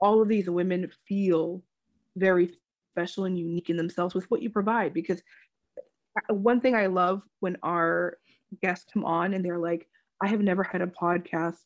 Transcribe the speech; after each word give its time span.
all 0.00 0.22
of 0.22 0.28
these 0.28 0.48
women 0.48 0.90
feel 1.06 1.62
very 2.16 2.52
special 2.92 3.24
and 3.24 3.38
unique 3.38 3.70
in 3.70 3.76
themselves 3.76 4.14
with 4.14 4.24
what 4.30 4.42
you 4.42 4.50
provide 4.50 4.92
because 4.92 5.22
one 6.30 6.60
thing 6.60 6.74
I 6.74 6.86
love 6.86 7.22
when 7.40 7.56
our 7.62 8.18
guests 8.62 8.86
come 8.92 9.04
on 9.04 9.34
and 9.34 9.44
they're 9.44 9.58
like, 9.58 9.86
I 10.22 10.28
have 10.28 10.40
never 10.40 10.64
had 10.64 10.82
a 10.82 10.86
podcast 10.86 11.58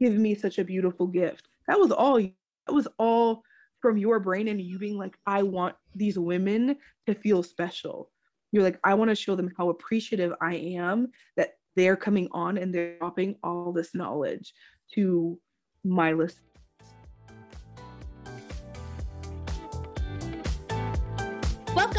give 0.00 0.14
me 0.14 0.34
such 0.34 0.58
a 0.58 0.64
beautiful 0.64 1.06
gift. 1.06 1.48
That 1.68 1.78
was 1.78 1.92
all 1.92 2.18
that 2.18 2.72
was 2.72 2.88
all 2.98 3.42
from 3.80 3.96
your 3.96 4.18
brain 4.18 4.48
and 4.48 4.60
you 4.60 4.78
being 4.78 4.96
like, 4.96 5.16
I 5.26 5.42
want 5.42 5.74
these 5.94 6.18
women 6.18 6.76
to 7.06 7.14
feel 7.14 7.42
special. 7.42 8.10
You're 8.52 8.64
like, 8.64 8.80
I 8.82 8.94
want 8.94 9.10
to 9.10 9.14
show 9.14 9.36
them 9.36 9.52
how 9.56 9.68
appreciative 9.68 10.32
I 10.40 10.56
am 10.56 11.08
that 11.36 11.54
they're 11.76 11.96
coming 11.96 12.28
on 12.32 12.58
and 12.58 12.74
they're 12.74 12.98
dropping 12.98 13.36
all 13.42 13.72
this 13.72 13.94
knowledge 13.94 14.52
to 14.94 15.38
my 15.84 16.12
listeners. 16.12 16.49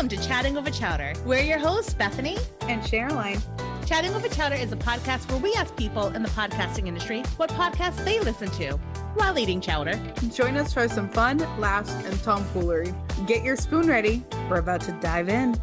Welcome 0.02 0.18
to 0.18 0.28
Chatting 0.28 0.58
Over 0.58 0.72
Chowder. 0.72 1.14
We're 1.28 1.44
your 1.44 1.60
hosts, 1.60 1.94
Bethany 1.94 2.36
and 2.62 2.82
Cheryline. 2.82 3.40
Chatting 3.86 4.16
Over 4.16 4.28
Chowder 4.30 4.56
is 4.56 4.72
a 4.72 4.76
podcast 4.76 5.30
where 5.30 5.40
we 5.40 5.54
ask 5.54 5.76
people 5.76 6.08
in 6.08 6.24
the 6.24 6.30
podcasting 6.30 6.88
industry 6.88 7.22
what 7.38 7.52
podcasts 7.52 8.04
they 8.04 8.20
listen 8.20 8.50
to 8.50 8.78
while 9.14 9.38
eating 9.38 9.62
chowder. 9.62 9.94
Join 10.34 10.58
us 10.58 10.74
for 10.74 10.90
some 10.90 11.08
fun, 11.08 11.38
laughs, 11.60 11.94
and 11.94 12.20
tomfoolery. 12.24 12.92
Get 13.28 13.44
your 13.44 13.56
spoon 13.56 13.88
ready. 13.88 14.26
We're 14.50 14.58
about 14.58 14.82
to 14.82 14.92
dive 14.94 15.30
in. 15.30 15.54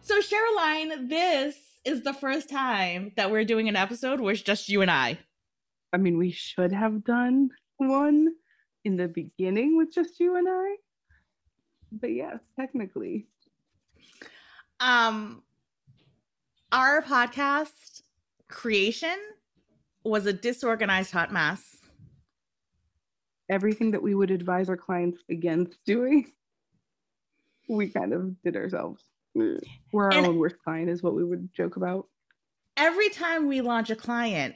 So, 0.00 0.18
Cheryline, 0.22 1.10
this 1.10 1.58
is 1.84 2.04
the 2.04 2.14
first 2.14 2.48
time 2.48 3.12
that 3.16 3.30
we're 3.30 3.44
doing 3.44 3.68
an 3.68 3.76
episode 3.76 4.18
where 4.18 4.32
it's 4.32 4.40
just 4.40 4.70
you 4.70 4.80
and 4.80 4.90
I. 4.90 5.18
I 5.92 5.98
mean, 5.98 6.16
we 6.16 6.30
should 6.30 6.72
have 6.72 7.04
done 7.04 7.50
one 7.76 8.28
in 8.84 8.96
the 8.96 9.08
beginning 9.08 9.76
with 9.76 9.92
just 9.92 10.20
you 10.20 10.36
and 10.36 10.46
I. 10.48 10.76
But 11.92 12.12
yes, 12.12 12.38
technically. 12.58 13.26
Um 14.80 15.42
our 16.72 17.02
podcast 17.02 18.02
creation 18.48 19.16
was 20.04 20.26
a 20.26 20.32
disorganized 20.32 21.12
hot 21.12 21.32
mess. 21.32 21.76
Everything 23.48 23.90
that 23.92 24.02
we 24.02 24.14
would 24.14 24.30
advise 24.30 24.68
our 24.68 24.76
clients 24.76 25.22
against 25.30 25.78
doing, 25.86 26.32
we 27.68 27.88
kind 27.88 28.12
of 28.12 28.42
did 28.42 28.56
ourselves. 28.56 29.04
We're 29.34 29.60
our 29.94 30.12
and 30.12 30.26
own 30.26 30.38
worst 30.38 30.56
client, 30.64 30.88
is 30.90 31.02
what 31.02 31.14
we 31.14 31.24
would 31.24 31.52
joke 31.54 31.76
about. 31.76 32.08
Every 32.76 33.08
time 33.10 33.46
we 33.46 33.60
launch 33.60 33.90
a 33.90 33.96
client, 33.96 34.54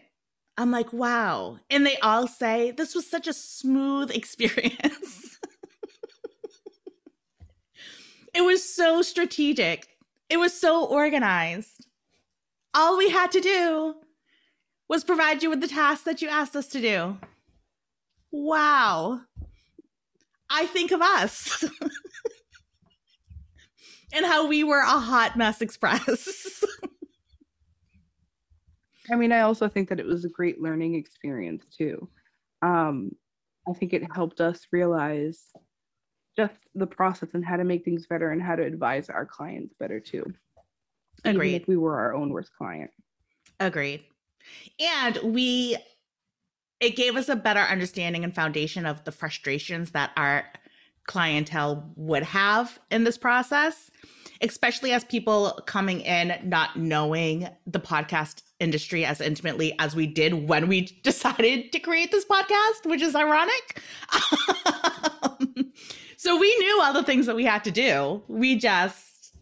I'm 0.58 0.72
like, 0.72 0.92
wow. 0.92 1.60
And 1.70 1.86
they 1.86 1.96
all 1.98 2.26
say, 2.26 2.72
this 2.72 2.92
was 2.92 3.08
such 3.08 3.28
a 3.28 3.32
smooth 3.32 4.10
experience. 4.14 5.38
it 8.34 8.42
was 8.42 8.62
so 8.62 9.00
strategic, 9.00 9.86
it 10.28 10.36
was 10.36 10.52
so 10.52 10.84
organized. 10.84 11.86
All 12.74 12.98
we 12.98 13.08
had 13.08 13.30
to 13.32 13.40
do 13.40 13.94
was 14.88 15.04
provide 15.04 15.42
you 15.42 15.50
with 15.50 15.60
the 15.60 15.68
task 15.68 16.04
that 16.04 16.20
you 16.20 16.28
asked 16.28 16.56
us 16.56 16.66
to 16.68 16.80
do. 16.80 17.16
Wow. 18.32 19.20
I 20.50 20.66
think 20.66 20.90
of 20.90 21.00
us 21.00 21.64
and 24.12 24.26
how 24.26 24.48
we 24.48 24.64
were 24.64 24.80
a 24.80 24.98
hot 24.98 25.36
mess 25.36 25.60
express. 25.60 26.64
I 29.10 29.16
mean, 29.16 29.32
I 29.32 29.40
also 29.40 29.68
think 29.68 29.88
that 29.88 30.00
it 30.00 30.06
was 30.06 30.24
a 30.24 30.28
great 30.28 30.60
learning 30.60 30.94
experience 30.94 31.64
too. 31.76 32.08
Um, 32.62 33.12
I 33.68 33.72
think 33.72 33.92
it 33.92 34.02
helped 34.14 34.40
us 34.40 34.66
realize 34.72 35.44
just 36.36 36.58
the 36.74 36.86
process 36.86 37.30
and 37.34 37.44
how 37.44 37.56
to 37.56 37.64
make 37.64 37.84
things 37.84 38.06
better 38.06 38.30
and 38.30 38.42
how 38.42 38.56
to 38.56 38.62
advise 38.62 39.10
our 39.10 39.26
clients 39.26 39.74
better 39.78 40.00
too. 40.00 40.24
Agreed. 41.24 41.48
Even 41.48 41.62
if 41.62 41.68
we 41.68 41.76
were 41.76 41.98
our 41.98 42.14
own 42.14 42.30
worst 42.30 42.52
client. 42.56 42.90
Agreed. 43.60 44.04
And 44.78 45.18
we, 45.22 45.76
it 46.80 46.96
gave 46.96 47.16
us 47.16 47.28
a 47.28 47.36
better 47.36 47.60
understanding 47.60 48.24
and 48.24 48.34
foundation 48.34 48.86
of 48.86 49.04
the 49.04 49.12
frustrations 49.12 49.90
that 49.90 50.12
our 50.16 50.44
clientele 51.08 51.90
would 51.96 52.22
have 52.22 52.78
in 52.92 53.02
this 53.02 53.18
process, 53.18 53.90
especially 54.40 54.92
as 54.92 55.02
people 55.04 55.60
coming 55.66 56.02
in 56.02 56.38
not 56.44 56.78
knowing 56.78 57.48
the 57.66 57.80
podcast 57.80 58.42
industry 58.60 59.04
as 59.04 59.20
intimately 59.20 59.74
as 59.80 59.96
we 59.96 60.06
did 60.06 60.46
when 60.48 60.68
we 60.68 60.82
decided 61.02 61.72
to 61.72 61.80
create 61.80 62.12
this 62.12 62.24
podcast, 62.24 62.86
which 62.86 63.02
is 63.02 63.16
ironic. 63.16 63.82
so 66.16 66.38
we 66.38 66.56
knew 66.58 66.80
all 66.82 66.92
the 66.92 67.02
things 67.02 67.26
that 67.26 67.34
we 67.34 67.44
had 67.44 67.64
to 67.64 67.72
do. 67.72 68.22
We 68.28 68.56
just 68.56 69.34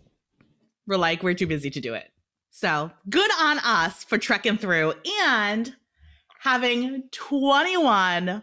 were 0.87 0.97
like, 0.97 1.23
we're 1.23 1.35
too 1.35 1.47
busy 1.47 1.69
to 1.69 1.81
do 1.81 1.93
it. 1.93 2.11
So 2.51 2.91
good 3.11 3.31
on 3.39 3.59
us 3.59 4.05
for 4.05 4.17
trekking 4.17 4.57
through 4.57 4.95
and 5.23 5.75
having 6.41 7.03
21 7.11 8.43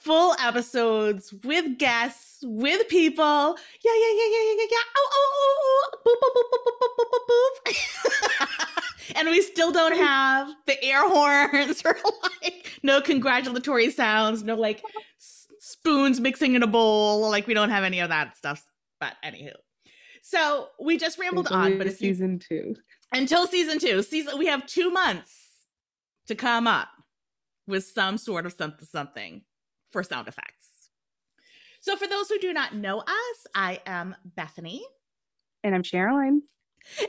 full 0.00 0.34
episodes 0.40 1.32
with 1.44 1.78
guests, 1.78 2.38
with 2.42 2.88
people. 2.88 3.56
Yeah, 3.84 3.92
yeah, 3.94 4.12
yeah, 4.16 4.28
yeah, 4.30 4.54
yeah, 4.56 4.66
yeah. 4.70 4.78
Oh, 4.96 5.08
oh, 5.12 5.28
oh, 5.34 5.52
oh, 5.54 5.90
oh. 5.94 6.02
Boop, 6.06 6.16
boop, 6.22 6.32
boop, 6.34 6.54
boop, 6.54 7.10
boop, 7.10 7.28
boop, 7.28 8.56
boop. 8.56 9.16
and 9.16 9.28
we 9.28 9.42
still 9.42 9.72
don't 9.72 9.96
have 9.96 10.48
the 10.66 10.82
air 10.82 11.08
horns 11.08 11.82
or 11.84 11.96
like 12.42 12.78
no 12.82 13.00
congratulatory 13.00 13.90
sounds, 13.90 14.42
no 14.42 14.54
like 14.54 14.82
s- 15.18 15.46
spoons 15.58 16.20
mixing 16.20 16.54
in 16.54 16.62
a 16.62 16.66
bowl. 16.66 17.28
Like 17.28 17.46
we 17.46 17.54
don't 17.54 17.70
have 17.70 17.84
any 17.84 18.00
of 18.00 18.08
that 18.08 18.36
stuff. 18.36 18.64
But 19.00 19.14
anywho. 19.24 19.52
So 20.22 20.68
we 20.78 20.98
just 20.98 21.18
rambled 21.18 21.48
on, 21.48 21.78
but 21.78 21.86
it's 21.86 21.98
season 21.98 22.38
two 22.38 22.76
until 23.12 23.46
season 23.46 23.78
two. 23.78 24.02
Season 24.02 24.38
we 24.38 24.46
have 24.46 24.66
two 24.66 24.90
months 24.90 25.34
to 26.28 26.34
come 26.34 26.66
up 26.66 26.88
with 27.66 27.84
some 27.84 28.18
sort 28.18 28.46
of 28.46 28.52
something 28.52 28.86
something 28.86 29.42
for 29.90 30.02
sound 30.02 30.28
effects. 30.28 30.90
So 31.80 31.96
for 31.96 32.06
those 32.06 32.28
who 32.28 32.38
do 32.38 32.52
not 32.52 32.74
know 32.74 33.00
us, 33.00 33.46
I 33.54 33.80
am 33.86 34.14
Bethany. 34.36 34.84
And 35.64 35.74
I'm 35.74 35.82
Cheryline. 35.82 36.40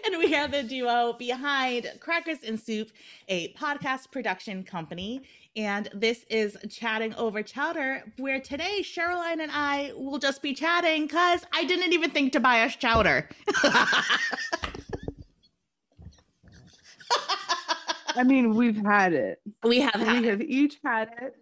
And 0.05 0.17
we 0.17 0.35
are 0.35 0.47
the 0.47 0.63
duo 0.63 1.13
behind 1.13 1.91
Crackers 1.99 2.39
and 2.45 2.59
Soup, 2.59 2.89
a 3.29 3.53
podcast 3.53 4.11
production 4.11 4.63
company. 4.63 5.21
And 5.55 5.89
this 5.93 6.25
is 6.29 6.57
Chatting 6.69 7.13
Over 7.15 7.41
Chowder, 7.41 8.03
where 8.17 8.39
today 8.39 8.81
Cheryline 8.81 9.39
and 9.39 9.51
I 9.51 9.91
will 9.95 10.19
just 10.19 10.41
be 10.41 10.53
chatting 10.53 11.03
because 11.03 11.45
I 11.53 11.63
didn't 11.65 11.93
even 11.93 12.11
think 12.11 12.33
to 12.33 12.39
buy 12.39 12.63
us 12.63 12.75
chowder. 12.75 13.29
I 18.15 18.23
mean, 18.23 18.55
we've 18.55 18.77
had 18.77 19.13
it. 19.13 19.41
We 19.63 19.79
have 19.79 20.01
we 20.01 20.27
have 20.27 20.41
each 20.41 20.79
had 20.83 21.09
it. 21.21 21.35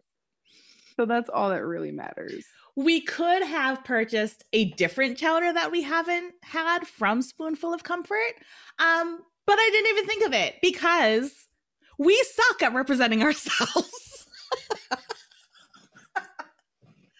So 0.99 1.05
that's 1.05 1.29
all 1.29 1.51
that 1.51 1.63
really 1.65 1.93
matters. 1.93 2.43
We 2.75 2.99
could 2.99 3.41
have 3.41 3.85
purchased 3.85 4.43
a 4.51 4.71
different 4.71 5.17
chowder 5.17 5.53
that 5.53 5.71
we 5.71 5.81
haven't 5.81 6.33
had 6.43 6.85
from 6.85 7.21
Spoonful 7.21 7.73
of 7.73 7.85
Comfort. 7.85 8.33
Um, 8.79 9.21
but 9.47 9.57
I 9.57 9.69
didn't 9.71 9.91
even 9.91 10.05
think 10.05 10.25
of 10.25 10.33
it 10.33 10.55
because 10.61 11.31
we 11.97 12.21
suck 12.21 12.63
at 12.63 12.73
representing 12.73 13.23
ourselves. 13.23 14.27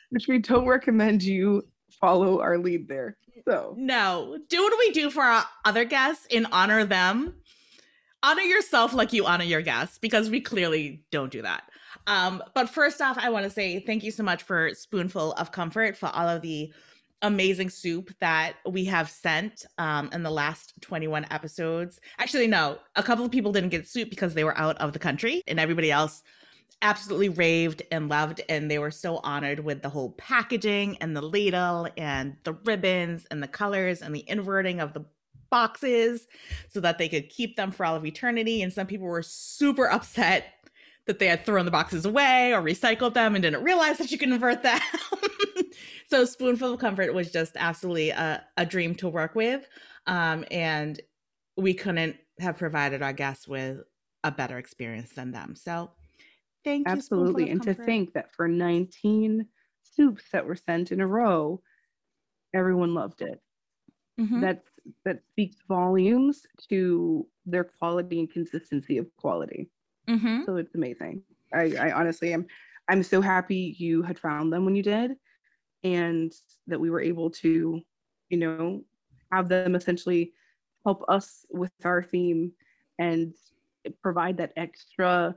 Which 0.10 0.28
we 0.28 0.40
don't 0.40 0.68
recommend 0.68 1.24
you 1.24 1.66
follow 2.02 2.42
our 2.42 2.58
lead 2.58 2.90
there. 2.90 3.16
So 3.48 3.76
no, 3.78 4.40
do 4.50 4.62
what 4.62 4.74
we 4.78 4.92
do 4.92 5.10
for 5.10 5.24
our 5.24 5.46
other 5.64 5.86
guests 5.86 6.28
and 6.30 6.48
honor 6.52 6.84
them 6.84 7.36
honor 8.24 8.42
yourself 8.42 8.94
like 8.94 9.14
you 9.14 9.26
honor 9.26 9.44
your 9.44 9.62
guests 9.62 9.98
because 9.98 10.30
we 10.30 10.42
clearly 10.42 11.04
don't 11.12 11.32
do 11.32 11.42
that. 11.42 11.64
Um, 12.08 12.44
but 12.54 12.70
first 12.70 13.02
off, 13.02 13.18
I 13.20 13.30
want 13.30 13.44
to 13.44 13.50
say 13.50 13.80
thank 13.80 14.04
you 14.04 14.12
so 14.12 14.24
much 14.24 14.44
for 14.44 14.74
Spoonful 14.74 15.34
of 15.34 15.52
Comfort 15.52 15.96
for 15.96 16.08
all 16.08 16.28
of 16.28 16.42
the 16.42 16.74
amazing 17.22 17.70
soup 17.70 18.12
that 18.20 18.54
we 18.66 18.86
have 18.86 19.10
sent 19.10 19.66
um, 19.78 20.10
in 20.14 20.24
the 20.24 20.32
last 20.32 20.74
21 20.82 21.28
episodes. 21.32 22.00
Actually, 22.18 22.48
no, 22.48 22.80
a 22.96 23.04
couple 23.04 23.26
of 23.26 23.32
people 23.32 23.52
didn't 23.52 23.70
get 23.70 23.88
soup 23.88 24.10
because 24.10 24.34
they 24.34 24.44
were 24.44 24.58
out 24.58 24.78
of 24.78 24.94
the 24.94 25.00
country, 25.00 25.44
and 25.48 25.60
everybody 25.60 25.92
else 25.92 26.24
absolutely 26.82 27.30
raved 27.30 27.84
and 27.92 28.08
loved 28.08 28.42
and 28.48 28.72
they 28.72 28.80
were 28.80 28.92
so 28.92 29.18
honored 29.18 29.60
with 29.60 29.82
the 29.82 29.90
whole 29.90 30.12
packaging 30.12 30.98
and 31.02 31.14
the 31.16 31.22
ladle 31.22 31.90
and 31.98 32.38
the 32.44 32.54
ribbons 32.64 33.26
and 33.32 33.44
the 33.44 33.48
colors 33.48 34.02
and 34.02 34.16
the 34.16 34.24
inverting 34.30 34.80
of 34.80 34.94
the 34.94 35.04
boxes 35.50 36.28
so 36.70 36.80
that 36.80 36.98
they 36.98 37.10
could 37.10 37.30
keep 37.30 37.56
them 37.56 37.72
for 37.72 37.86
all 37.86 37.96
of 37.96 38.06
eternity. 38.06 38.62
And 38.62 38.72
some 38.72 38.88
people 38.88 39.08
were 39.08 39.24
super 39.24 39.90
upset 39.90 40.54
that 41.10 41.18
they 41.18 41.26
had 41.26 41.44
thrown 41.44 41.66
the 41.66 41.72
boxes 41.72 42.06
away 42.06 42.54
or 42.54 42.62
recycled 42.62 43.16
them 43.16 43.34
and 43.34 43.42
didn't 43.42 43.64
realize 43.64 43.98
that 43.98 44.12
you 44.12 44.18
can 44.20 44.32
invert 44.32 44.62
them. 44.62 44.80
so 46.08 46.24
Spoonful 46.24 46.74
of 46.74 46.80
Comfort 46.80 47.16
was 47.16 47.32
just 47.32 47.54
absolutely 47.56 48.12
a, 48.12 48.46
a 48.58 48.64
dream 48.64 48.94
to 48.94 49.10
work 49.10 49.34
with. 49.34 49.68
Um, 50.06 50.46
and 50.52 51.02
we 51.58 51.74
couldn't 51.74 52.16
have 52.38 52.60
provided 52.60 53.02
our 53.02 53.12
guests 53.12 53.48
with 53.48 53.80
a 54.24 54.30
better 54.30 54.60
experience 54.60 55.10
than 55.14 55.32
them. 55.32 55.56
So 55.56 55.90
Thank 56.64 56.88
you. 56.88 56.94
Absolutely. 56.94 57.50
And 57.50 57.64
to 57.64 57.74
think 57.74 58.14
that 58.14 58.32
for 58.36 58.48
19 58.48 59.48
soups 59.82 60.26
that 60.32 60.46
were 60.46 60.56
sent 60.56 60.92
in 60.92 61.02
a 61.02 61.08
row, 61.08 61.60
everyone 62.54 62.94
loved 62.94 63.24
it. 63.24 63.42
Mm-hmm. 64.20 64.42
That 64.42 64.64
that 65.06 65.22
speaks 65.28 65.58
volumes 65.68 66.46
to 66.70 67.26
their 67.48 67.64
quality 67.64 68.20
and 68.20 68.32
consistency 68.32 69.00
of 69.00 69.08
quality. 69.18 69.72
Mm-hmm. 70.10 70.44
So 70.46 70.56
it's 70.58 70.76
amazing. 70.76 71.22
I, 71.54 71.76
I 71.80 71.92
honestly 71.92 72.34
am 72.34 72.46
I'm 72.90 73.04
so 73.04 73.22
happy 73.22 73.76
you 73.78 74.02
had 74.02 74.18
found 74.18 74.52
them 74.52 74.66
when 74.66 74.76
you 74.76 74.84
did 74.84 75.12
and 75.84 76.34
that 76.68 76.80
we 76.80 76.90
were 76.90 77.02
able 77.02 77.30
to, 77.30 77.82
you 78.30 78.38
know, 78.38 78.84
have 79.32 79.48
them 79.48 79.76
essentially 79.76 80.34
help 80.86 81.04
us 81.08 81.46
with 81.52 81.72
our 81.86 82.02
theme 82.02 82.52
and 82.98 83.34
provide 84.02 84.38
that 84.38 84.54
extra 84.58 85.36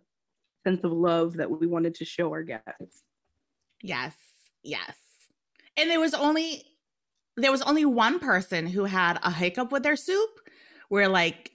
sense 0.64 0.82
of 0.82 0.92
love 0.92 1.34
that 1.34 1.50
we 1.50 1.66
wanted 1.66 1.94
to 1.96 2.04
show 2.04 2.30
our 2.30 2.42
guests. 2.42 3.02
Yes. 3.82 4.14
Yes. 4.62 4.96
And 5.76 5.90
there 5.90 6.00
was 6.00 6.14
only 6.14 6.64
there 7.36 7.50
was 7.50 7.62
only 7.62 7.84
one 7.84 8.18
person 8.18 8.66
who 8.66 8.84
had 8.84 9.18
a 9.22 9.30
hiccup 9.30 9.72
with 9.72 9.82
their 9.82 9.96
soup 9.96 10.30
where 10.90 11.08
like 11.08 11.51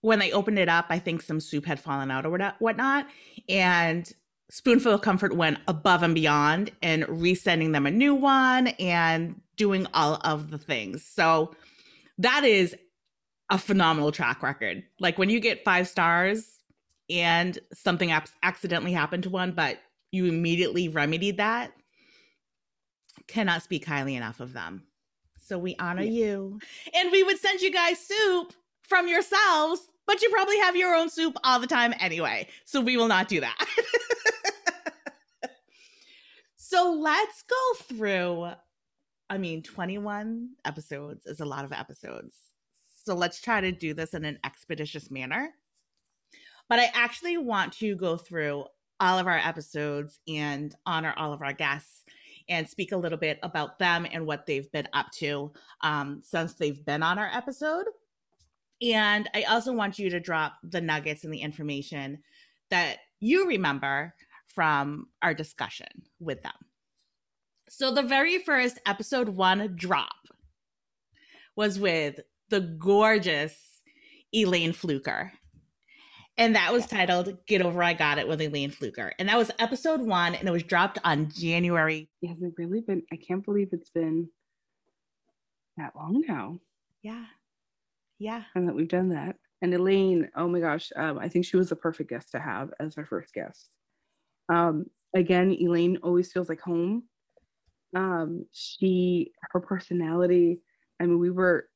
when 0.00 0.18
they 0.18 0.32
opened 0.32 0.58
it 0.58 0.68
up, 0.68 0.86
I 0.88 0.98
think 0.98 1.22
some 1.22 1.40
soup 1.40 1.66
had 1.66 1.80
fallen 1.80 2.10
out 2.10 2.26
or 2.26 2.54
whatnot. 2.58 3.06
And 3.48 4.10
Spoonful 4.50 4.92
of 4.92 5.02
Comfort 5.02 5.34
went 5.34 5.58
above 5.66 6.02
and 6.02 6.14
beyond 6.14 6.70
and 6.82 7.04
resending 7.04 7.72
them 7.72 7.86
a 7.86 7.90
new 7.90 8.14
one 8.14 8.68
and 8.68 9.40
doing 9.56 9.86
all 9.94 10.20
of 10.22 10.50
the 10.50 10.58
things. 10.58 11.04
So 11.04 11.54
that 12.18 12.44
is 12.44 12.76
a 13.50 13.58
phenomenal 13.58 14.12
track 14.12 14.42
record. 14.42 14.84
Like 15.00 15.18
when 15.18 15.30
you 15.30 15.40
get 15.40 15.64
five 15.64 15.88
stars 15.88 16.58
and 17.10 17.58
something 17.72 18.12
accidentally 18.42 18.92
happened 18.92 19.24
to 19.24 19.30
one, 19.30 19.52
but 19.52 19.78
you 20.12 20.26
immediately 20.26 20.88
remedied 20.88 21.38
that, 21.38 21.72
cannot 23.26 23.62
speak 23.62 23.84
highly 23.84 24.14
enough 24.14 24.40
of 24.40 24.52
them. 24.52 24.84
So 25.40 25.58
we 25.58 25.76
honor 25.78 26.02
yeah. 26.02 26.10
you. 26.10 26.60
And 26.94 27.10
we 27.12 27.22
would 27.22 27.38
send 27.38 27.60
you 27.60 27.72
guys 27.72 27.98
soup 27.98 28.52
from 28.88 29.08
yourselves, 29.08 29.88
but 30.06 30.22
you 30.22 30.30
probably 30.30 30.58
have 30.58 30.76
your 30.76 30.94
own 30.94 31.10
soup 31.10 31.36
all 31.44 31.60
the 31.60 31.66
time 31.66 31.94
anyway. 32.00 32.48
So 32.64 32.80
we 32.80 32.96
will 32.96 33.08
not 33.08 33.28
do 33.28 33.40
that. 33.40 33.66
so 36.56 36.92
let's 36.92 37.42
go 37.42 37.84
through. 37.84 38.50
I 39.28 39.38
mean, 39.38 39.62
21 39.62 40.50
episodes 40.64 41.26
is 41.26 41.40
a 41.40 41.44
lot 41.44 41.64
of 41.64 41.72
episodes. 41.72 42.36
So 43.04 43.14
let's 43.14 43.40
try 43.40 43.60
to 43.60 43.72
do 43.72 43.94
this 43.94 44.14
in 44.14 44.24
an 44.24 44.38
expeditious 44.44 45.10
manner. 45.10 45.50
But 46.68 46.80
I 46.80 46.90
actually 46.94 47.36
want 47.38 47.72
to 47.74 47.94
go 47.94 48.16
through 48.16 48.64
all 48.98 49.18
of 49.18 49.26
our 49.26 49.38
episodes 49.38 50.20
and 50.26 50.74
honor 50.86 51.14
all 51.16 51.32
of 51.32 51.42
our 51.42 51.52
guests 51.52 52.04
and 52.48 52.68
speak 52.68 52.92
a 52.92 52.96
little 52.96 53.18
bit 53.18 53.38
about 53.42 53.78
them 53.78 54.06
and 54.10 54.26
what 54.26 54.46
they've 54.46 54.70
been 54.72 54.88
up 54.92 55.10
to 55.10 55.52
um, 55.82 56.20
since 56.24 56.54
they've 56.54 56.84
been 56.84 57.02
on 57.02 57.18
our 57.18 57.30
episode. 57.32 57.86
And 58.82 59.28
I 59.34 59.42
also 59.44 59.72
want 59.72 59.98
you 59.98 60.10
to 60.10 60.20
drop 60.20 60.54
the 60.62 60.80
nuggets 60.80 61.24
and 61.24 61.32
the 61.32 61.40
information 61.40 62.18
that 62.70 62.98
you 63.20 63.48
remember 63.48 64.14
from 64.48 65.06
our 65.22 65.34
discussion 65.34 65.88
with 66.20 66.42
them. 66.42 66.52
So, 67.68 67.92
the 67.92 68.02
very 68.02 68.38
first 68.38 68.78
episode 68.86 69.28
one 69.28 69.74
drop 69.76 70.12
was 71.56 71.78
with 71.78 72.20
the 72.48 72.60
gorgeous 72.60 73.56
Elaine 74.32 74.72
Fluker. 74.72 75.32
And 76.38 76.54
that 76.54 76.72
was 76.72 76.86
titled 76.86 77.38
Get 77.46 77.62
Over 77.62 77.82
I 77.82 77.94
Got 77.94 78.18
It 78.18 78.28
with 78.28 78.42
Elaine 78.42 78.70
Fluker. 78.70 79.12
And 79.18 79.28
that 79.28 79.38
was 79.38 79.50
episode 79.58 80.02
one, 80.02 80.34
and 80.34 80.46
it 80.46 80.52
was 80.52 80.62
dropped 80.62 80.98
on 81.02 81.30
January. 81.30 82.10
It 82.20 82.28
hasn't 82.28 82.54
really 82.58 82.82
been, 82.82 83.02
I 83.10 83.16
can't 83.16 83.44
believe 83.44 83.70
it's 83.72 83.90
been 83.90 84.28
that 85.78 85.96
long 85.96 86.22
now. 86.28 86.60
Yeah. 87.02 87.24
Yeah. 88.18 88.42
And 88.54 88.68
that 88.68 88.74
we've 88.74 88.88
done 88.88 89.10
that. 89.10 89.36
And 89.62 89.72
Elaine, 89.74 90.28
oh 90.36 90.48
my 90.48 90.60
gosh, 90.60 90.90
um, 90.96 91.18
I 91.18 91.28
think 91.28 91.44
she 91.44 91.56
was 91.56 91.70
the 91.70 91.76
perfect 91.76 92.10
guest 92.10 92.30
to 92.32 92.40
have 92.40 92.70
as 92.78 92.96
our 92.98 93.06
first 93.06 93.32
guest. 93.32 93.70
Um, 94.48 94.86
again, 95.14 95.56
Elaine 95.60 95.98
always 96.02 96.32
feels 96.32 96.48
like 96.48 96.60
home. 96.60 97.04
Um, 97.94 98.44
she, 98.52 99.32
her 99.52 99.60
personality, 99.60 100.60
I 101.00 101.06
mean, 101.06 101.18
we 101.18 101.30
were, 101.30 101.68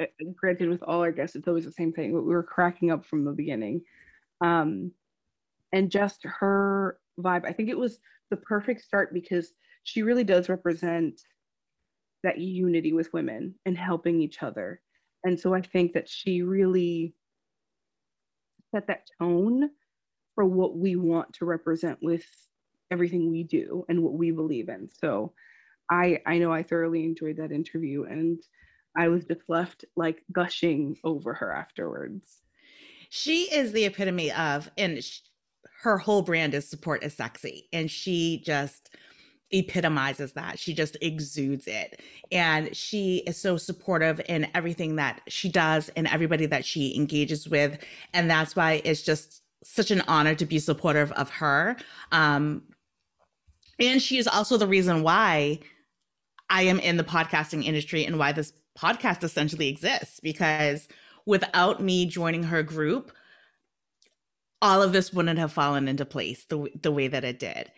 uh, 0.00 0.06
granted, 0.34 0.68
with 0.70 0.82
all 0.82 1.02
our 1.02 1.12
guests, 1.12 1.36
it's 1.36 1.48
always 1.48 1.64
the 1.64 1.72
same 1.72 1.92
thing, 1.92 2.12
but 2.12 2.22
we 2.22 2.32
were 2.34 2.42
cracking 2.42 2.90
up 2.90 3.04
from 3.04 3.24
the 3.24 3.32
beginning 3.32 3.82
um, 4.40 4.92
and 5.72 5.90
just 5.90 6.22
her 6.24 6.98
vibe. 7.20 7.44
I 7.46 7.52
think 7.52 7.68
it 7.68 7.78
was 7.78 7.98
the 8.30 8.36
perfect 8.36 8.82
start 8.82 9.12
because 9.12 9.52
she 9.84 10.02
really 10.02 10.24
does 10.24 10.48
represent 10.48 11.20
that 12.22 12.38
unity 12.38 12.92
with 12.92 13.12
women 13.12 13.54
and 13.66 13.76
helping 13.76 14.20
each 14.20 14.42
other. 14.42 14.80
And 15.26 15.38
so 15.38 15.52
I 15.52 15.60
think 15.60 15.92
that 15.94 16.08
she 16.08 16.42
really 16.42 17.12
set 18.72 18.86
that 18.86 19.08
tone 19.18 19.70
for 20.36 20.44
what 20.44 20.76
we 20.76 20.94
want 20.94 21.32
to 21.34 21.44
represent 21.44 21.98
with 22.00 22.24
everything 22.92 23.30
we 23.30 23.42
do 23.42 23.84
and 23.88 24.02
what 24.02 24.12
we 24.12 24.30
believe 24.30 24.68
in. 24.68 24.88
So 24.88 25.32
I 25.90 26.22
I 26.26 26.38
know 26.38 26.52
I 26.52 26.62
thoroughly 26.62 27.04
enjoyed 27.04 27.38
that 27.38 27.50
interview 27.50 28.04
and 28.04 28.40
I 28.96 29.08
was 29.08 29.24
just 29.24 29.42
left 29.48 29.84
like 29.96 30.22
gushing 30.30 30.96
over 31.02 31.34
her 31.34 31.52
afterwards. 31.52 32.42
She 33.10 33.52
is 33.52 33.72
the 33.72 33.84
epitome 33.84 34.30
of, 34.30 34.70
and 34.78 35.00
her 35.82 35.98
whole 35.98 36.22
brand 36.22 36.54
is 36.54 36.68
support 36.68 37.02
is 37.02 37.14
sexy. 37.14 37.68
And 37.72 37.90
she 37.90 38.42
just 38.44 38.94
epitomizes 39.50 40.32
that. 40.32 40.58
She 40.58 40.74
just 40.74 40.96
exudes 41.00 41.66
it. 41.66 42.00
And 42.32 42.74
she 42.74 43.18
is 43.26 43.36
so 43.36 43.56
supportive 43.56 44.20
in 44.28 44.48
everything 44.54 44.96
that 44.96 45.20
she 45.28 45.48
does 45.48 45.88
and 45.96 46.06
everybody 46.08 46.46
that 46.46 46.64
she 46.64 46.96
engages 46.96 47.48
with. 47.48 47.78
And 48.12 48.30
that's 48.30 48.56
why 48.56 48.82
it's 48.84 49.02
just 49.02 49.42
such 49.62 49.90
an 49.90 50.02
honor 50.08 50.34
to 50.34 50.46
be 50.46 50.58
supportive 50.58 51.12
of 51.12 51.30
her. 51.30 51.76
Um, 52.12 52.62
and 53.78 54.00
she 54.00 54.18
is 54.18 54.26
also 54.26 54.56
the 54.56 54.66
reason 54.66 55.02
why 55.02 55.60
I 56.48 56.62
am 56.62 56.78
in 56.80 56.96
the 56.96 57.04
podcasting 57.04 57.64
industry 57.64 58.04
and 58.04 58.18
why 58.18 58.32
this 58.32 58.52
podcast 58.78 59.22
essentially 59.22 59.68
exists 59.68 60.20
because 60.20 60.88
without 61.24 61.82
me 61.82 62.06
joining 62.06 62.44
her 62.44 62.62
group, 62.62 63.12
all 64.62 64.82
of 64.82 64.92
this 64.92 65.12
wouldn't 65.12 65.38
have 65.38 65.52
fallen 65.52 65.88
into 65.88 66.04
place 66.04 66.44
the, 66.44 66.70
the 66.82 66.92
way 66.92 67.08
that 67.08 67.24
it 67.24 67.38
did. 67.38 67.70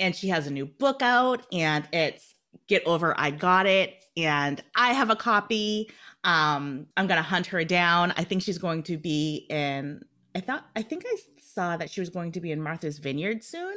And 0.00 0.16
she 0.16 0.28
has 0.28 0.48
a 0.48 0.50
new 0.50 0.66
book 0.66 1.02
out, 1.02 1.46
and 1.52 1.88
it's 1.92 2.34
Get 2.66 2.84
Over 2.86 3.14
I 3.16 3.30
Got 3.30 3.66
It. 3.66 4.04
And 4.16 4.62
I 4.74 4.92
have 4.92 5.10
a 5.10 5.16
copy. 5.16 5.90
Um, 6.24 6.86
I'm 6.96 7.06
gonna 7.06 7.22
hunt 7.22 7.46
her 7.46 7.64
down. 7.64 8.12
I 8.16 8.24
think 8.24 8.42
she's 8.42 8.58
going 8.58 8.82
to 8.84 8.96
be 8.96 9.46
in. 9.48 10.02
I 10.34 10.40
thought 10.40 10.66
I 10.74 10.82
think 10.82 11.04
I 11.06 11.16
saw 11.40 11.76
that 11.76 11.90
she 11.90 12.00
was 12.00 12.08
going 12.08 12.32
to 12.32 12.40
be 12.40 12.52
in 12.52 12.60
Martha's 12.60 12.98
Vineyard 12.98 13.44
soon. 13.44 13.76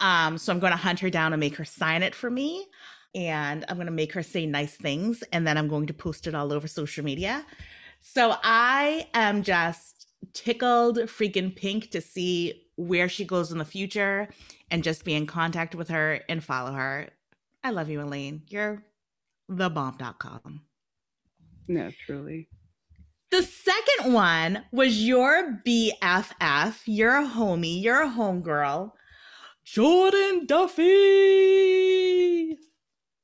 Um, 0.00 0.38
so 0.38 0.52
I'm 0.52 0.60
to 0.72 0.76
hunt 0.76 1.00
her 1.00 1.10
down 1.10 1.32
and 1.32 1.40
make 1.40 1.56
her 1.56 1.64
sign 1.64 2.02
it 2.02 2.14
for 2.14 2.30
me. 2.30 2.66
And 3.14 3.64
I'm 3.68 3.76
to 3.86 3.92
make 3.92 4.12
her 4.12 4.22
say 4.22 4.46
nice 4.46 4.76
things. 4.76 5.22
And 5.32 5.46
then 5.46 5.58
I'm 5.58 5.68
going 5.68 5.86
to 5.86 5.94
post 5.94 6.26
it 6.26 6.34
all 6.34 6.52
over 6.52 6.66
social 6.66 7.04
media. 7.04 7.44
So 8.00 8.36
I 8.42 9.08
am 9.14 9.42
just 9.42 10.06
tickled 10.32 10.98
freaking 10.98 11.54
pink 11.54 11.90
to 11.90 12.00
see 12.00 12.68
where 12.80 13.08
she 13.08 13.24
goes 13.24 13.52
in 13.52 13.58
the 13.58 13.64
future 13.64 14.28
and 14.70 14.84
just 14.84 15.04
be 15.04 15.14
in 15.14 15.26
contact 15.26 15.74
with 15.74 15.88
her 15.88 16.20
and 16.28 16.44
follow 16.44 16.72
her. 16.72 17.08
I 17.62 17.70
love 17.70 17.88
you, 17.88 18.00
Elaine. 18.00 18.42
You're 18.48 18.82
the 19.48 19.68
bomb.com. 19.68 20.62
No, 21.68 21.90
truly. 22.06 22.48
The 23.30 23.42
second 23.42 24.12
one 24.12 24.64
was 24.72 25.02
your 25.06 25.60
BFF, 25.66 26.80
your 26.86 27.24
homie, 27.24 27.82
your 27.82 28.06
homegirl, 28.06 28.92
Jordan 29.64 30.46
Duffy. 30.46 30.86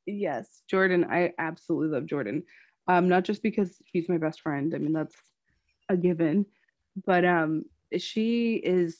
Yes, 0.06 0.62
Jordan. 0.68 1.04
I 1.10 1.32
absolutely 1.38 1.88
love 1.88 2.06
Jordan 2.06 2.44
um, 2.88 3.08
not 3.08 3.24
just 3.24 3.42
because 3.42 3.80
she's 3.86 4.08
my 4.08 4.18
best 4.18 4.40
friend. 4.40 4.74
I 4.74 4.78
mean, 4.78 4.92
that's 4.92 5.16
a 5.88 5.96
given, 5.96 6.46
but 7.04 7.24
um, 7.24 7.64
she 7.98 8.54
is 8.56 8.98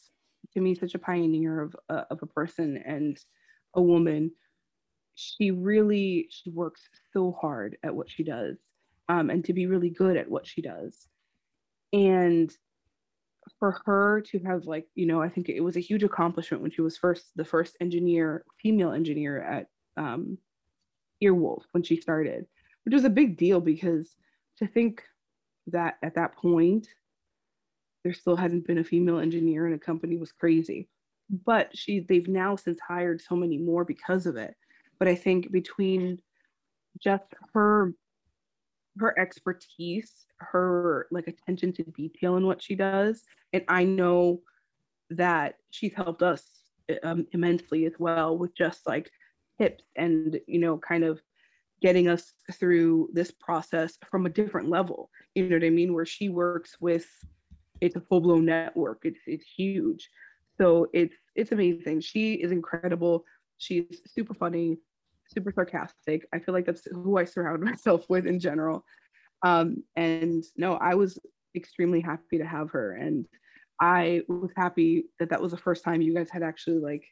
to 0.57 0.63
me 0.63 0.75
such 0.75 0.95
a 0.95 0.99
pioneer 0.99 1.61
of 1.61 1.77
uh, 1.91 2.05
of 2.11 2.19
a 2.23 2.27
person 2.27 2.83
and 2.85 3.19
a 3.75 3.83
woman. 3.83 4.33
She 5.15 5.51
really 5.51 6.29
she 6.31 6.51
works 6.51 6.81
so 7.13 7.37
hard 7.41 7.77
at 7.83 7.95
what 7.95 8.11
she 8.11 8.25
does, 8.25 8.57
um, 9.09 9.29
and 9.31 9.45
to 9.45 9.53
be 9.53 9.67
really 9.67 9.91
good 9.91 10.17
at 10.17 10.31
what 10.31 10.47
she 10.47 10.63
does, 10.63 11.09
and 11.93 12.51
for 13.59 13.81
her 13.85 14.23
to 14.23 14.39
have 14.41 14.65
like 14.65 14.87
you 14.95 15.07
know 15.07 15.21
I 15.21 15.29
think 15.29 15.51
it 15.51 15.61
was 15.61 15.77
a 15.77 15.81
huge 15.81 16.03
accomplishment 16.03 16.63
when 16.63 16.71
she 16.73 16.81
was 16.81 16.97
first 16.97 17.27
the 17.37 17.45
first 17.45 17.77
engineer 17.81 18.45
female 18.61 18.93
engineer 18.93 19.43
at 19.43 19.67
um, 19.99 20.39
Earwolf 21.23 21.63
when 21.73 21.83
she 21.83 22.01
started 22.01 22.47
which 22.85 22.95
was 22.95 23.05
a 23.05 23.11
big 23.11 23.37
deal 23.37 23.61
because 23.61 24.15
to 24.59 24.67
think 24.67 25.03
that 25.67 25.97
at 26.03 26.15
that 26.15 26.37
point 26.37 26.89
there 28.07 28.15
still 28.15 28.37
hadn't 28.37 28.65
been 28.65 28.79
a 28.79 28.85
female 28.85 29.19
engineer 29.19 29.67
in 29.67 29.73
a 29.73 29.79
company 29.79 30.17
was 30.17 30.31
crazy. 30.31 30.89
but 31.45 31.77
she 31.77 31.99
they've 32.09 32.29
now 32.29 32.55
since 32.55 32.79
hired 32.87 33.21
so 33.21 33.35
many 33.35 33.59
more 33.59 33.85
because 33.85 34.27
of 34.27 34.37
it. 34.37 34.55
But 35.01 35.09
I 35.09 35.17
think 35.17 35.51
between 35.51 36.21
just 37.03 37.25
her 37.53 37.93
her 39.01 39.19
expertise, 39.19 40.25
her 40.39 41.09
like 41.11 41.27
attention 41.27 41.73
to 41.73 41.83
detail 41.83 42.37
in 42.37 42.47
what 42.47 42.63
she 42.63 42.77
does, 42.77 43.25
and 43.53 43.65
I 43.69 43.83
know 43.83 44.41
that 45.11 45.57
she's 45.71 45.95
helped 45.95 46.23
us 46.23 46.45
um, 47.03 47.27
immensely 47.33 47.87
as 47.87 47.95
well 47.99 48.39
with 48.39 48.57
just 48.57 48.87
like 48.87 49.11
tips 49.61 49.83
and 49.97 50.39
you 50.47 50.61
know 50.61 50.79
kind 50.79 51.03
of 51.03 51.21
getting 51.83 52.07
us 52.09 52.35
through 52.53 53.09
this 53.13 53.33
process 53.33 53.99
from 54.09 54.27
a 54.27 54.31
different 54.31 54.69
level. 54.71 55.11
You 55.35 55.49
know 55.49 55.57
what 55.57 55.65
I 55.65 55.71
mean? 55.71 55.93
Where 55.93 56.07
she 56.07 56.29
works 56.29 56.77
with 56.81 57.07
it's 57.81 57.97
a 57.97 58.01
full-blown 58.01 58.45
network. 58.45 59.01
It's 59.05 59.21
it's 59.27 59.45
huge. 59.45 60.09
So 60.59 60.89
it's 60.93 61.15
it's 61.35 61.53
amazing. 61.53 62.01
She 62.01 62.35
is 62.35 62.53
incredible. 62.53 63.25
She's 63.59 64.01
super 64.07 64.35
funny, 64.35 64.79
super 65.29 65.53
sarcastic. 65.53 66.27
I 66.33 66.39
feel 66.39 66.55
like 66.55 66.67
that's 66.67 66.87
who 66.87 67.19
I 67.19 67.25
surround 67.25 67.63
myself 67.63 68.07
with 68.09 68.27
in 68.27 68.41
general. 68.41 68.85
Um, 69.45 69.83
and 69.97 70.45
no, 70.57 70.75
I 70.75 70.95
was 70.95 71.19
extremely 71.55 72.01
happy 72.01 72.39
to 72.39 72.47
have 72.47 72.71
her, 72.71 72.95
and 72.95 73.27
I 73.81 74.23
was 74.29 74.51
happy 74.57 75.05
that 75.19 75.29
that 75.31 75.41
was 75.41 75.53
the 75.53 75.59
first 75.59 75.85
time 75.85 76.01
you 76.01 76.15
guys 76.15 76.31
had 76.31 76.43
actually 76.43 76.79
like 76.79 77.05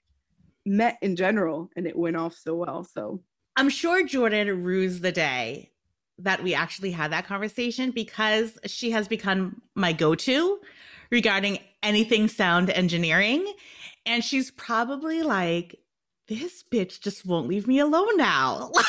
met 0.65 0.99
in 1.03 1.17
general, 1.17 1.71
and 1.77 1.87
it 1.87 1.97
went 1.97 2.17
off 2.17 2.35
so 2.35 2.55
well. 2.55 2.85
So 2.85 3.23
I'm 3.57 3.69
sure 3.69 4.05
Jordan 4.05 4.65
rues 4.65 5.01
the 5.01 5.13
day 5.13 5.71
that 6.19 6.43
we 6.43 6.55
actually 6.55 6.91
had 6.91 7.13
that 7.13 7.27
conversation 7.27 7.91
because 7.91 8.59
she 8.67 8.91
has 8.93 9.09
become 9.09 9.61
my 9.75 9.93
go-to 9.93 10.61
regarding 11.11 11.59
anything 11.83 12.29
sound 12.29 12.71
engineering. 12.71 13.53
And 14.07 14.23
she's 14.23 14.51
probably 14.51 15.23
like, 15.23 15.81
this 16.29 16.63
bitch 16.63 17.01
just 17.01 17.27
won't 17.27 17.49
leave 17.49 17.67
me 17.67 17.79
alone 17.79 18.17
now. 18.17 18.71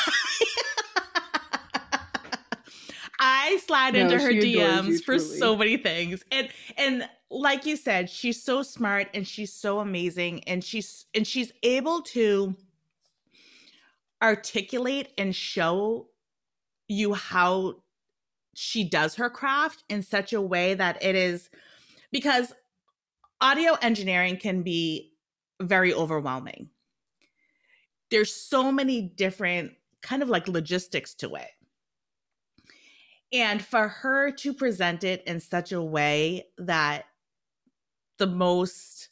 I 3.18 3.58
slide 3.64 3.94
no, 3.94 4.00
into 4.00 4.18
her 4.18 4.30
DMs 4.30 5.02
for 5.02 5.18
so 5.18 5.56
many 5.56 5.76
things. 5.76 6.22
And 6.30 6.48
and 6.76 7.08
like 7.30 7.66
you 7.66 7.76
said, 7.76 8.08
she's 8.10 8.42
so 8.42 8.62
smart 8.62 9.08
and 9.14 9.26
she's 9.26 9.52
so 9.52 9.80
amazing 9.80 10.44
and 10.44 10.62
she's 10.62 11.06
and 11.14 11.26
she's 11.26 11.52
able 11.62 12.02
to 12.02 12.54
articulate 14.22 15.12
and 15.18 15.34
show 15.34 16.08
you 16.88 17.14
how 17.14 17.74
she 18.54 18.88
does 18.88 19.14
her 19.16 19.28
craft 19.28 19.84
in 19.88 20.02
such 20.02 20.32
a 20.32 20.40
way 20.40 20.74
that 20.74 21.02
it 21.02 21.14
is 21.14 21.50
because 22.10 22.54
audio 23.40 23.74
engineering 23.82 24.36
can 24.38 24.62
be 24.62 25.12
very 25.60 25.92
overwhelming. 25.92 26.70
There's 28.10 28.32
so 28.32 28.70
many 28.72 29.02
different 29.02 29.72
kind 30.02 30.22
of 30.22 30.28
like 30.28 30.48
logistics 30.48 31.14
to 31.16 31.34
it. 31.34 31.50
And 33.32 33.62
for 33.62 33.88
her 33.88 34.30
to 34.30 34.54
present 34.54 35.02
it 35.04 35.22
in 35.26 35.40
such 35.40 35.72
a 35.72 35.82
way 35.82 36.46
that 36.58 37.04
the 38.18 38.26
most 38.26 39.08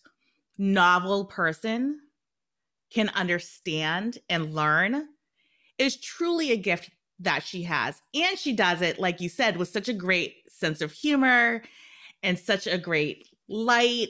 novel 0.56 1.24
person 1.24 2.00
can 2.90 3.08
understand 3.10 4.18
and 4.30 4.54
learn 4.54 5.08
is 5.78 5.96
truly 5.96 6.52
a 6.52 6.56
gift 6.56 6.90
that 7.20 7.42
she 7.42 7.62
has. 7.62 8.02
And 8.14 8.38
she 8.38 8.52
does 8.52 8.82
it, 8.82 8.98
like 8.98 9.20
you 9.20 9.28
said, 9.28 9.56
with 9.56 9.68
such 9.68 9.88
a 9.88 9.92
great 9.92 10.36
sense 10.48 10.80
of 10.80 10.92
humor 10.92 11.62
and 12.22 12.38
such 12.38 12.66
a 12.66 12.78
great 12.78 13.28
light. 13.48 14.08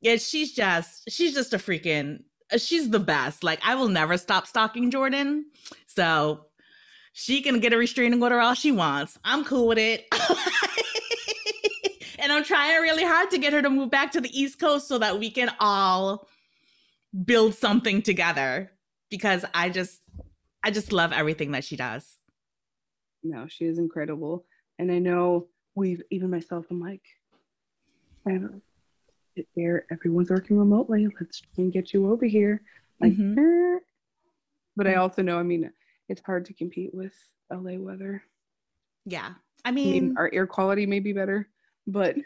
Yeah, 0.00 0.16
she's 0.16 0.52
just 0.52 1.10
she's 1.10 1.34
just 1.34 1.54
a 1.54 1.58
freaking 1.58 2.20
she's 2.58 2.90
the 2.90 3.00
best. 3.00 3.42
Like 3.42 3.60
I 3.64 3.74
will 3.74 3.88
never 3.88 4.16
stop 4.18 4.46
stalking 4.46 4.90
Jordan. 4.90 5.46
So 5.86 6.46
she 7.12 7.42
can 7.42 7.60
get 7.60 7.72
a 7.72 7.78
restraining 7.78 8.22
order 8.22 8.40
all 8.40 8.54
she 8.54 8.72
wants. 8.72 9.18
I'm 9.24 9.44
cool 9.44 9.68
with 9.68 9.78
it. 9.78 10.06
and 12.18 12.32
I'm 12.32 12.44
trying 12.44 12.80
really 12.82 13.04
hard 13.04 13.30
to 13.30 13.38
get 13.38 13.52
her 13.52 13.62
to 13.62 13.70
move 13.70 13.90
back 13.90 14.12
to 14.12 14.20
the 14.20 14.38
East 14.38 14.58
Coast 14.58 14.88
so 14.88 14.98
that 14.98 15.18
we 15.18 15.30
can 15.30 15.50
all 15.60 16.28
build 17.24 17.54
something 17.54 18.02
together 18.02 18.72
because 19.10 19.44
I 19.54 19.70
just 19.70 20.00
I 20.62 20.70
just 20.70 20.92
love 20.92 21.12
everything 21.12 21.52
that 21.52 21.64
she 21.64 21.76
does. 21.76 22.18
No, 23.24 23.46
she 23.48 23.64
is 23.64 23.78
incredible. 23.78 24.44
And 24.78 24.92
I 24.92 24.98
know 24.98 25.48
we've 25.74 26.02
even 26.10 26.30
myself, 26.30 26.66
I'm 26.70 26.80
like, 26.80 27.02
I 28.26 28.32
don't 28.32 28.62
there 29.56 29.86
everyone's 29.90 30.30
working 30.30 30.58
remotely. 30.58 31.06
Let's 31.20 31.40
try 31.40 31.64
and 31.64 31.72
get 31.72 31.92
you 31.92 32.10
over 32.10 32.26
here. 32.26 32.62
Like 33.00 33.12
mm-hmm. 33.12 33.76
but 34.76 34.86
I 34.86 34.94
also 34.94 35.22
know, 35.22 35.38
I 35.38 35.42
mean, 35.42 35.70
it's 36.08 36.22
hard 36.24 36.44
to 36.46 36.54
compete 36.54 36.94
with 36.94 37.12
LA 37.50 37.76
weather. 37.78 38.22
Yeah. 39.04 39.30
I 39.64 39.70
mean, 39.70 39.88
I 39.88 40.00
mean 40.00 40.14
our 40.16 40.30
air 40.32 40.46
quality 40.46 40.86
may 40.86 41.00
be 41.00 41.12
better, 41.12 41.48
but 41.86 42.16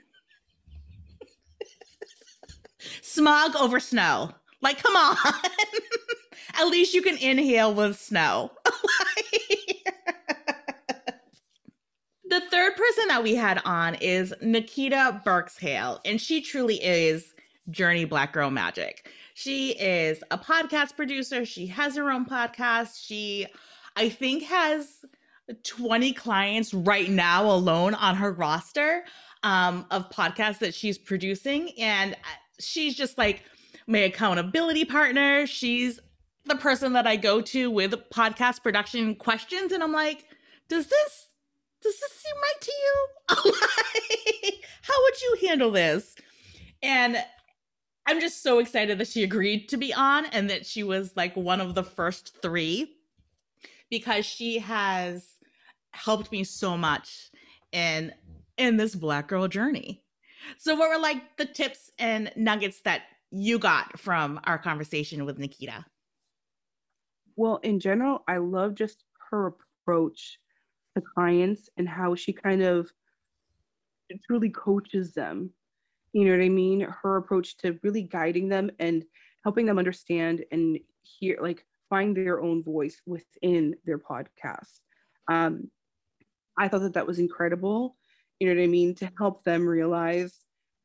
smog 3.03 3.57
over 3.57 3.81
snow. 3.81 4.33
Like, 4.61 4.83
come 4.83 4.97
on. 4.97 5.17
At 6.61 6.67
least 6.67 6.93
you 6.95 7.03
can 7.03 7.17
inhale 7.17 7.73
with 7.73 7.99
snow. 7.99 8.51
The 12.39 12.47
third 12.51 12.77
person 12.77 13.09
that 13.09 13.25
we 13.25 13.35
had 13.35 13.61
on 13.65 13.97
is 13.97 14.33
Nikita 14.41 15.23
Burkshale, 15.27 15.99
and 16.05 16.21
she 16.21 16.41
truly 16.41 16.77
is 16.77 17.35
Journey 17.69 18.05
Black 18.05 18.33
Girl 18.33 18.49
Magic. 18.49 19.11
She 19.35 19.71
is 19.73 20.23
a 20.31 20.39
podcast 20.39 20.95
producer. 20.95 21.45
She 21.45 21.67
has 21.67 21.97
her 21.97 22.13
own 22.13 22.27
podcast. 22.27 23.05
She, 23.05 23.47
I 23.97 24.09
think, 24.09 24.45
has 24.45 25.05
20 25.65 26.13
clients 26.13 26.73
right 26.73 27.11
now 27.11 27.51
alone 27.51 27.95
on 27.95 28.15
her 28.15 28.31
roster 28.31 29.05
um, 29.43 29.85
of 29.91 30.09
podcasts 30.11 30.61
that 30.61 30.75
she's 30.75 30.97
producing. 30.97 31.73
And 31.77 32.17
she's 32.61 32.95
just 32.95 33.19
like 33.19 33.43
my 33.89 33.99
accountability 33.99 34.85
partner. 34.85 35.45
She's 35.45 35.99
the 36.45 36.57
person 36.57 36.93
that 36.93 37.07
I 37.07 37.17
go 37.17 37.41
to 37.41 37.69
with 37.69 37.95
podcast 38.11 38.63
production 38.63 39.17
questions. 39.17 39.73
And 39.73 39.83
I'm 39.83 39.93
like, 39.93 40.25
does 40.69 40.87
this 40.87 41.28
does 41.83 41.99
this 42.01 42.13
seem 42.13 42.35
right 42.37 42.61
to 42.61 42.73
you? 42.73 44.55
How 44.83 45.03
would 45.03 45.23
you 45.23 45.49
handle 45.49 45.71
this? 45.71 46.15
And 46.83 47.17
I'm 48.07 48.21
just 48.21 48.43
so 48.43 48.59
excited 48.59 48.99
that 48.99 49.09
she 49.09 49.23
agreed 49.23 49.69
to 49.69 49.77
be 49.77 49.93
on 49.93 50.27
and 50.27 50.49
that 50.51 50.65
she 50.65 50.83
was 50.83 51.17
like 51.17 51.37
one 51.37 51.61
of 51.61 51.75
the 51.75 51.83
first 51.83 52.41
three 52.41 52.95
because 53.91 54.25
she 54.25 54.59
has 54.59 55.27
helped 55.93 56.33
me 56.33 56.45
so 56.45 56.77
much 56.77 57.31
in 57.73 58.13
in 58.57 58.77
this 58.77 58.95
black 58.95 59.29
girl 59.29 59.47
journey. 59.47 60.03
So 60.57 60.75
what 60.75 60.89
were 60.89 61.01
like 61.01 61.37
the 61.37 61.45
tips 61.45 61.91
and 61.99 62.33
nuggets 62.37 62.81
that 62.83 63.03
you 63.31 63.59
got 63.59 63.99
from 63.99 64.41
our 64.45 64.59
conversation 64.59 65.25
with 65.25 65.39
Nikita? 65.39 65.85
Well, 67.37 67.59
in 67.63 67.79
general, 67.79 68.25
I 68.27 68.39
love 68.39 68.75
just 68.75 69.05
her 69.31 69.55
approach 69.85 70.39
to 70.99 71.07
clients 71.15 71.69
and 71.77 71.89
how 71.89 72.15
she 72.15 72.33
kind 72.33 72.63
of 72.63 72.91
truly 74.27 74.51
coaches 74.51 75.15
them. 75.15 75.51
You 76.13 76.25
know 76.25 76.33
what 76.33 76.45
I 76.45 76.49
mean? 76.49 76.81
Her 76.81 77.17
approach 77.17 77.57
to 77.59 77.79
really 77.83 78.03
guiding 78.03 78.49
them 78.49 78.71
and 78.79 79.05
helping 79.45 79.67
them 79.67 79.79
understand 79.79 80.45
and 80.51 80.79
hear, 81.03 81.39
like, 81.41 81.65
find 81.89 82.17
their 82.17 82.41
own 82.41 82.63
voice 82.63 83.01
within 83.07 83.75
their 83.85 83.99
podcast. 83.99 84.81
Um, 85.29 85.71
I 86.57 86.69
thought 86.69 86.83
that 86.83 86.95
that 86.95 87.07
was 87.07 87.19
incredible. 87.19 87.97
You 88.41 88.49
know 88.49 88.55
what 88.55 88.65
I 88.65 88.69
mean? 88.69 88.95
To 88.97 89.11
help 89.17 89.45
them 89.45 89.67
realize 89.67 90.35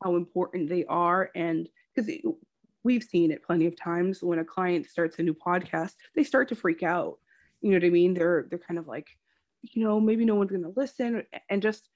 how 0.02 0.16
important 0.16 0.68
they 0.68 0.84
are 0.84 1.30
and 1.34 1.68
because 1.94 2.10
we've 2.82 3.02
seen 3.02 3.30
it 3.30 3.42
plenty 3.42 3.66
of 3.66 3.76
times 3.80 4.22
when 4.22 4.38
a 4.38 4.44
client 4.44 4.86
starts 4.86 5.18
a 5.18 5.22
new 5.22 5.34
podcast, 5.34 5.94
they 6.14 6.24
start 6.24 6.48
to 6.48 6.54
freak 6.54 6.82
out. 6.82 7.18
You 7.62 7.70
know 7.70 7.76
what 7.76 7.86
I 7.86 7.90
mean? 7.90 8.12
They're 8.14 8.46
they're 8.50 8.58
kind 8.58 8.78
of 8.78 8.86
like, 8.86 9.08
you 9.72 9.84
know, 9.84 10.00
maybe 10.00 10.24
no 10.24 10.34
one's 10.34 10.50
gonna 10.52 10.72
listen, 10.76 11.24
and 11.50 11.62
just 11.62 11.88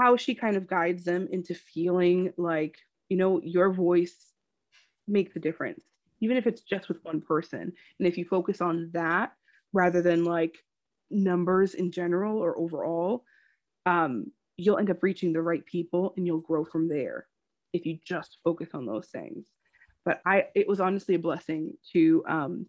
how 0.00 0.16
she 0.16 0.34
kind 0.34 0.56
of 0.56 0.66
guides 0.68 1.04
them 1.04 1.28
into 1.32 1.54
feeling 1.54 2.32
like, 2.36 2.76
you 3.08 3.16
know, 3.16 3.40
your 3.42 3.72
voice 3.72 4.32
makes 5.08 5.36
a 5.36 5.40
difference, 5.40 5.84
even 6.20 6.36
if 6.36 6.46
it's 6.46 6.62
just 6.62 6.88
with 6.88 7.04
one 7.04 7.20
person. 7.20 7.72
And 7.98 8.08
if 8.08 8.18
you 8.18 8.24
focus 8.24 8.60
on 8.60 8.90
that 8.94 9.32
rather 9.72 10.02
than 10.02 10.24
like 10.24 10.56
numbers 11.10 11.74
in 11.74 11.90
general 11.92 12.38
or 12.38 12.58
overall, 12.58 13.24
um, 13.86 14.30
you'll 14.56 14.78
end 14.78 14.90
up 14.90 15.02
reaching 15.02 15.32
the 15.32 15.42
right 15.42 15.64
people 15.66 16.14
and 16.16 16.26
you'll 16.26 16.40
grow 16.40 16.64
from 16.64 16.88
there 16.88 17.26
if 17.72 17.86
you 17.86 17.98
just 18.04 18.38
focus 18.44 18.70
on 18.74 18.86
those 18.86 19.08
things 19.08 19.46
but 20.04 20.20
I 20.26 20.46
it 20.54 20.68
was 20.68 20.80
honestly 20.80 21.14
a 21.16 21.18
blessing 21.18 21.74
to 21.92 22.24
um, 22.28 22.66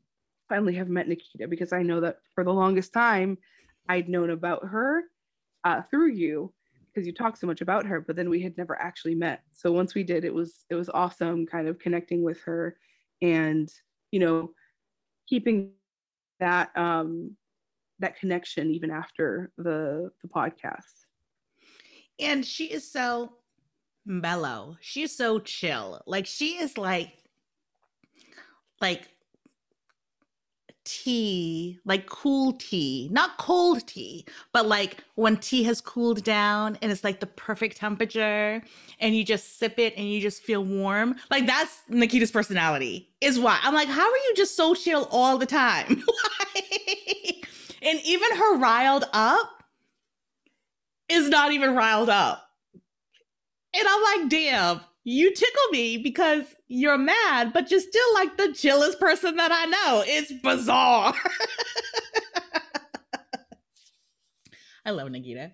finally 0.49 0.75
have 0.75 0.89
met 0.89 1.07
Nikita 1.07 1.47
because 1.47 1.73
I 1.73 1.83
know 1.83 2.01
that 2.01 2.17
for 2.35 2.43
the 2.43 2.53
longest 2.53 2.93
time 2.93 3.37
I'd 3.89 4.07
known 4.07 4.29
about 4.29 4.63
her 4.65 5.03
uh, 5.65 5.81
through 5.81 6.11
you 6.11 6.53
because 6.87 7.05
you 7.05 7.13
talk 7.13 7.35
so 7.35 7.47
much 7.47 7.61
about 7.61 7.85
her, 7.85 7.99
but 7.99 8.15
then 8.15 8.29
we 8.29 8.41
had 8.41 8.57
never 8.57 8.79
actually 8.79 9.15
met. 9.15 9.41
So 9.51 9.71
once 9.71 9.95
we 9.95 10.03
did, 10.03 10.23
it 10.23 10.33
was 10.33 10.65
it 10.69 10.75
was 10.75 10.89
awesome, 10.89 11.45
kind 11.45 11.67
of 11.67 11.79
connecting 11.79 12.23
with 12.23 12.39
her 12.41 12.77
and 13.21 13.69
you 14.11 14.19
know 14.19 14.51
keeping 15.27 15.71
that 16.39 16.75
um 16.77 17.35
that 17.99 18.17
connection 18.17 18.71
even 18.71 18.91
after 18.91 19.51
the 19.57 20.11
the 20.21 20.29
podcast. 20.29 21.05
And 22.19 22.45
she 22.45 22.65
is 22.65 22.89
so 22.89 23.33
mellow. 24.05 24.77
She's 24.81 25.15
so 25.15 25.39
chill. 25.39 26.01
Like 26.05 26.25
she 26.25 26.57
is 26.57 26.77
like 26.77 27.13
like 28.81 29.09
tea, 30.89 31.79
like 31.85 32.07
cool 32.07 32.53
tea, 32.53 33.09
not 33.11 33.37
cold 33.37 33.85
tea, 33.85 34.25
but 34.51 34.67
like 34.67 35.03
when 35.15 35.37
tea 35.37 35.63
has 35.63 35.81
cooled 35.81 36.23
down 36.23 36.77
and 36.81 36.91
it's 36.91 37.03
like 37.03 37.19
the 37.19 37.27
perfect 37.27 37.77
temperature 37.77 38.61
and 38.99 39.15
you 39.15 39.23
just 39.23 39.59
sip 39.59 39.77
it 39.77 39.93
and 39.95 40.09
you 40.09 40.19
just 40.19 40.41
feel 40.41 40.63
warm. 40.63 41.15
Like 41.29 41.45
that's 41.45 41.81
Nikita's 41.89 42.31
personality, 42.31 43.07
is 43.21 43.39
why 43.39 43.59
I'm 43.61 43.73
like, 43.73 43.87
how 43.87 44.09
are 44.09 44.17
you 44.17 44.33
just 44.35 44.55
so 44.55 44.73
chill 44.73 45.07
all 45.11 45.37
the 45.37 45.45
time? 45.45 45.87
and 47.81 47.99
even 48.03 48.35
her 48.35 48.57
riled 48.57 49.05
up 49.13 49.63
is 51.07 51.29
not 51.29 51.51
even 51.51 51.75
riled 51.75 52.09
up. 52.09 52.49
And 53.75 53.87
I'm 53.87 54.21
like, 54.21 54.29
damn, 54.29 54.81
you 55.09 55.33
tickle 55.33 55.67
me 55.71 55.97
because 55.97 56.43
you're 56.67 56.97
mad, 56.97 57.51
but 57.51 57.71
you're 57.71 57.79
still 57.79 58.13
like 58.13 58.37
the 58.37 58.53
chillest 58.53 58.99
person 58.99 59.35
that 59.37 59.51
I 59.51 59.65
know. 59.65 60.03
It's 60.05 60.31
bizarre. 60.43 61.15
I 64.85 64.91
love 64.91 65.09
Nikita. 65.09 65.53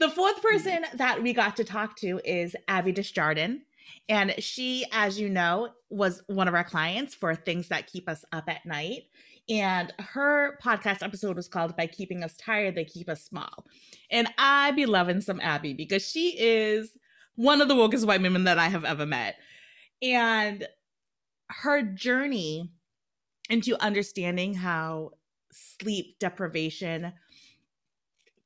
The 0.00 0.08
fourth 0.08 0.36
mm-hmm. 0.36 0.48
person 0.48 0.84
that 0.94 1.22
we 1.22 1.32
got 1.34 1.56
to 1.56 1.64
talk 1.64 1.96
to 1.98 2.20
is 2.24 2.56
Abby 2.66 2.92
Desjardins. 2.92 3.60
And 4.08 4.34
she, 4.38 4.86
as 4.90 5.20
you 5.20 5.28
know, 5.28 5.68
was 5.90 6.22
one 6.26 6.48
of 6.48 6.54
our 6.54 6.64
clients 6.64 7.14
for 7.14 7.34
Things 7.34 7.68
That 7.68 7.86
Keep 7.86 8.08
Us 8.08 8.24
Up 8.32 8.48
at 8.48 8.64
Night. 8.64 9.02
And 9.48 9.92
her 9.98 10.58
podcast 10.62 11.02
episode 11.02 11.36
was 11.36 11.48
called 11.48 11.76
By 11.76 11.86
Keeping 11.86 12.24
Us 12.24 12.36
Tired, 12.36 12.74
They 12.74 12.84
Keep 12.84 13.10
Us 13.10 13.22
Small. 13.22 13.66
And 14.10 14.28
I 14.38 14.70
be 14.72 14.86
loving 14.86 15.20
some 15.20 15.40
Abby 15.40 15.74
because 15.74 16.08
she 16.08 16.36
is 16.38 16.96
one 17.36 17.60
of 17.60 17.68
the 17.68 17.74
wokest 17.74 18.06
white 18.06 18.22
women 18.22 18.44
that 18.44 18.58
I 18.58 18.68
have 18.68 18.84
ever 18.84 19.06
met. 19.06 19.36
And 20.02 20.66
her 21.48 21.82
journey 21.82 22.70
into 23.48 23.80
understanding 23.82 24.54
how 24.54 25.10
sleep 25.52 26.18
deprivation 26.18 27.12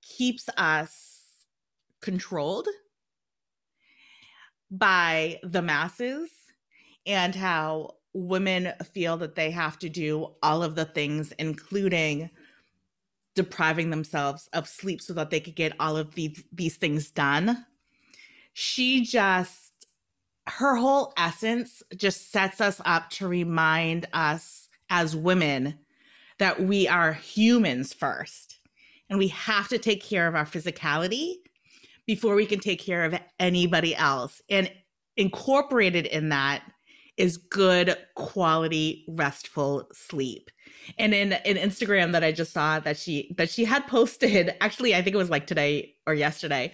keeps 0.02 0.48
us 0.56 1.22
controlled 2.00 2.68
by 4.70 5.38
the 5.42 5.62
masses 5.62 6.30
and 7.06 7.34
how 7.34 7.94
women 8.12 8.72
feel 8.92 9.16
that 9.18 9.34
they 9.34 9.50
have 9.50 9.78
to 9.78 9.88
do 9.88 10.34
all 10.42 10.62
of 10.62 10.74
the 10.74 10.84
things, 10.84 11.32
including 11.38 12.30
depriving 13.34 13.90
themselves 13.90 14.48
of 14.54 14.66
sleep 14.66 15.00
so 15.00 15.12
that 15.12 15.30
they 15.30 15.40
could 15.40 15.54
get 15.54 15.74
all 15.78 15.96
of 15.96 16.14
these, 16.14 16.42
these 16.52 16.76
things 16.76 17.10
done 17.10 17.64
she 18.58 19.02
just 19.02 19.72
her 20.46 20.76
whole 20.76 21.12
essence 21.18 21.82
just 21.94 22.32
sets 22.32 22.58
us 22.58 22.80
up 22.86 23.10
to 23.10 23.28
remind 23.28 24.08
us 24.14 24.70
as 24.88 25.14
women 25.14 25.78
that 26.38 26.62
we 26.62 26.88
are 26.88 27.12
humans 27.12 27.92
first 27.92 28.58
and 29.10 29.18
we 29.18 29.28
have 29.28 29.68
to 29.68 29.76
take 29.76 30.02
care 30.02 30.26
of 30.26 30.34
our 30.34 30.46
physicality 30.46 31.34
before 32.06 32.34
we 32.34 32.46
can 32.46 32.58
take 32.58 32.80
care 32.80 33.04
of 33.04 33.20
anybody 33.38 33.94
else. 33.94 34.40
And 34.48 34.72
incorporated 35.18 36.06
in 36.06 36.30
that 36.30 36.62
is 37.18 37.36
good 37.36 37.94
quality 38.14 39.04
restful 39.06 39.86
sleep. 39.92 40.50
And 40.98 41.12
in 41.12 41.32
in 41.44 41.56
instagram 41.56 42.12
that 42.12 42.22
i 42.22 42.30
just 42.32 42.52
saw 42.52 42.78
that 42.80 42.96
she 42.96 43.34
that 43.36 43.50
she 43.50 43.64
had 43.64 43.86
posted 43.86 44.54
actually 44.60 44.94
i 44.94 45.02
think 45.02 45.14
it 45.14 45.18
was 45.18 45.30
like 45.30 45.46
today 45.46 45.94
or 46.06 46.14
yesterday 46.14 46.72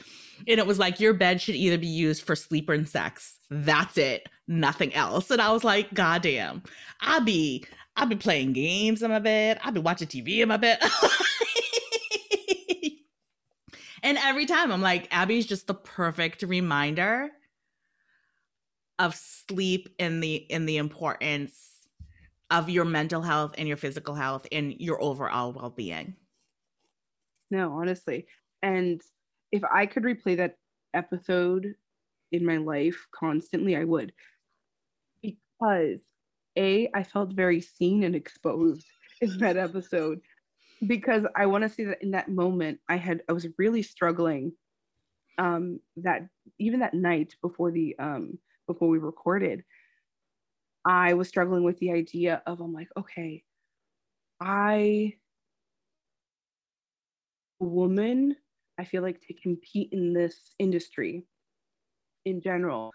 and 0.49 0.59
it 0.59 0.67
was 0.67 0.79
like 0.79 1.01
your 1.01 1.15
bed 1.15 1.41
should 1.41 1.55
either 1.55 1.79
be 1.79 1.87
used 1.87 2.25
for 2.25 2.37
sleep 2.37 2.69
and 2.69 2.89
sex. 2.89 3.37
That's 3.51 3.97
it, 3.99 4.29
nothing 4.49 4.95
else. 4.95 5.31
And 5.31 5.41
I 5.41 5.53
was 5.53 5.65
like, 5.65 5.93
God 5.95 6.23
damn, 6.23 6.63
I 7.01 7.21
be 7.21 7.65
I 7.97 8.05
be 8.07 8.17
playing 8.17 8.55
games 8.55 9.03
in 9.03 9.11
my 9.11 9.19
bed. 9.19 9.59
I 9.63 9.71
be 9.71 9.81
watching 9.81 10.09
TV 10.09 10.39
in 10.39 10.49
my 10.49 10.57
bed. 10.57 10.79
and 14.03 14.17
every 14.19 14.47
time 14.47 14.73
I'm 14.73 14.81
like, 14.81 15.09
Abby's 15.11 15.47
just 15.47 15.67
the 15.67 15.75
perfect 15.75 16.43
reminder 16.43 17.31
of 18.99 19.15
sleep 19.15 19.89
and 19.99 20.23
the 20.23 20.37
in 20.37 20.67
the 20.67 20.79
importance 20.79 21.73
of 22.51 22.69
your 22.69 22.85
mental 22.85 23.23
health 23.23 23.55
and 23.59 23.67
your 23.67 23.77
physical 23.77 24.15
health 24.15 24.47
and 24.53 24.75
your 24.79 25.03
overall 25.03 25.53
well-being. 25.53 26.15
No, 27.51 27.73
honestly. 27.73 28.27
And 28.63 29.01
if 29.53 29.63
I 29.65 29.87
could 29.87 30.03
replay 30.03 30.37
that 30.39 30.57
episode 30.95 31.75
in 32.33 32.45
my 32.45 32.57
life 32.57 33.07
constantly, 33.15 33.77
I 33.77 33.85
would. 33.85 34.13
Because 35.23 36.01
A, 36.57 36.91
I 36.95 37.03
felt 37.05 37.33
very 37.33 37.61
seen 37.61 38.03
and 38.05 38.17
exposed 38.17 38.87
in 39.21 39.39
that 39.39 39.57
episode. 39.57 40.21
Because 40.87 41.25
I 41.37 41.47
want 41.47 41.63
to 41.63 41.69
say 41.69 41.85
that 41.85 42.03
in 42.03 42.11
that 42.13 42.29
moment, 42.29 42.81
I 42.89 42.97
had 42.97 43.23
I 43.29 43.33
was 43.33 43.47
really 43.59 43.83
struggling. 43.83 44.53
Um, 45.39 45.81
that 45.97 46.29
even 46.59 46.81
that 46.81 46.95
night 46.95 47.37
before 47.43 47.71
the 47.71 47.97
um 47.99 48.39
before 48.67 48.89
we 48.89 48.99
recorded, 48.99 49.65
I 50.85 51.15
was 51.15 51.29
struggling 51.29 51.65
with 51.65 51.79
the 51.79 51.93
idea 51.93 52.43
of 52.47 52.61
I'm 52.61 52.73
like, 52.73 52.89
okay, 52.97 53.45
I 54.41 55.15
woman 57.61 58.37
I 58.79 58.85
feel 58.85 59.03
like 59.03 59.21
to 59.27 59.35
compete 59.35 59.91
in 59.93 60.13
this 60.13 60.55
industry 60.59 61.25
in 62.25 62.41
general, 62.41 62.91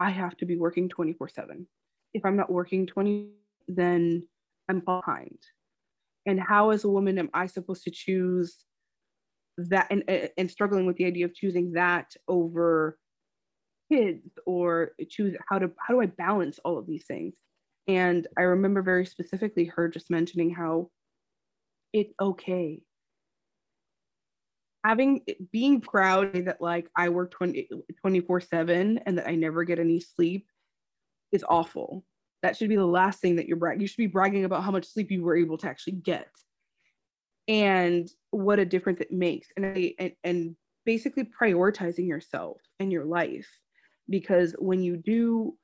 I 0.00 0.10
have 0.10 0.36
to 0.38 0.46
be 0.46 0.56
working 0.56 0.88
24 0.88 1.28
7. 1.28 1.66
If 2.14 2.24
I'm 2.24 2.36
not 2.36 2.50
working 2.50 2.86
20, 2.86 3.30
then 3.66 4.26
I'm 4.68 4.80
behind. 4.80 5.38
And 6.26 6.40
how, 6.40 6.70
as 6.70 6.84
a 6.84 6.88
woman, 6.88 7.18
am 7.18 7.30
I 7.34 7.46
supposed 7.46 7.84
to 7.84 7.90
choose 7.90 8.56
that 9.56 9.88
and, 9.90 10.04
and 10.36 10.50
struggling 10.50 10.86
with 10.86 10.96
the 10.96 11.04
idea 11.04 11.24
of 11.24 11.34
choosing 11.34 11.72
that 11.72 12.14
over 12.28 12.98
kids 13.90 14.38
or 14.46 14.92
choose 15.08 15.36
how 15.48 15.58
to 15.58 15.70
how 15.78 15.94
do 15.94 16.00
I 16.00 16.06
balance 16.06 16.58
all 16.64 16.78
of 16.78 16.86
these 16.86 17.06
things? 17.06 17.34
And 17.86 18.26
I 18.38 18.42
remember 18.42 18.82
very 18.82 19.06
specifically 19.06 19.64
her 19.64 19.88
just 19.88 20.10
mentioning 20.10 20.50
how 20.50 20.90
it's 21.92 22.12
okay 22.20 22.80
having 24.84 25.22
being 25.52 25.80
proud 25.80 26.34
that 26.46 26.60
like 26.60 26.88
I 26.96 27.08
work 27.08 27.30
20, 27.32 27.68
24 28.00 28.40
7 28.40 28.98
and 29.04 29.18
that 29.18 29.28
I 29.28 29.34
never 29.34 29.64
get 29.64 29.78
any 29.78 30.00
sleep 30.00 30.46
is 31.32 31.44
awful. 31.48 32.04
That 32.42 32.56
should 32.56 32.68
be 32.68 32.76
the 32.76 32.86
last 32.86 33.20
thing 33.20 33.36
that 33.36 33.48
you're 33.48 33.56
bragging. 33.56 33.80
You 33.80 33.88
should 33.88 33.96
be 33.96 34.06
bragging 34.06 34.44
about 34.44 34.62
how 34.62 34.70
much 34.70 34.86
sleep 34.86 35.10
you 35.10 35.22
were 35.22 35.36
able 35.36 35.58
to 35.58 35.68
actually 35.68 35.94
get 35.94 36.28
and 37.48 38.08
what 38.30 38.58
a 38.58 38.64
difference 38.64 39.00
it 39.00 39.10
makes. 39.10 39.48
And, 39.56 39.92
and, 39.98 40.12
and 40.22 40.56
basically 40.84 41.24
prioritizing 41.24 42.06
yourself 42.06 42.60
and 42.78 42.92
your 42.92 43.04
life. 43.04 43.48
Because 44.08 44.54
when 44.58 44.82
you 44.82 44.96
do, 44.96 45.54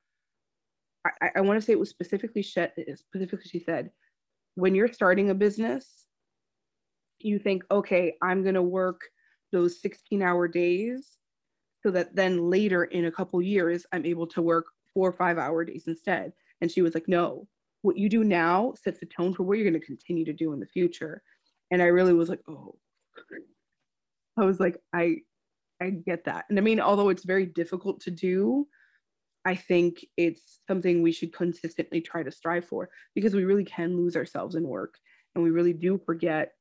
I, 1.05 1.29
I 1.37 1.41
want 1.41 1.59
to 1.59 1.65
say 1.65 1.73
it 1.73 1.79
was 1.79 1.89
specifically, 1.89 2.43
specifically 2.43 3.49
she 3.49 3.59
said, 3.59 3.89
when 4.55 4.75
you're 4.75 4.91
starting 4.91 5.29
a 5.29 5.35
business, 5.35 6.05
you 7.19 7.39
think, 7.39 7.63
okay, 7.71 8.15
I'm 8.21 8.43
going 8.43 8.55
to 8.55 8.61
work 8.61 9.01
those 9.51 9.81
16 9.81 10.21
hour 10.21 10.47
days 10.47 11.17
so 11.81 11.91
that 11.91 12.15
then 12.15 12.49
later 12.49 12.85
in 12.85 13.05
a 13.05 13.11
couple 13.11 13.41
years, 13.41 13.85
I'm 13.91 14.05
able 14.05 14.27
to 14.27 14.41
work 14.41 14.65
four 14.93 15.09
or 15.09 15.13
five 15.13 15.37
hour 15.37 15.63
days 15.63 15.85
instead. 15.87 16.33
And 16.61 16.71
she 16.71 16.81
was 16.81 16.93
like, 16.93 17.07
no, 17.07 17.47
what 17.83 17.97
you 17.97 18.09
do 18.09 18.23
now 18.23 18.73
sets 18.81 18.99
the 18.99 19.05
tone 19.05 19.33
for 19.33 19.43
what 19.43 19.57
you're 19.57 19.69
going 19.69 19.79
to 19.79 19.85
continue 19.85 20.25
to 20.25 20.33
do 20.33 20.53
in 20.53 20.59
the 20.59 20.65
future. 20.65 21.21
And 21.71 21.81
I 21.81 21.85
really 21.85 22.13
was 22.13 22.29
like, 22.29 22.41
oh, 22.49 22.75
I 24.37 24.45
was 24.45 24.59
like, 24.59 24.77
I, 24.93 25.17
I 25.81 25.91
get 25.91 26.25
that. 26.25 26.45
And 26.49 26.57
I 26.57 26.61
mean, 26.61 26.79
although 26.79 27.09
it's 27.09 27.23
very 27.23 27.45
difficult 27.45 28.01
to 28.01 28.11
do, 28.11 28.67
I 29.45 29.53
think 29.53 30.03
it's 30.17 30.61
something 30.67 31.01
we 31.01 31.11
should 31.11 31.33
consistently 31.33 32.01
try 32.01 32.23
to 32.23 32.31
strive 32.31 32.65
for 32.65 32.89
because 33.13 33.35
we 33.35 33.45
really 33.45 33.63
can 33.63 33.95
lose 33.95 34.15
ourselves 34.15 34.55
in 34.55 34.67
work 34.67 34.95
and 35.35 35.43
we 35.43 35.51
really 35.51 35.73
do 35.73 35.99
forget 36.03 36.53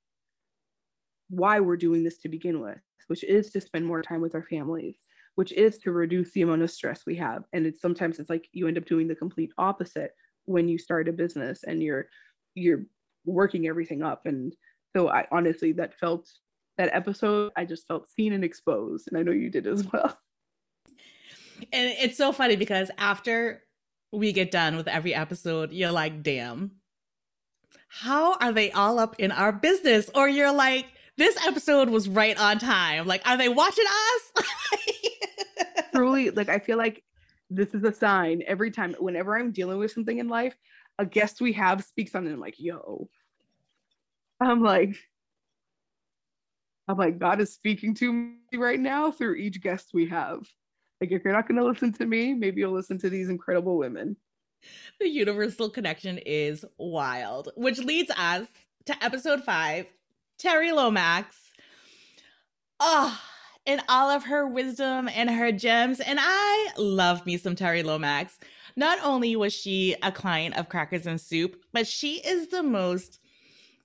why 1.28 1.60
we're 1.60 1.76
doing 1.76 2.04
this 2.04 2.18
to 2.18 2.28
begin 2.28 2.60
with, 2.60 2.78
which 3.08 3.24
is 3.24 3.50
to 3.50 3.60
spend 3.60 3.86
more 3.86 4.02
time 4.02 4.20
with 4.20 4.34
our 4.34 4.42
families, 4.42 4.96
which 5.34 5.52
is 5.52 5.78
to 5.78 5.92
reduce 5.92 6.32
the 6.32 6.42
amount 6.42 6.62
of 6.62 6.70
stress 6.70 7.02
we 7.06 7.16
have. 7.16 7.44
And 7.52 7.66
it's 7.66 7.80
sometimes 7.80 8.18
it's 8.18 8.30
like 8.30 8.48
you 8.52 8.68
end 8.68 8.78
up 8.78 8.86
doing 8.86 9.08
the 9.08 9.14
complete 9.14 9.52
opposite 9.58 10.12
when 10.44 10.68
you 10.68 10.78
start 10.78 11.08
a 11.08 11.12
business 11.12 11.64
and 11.64 11.82
you're 11.82 12.06
you're 12.54 12.84
working 13.24 13.66
everything 13.66 14.02
up. 14.02 14.26
And 14.26 14.54
so 14.94 15.08
I 15.08 15.26
honestly 15.32 15.72
that 15.72 15.98
felt 15.98 16.28
that 16.76 16.90
episode, 16.92 17.52
I 17.56 17.64
just 17.64 17.86
felt 17.86 18.08
seen 18.08 18.32
and 18.32 18.44
exposed. 18.44 19.08
And 19.08 19.18
I 19.18 19.22
know 19.22 19.32
you 19.32 19.50
did 19.50 19.66
as 19.66 19.86
well. 19.92 20.18
And 21.72 21.94
it's 22.00 22.16
so 22.16 22.32
funny 22.32 22.56
because 22.56 22.90
after 22.98 23.62
we 24.12 24.32
get 24.32 24.50
done 24.50 24.76
with 24.76 24.88
every 24.88 25.14
episode, 25.14 25.72
you're 25.72 25.92
like, 25.92 26.22
damn, 26.22 26.72
how 27.88 28.36
are 28.38 28.52
they 28.52 28.70
all 28.72 28.98
up 28.98 29.16
in 29.18 29.30
our 29.30 29.52
business? 29.52 30.10
Or 30.14 30.28
you're 30.28 30.52
like, 30.52 30.86
this 31.16 31.36
episode 31.46 31.88
was 31.88 32.08
right 32.08 32.38
on 32.38 32.58
time. 32.58 33.06
Like, 33.06 33.26
are 33.26 33.36
they 33.36 33.48
watching 33.48 33.84
us? 33.86 34.44
Truly, 35.94 36.30
like, 36.30 36.48
I 36.48 36.58
feel 36.58 36.78
like 36.78 37.02
this 37.50 37.74
is 37.74 37.84
a 37.84 37.92
sign 37.92 38.42
every 38.46 38.70
time, 38.70 38.94
whenever 38.98 39.36
I'm 39.36 39.52
dealing 39.52 39.78
with 39.78 39.92
something 39.92 40.18
in 40.18 40.28
life, 40.28 40.56
a 40.98 41.06
guest 41.06 41.40
we 41.40 41.52
have 41.52 41.84
speaks 41.84 42.14
on 42.14 42.26
it. 42.26 42.32
I'm 42.32 42.40
like, 42.40 42.56
yo. 42.58 43.08
I'm 44.40 44.62
like, 44.62 44.96
I'm 46.88 46.98
like, 46.98 47.18
God 47.18 47.40
is 47.40 47.54
speaking 47.54 47.94
to 47.94 48.12
me 48.12 48.34
right 48.54 48.80
now 48.80 49.10
through 49.10 49.36
each 49.36 49.60
guest 49.62 49.90
we 49.94 50.08
have. 50.08 50.40
Like, 51.00 51.12
if 51.12 51.24
you're 51.24 51.32
not 51.32 51.48
going 51.48 51.60
to 51.60 51.66
listen 51.66 51.92
to 51.94 52.06
me, 52.06 52.34
maybe 52.34 52.60
you'll 52.60 52.72
listen 52.72 52.98
to 52.98 53.10
these 53.10 53.28
incredible 53.28 53.78
women. 53.78 54.16
The 54.98 55.08
universal 55.08 55.70
connection 55.70 56.18
is 56.18 56.64
wild, 56.78 57.50
which 57.56 57.78
leads 57.78 58.10
us 58.16 58.46
to 58.86 59.04
episode 59.04 59.44
five 59.44 59.86
Terry 60.38 60.72
Lomax. 60.72 61.36
Oh, 62.80 63.20
in 63.66 63.80
all 63.88 64.10
of 64.10 64.24
her 64.24 64.46
wisdom 64.46 65.08
and 65.08 65.30
her 65.30 65.52
gems. 65.52 66.00
And 66.00 66.18
I 66.20 66.70
love 66.76 67.24
me 67.24 67.36
some 67.36 67.56
Terry 67.56 67.82
Lomax. 67.82 68.38
Not 68.76 68.98
only 69.02 69.36
was 69.36 69.52
she 69.52 69.94
a 70.02 70.10
client 70.10 70.56
of 70.56 70.68
Crackers 70.68 71.06
and 71.06 71.20
Soup, 71.20 71.56
but 71.72 71.86
she 71.86 72.16
is 72.16 72.48
the 72.48 72.62
most 72.62 73.20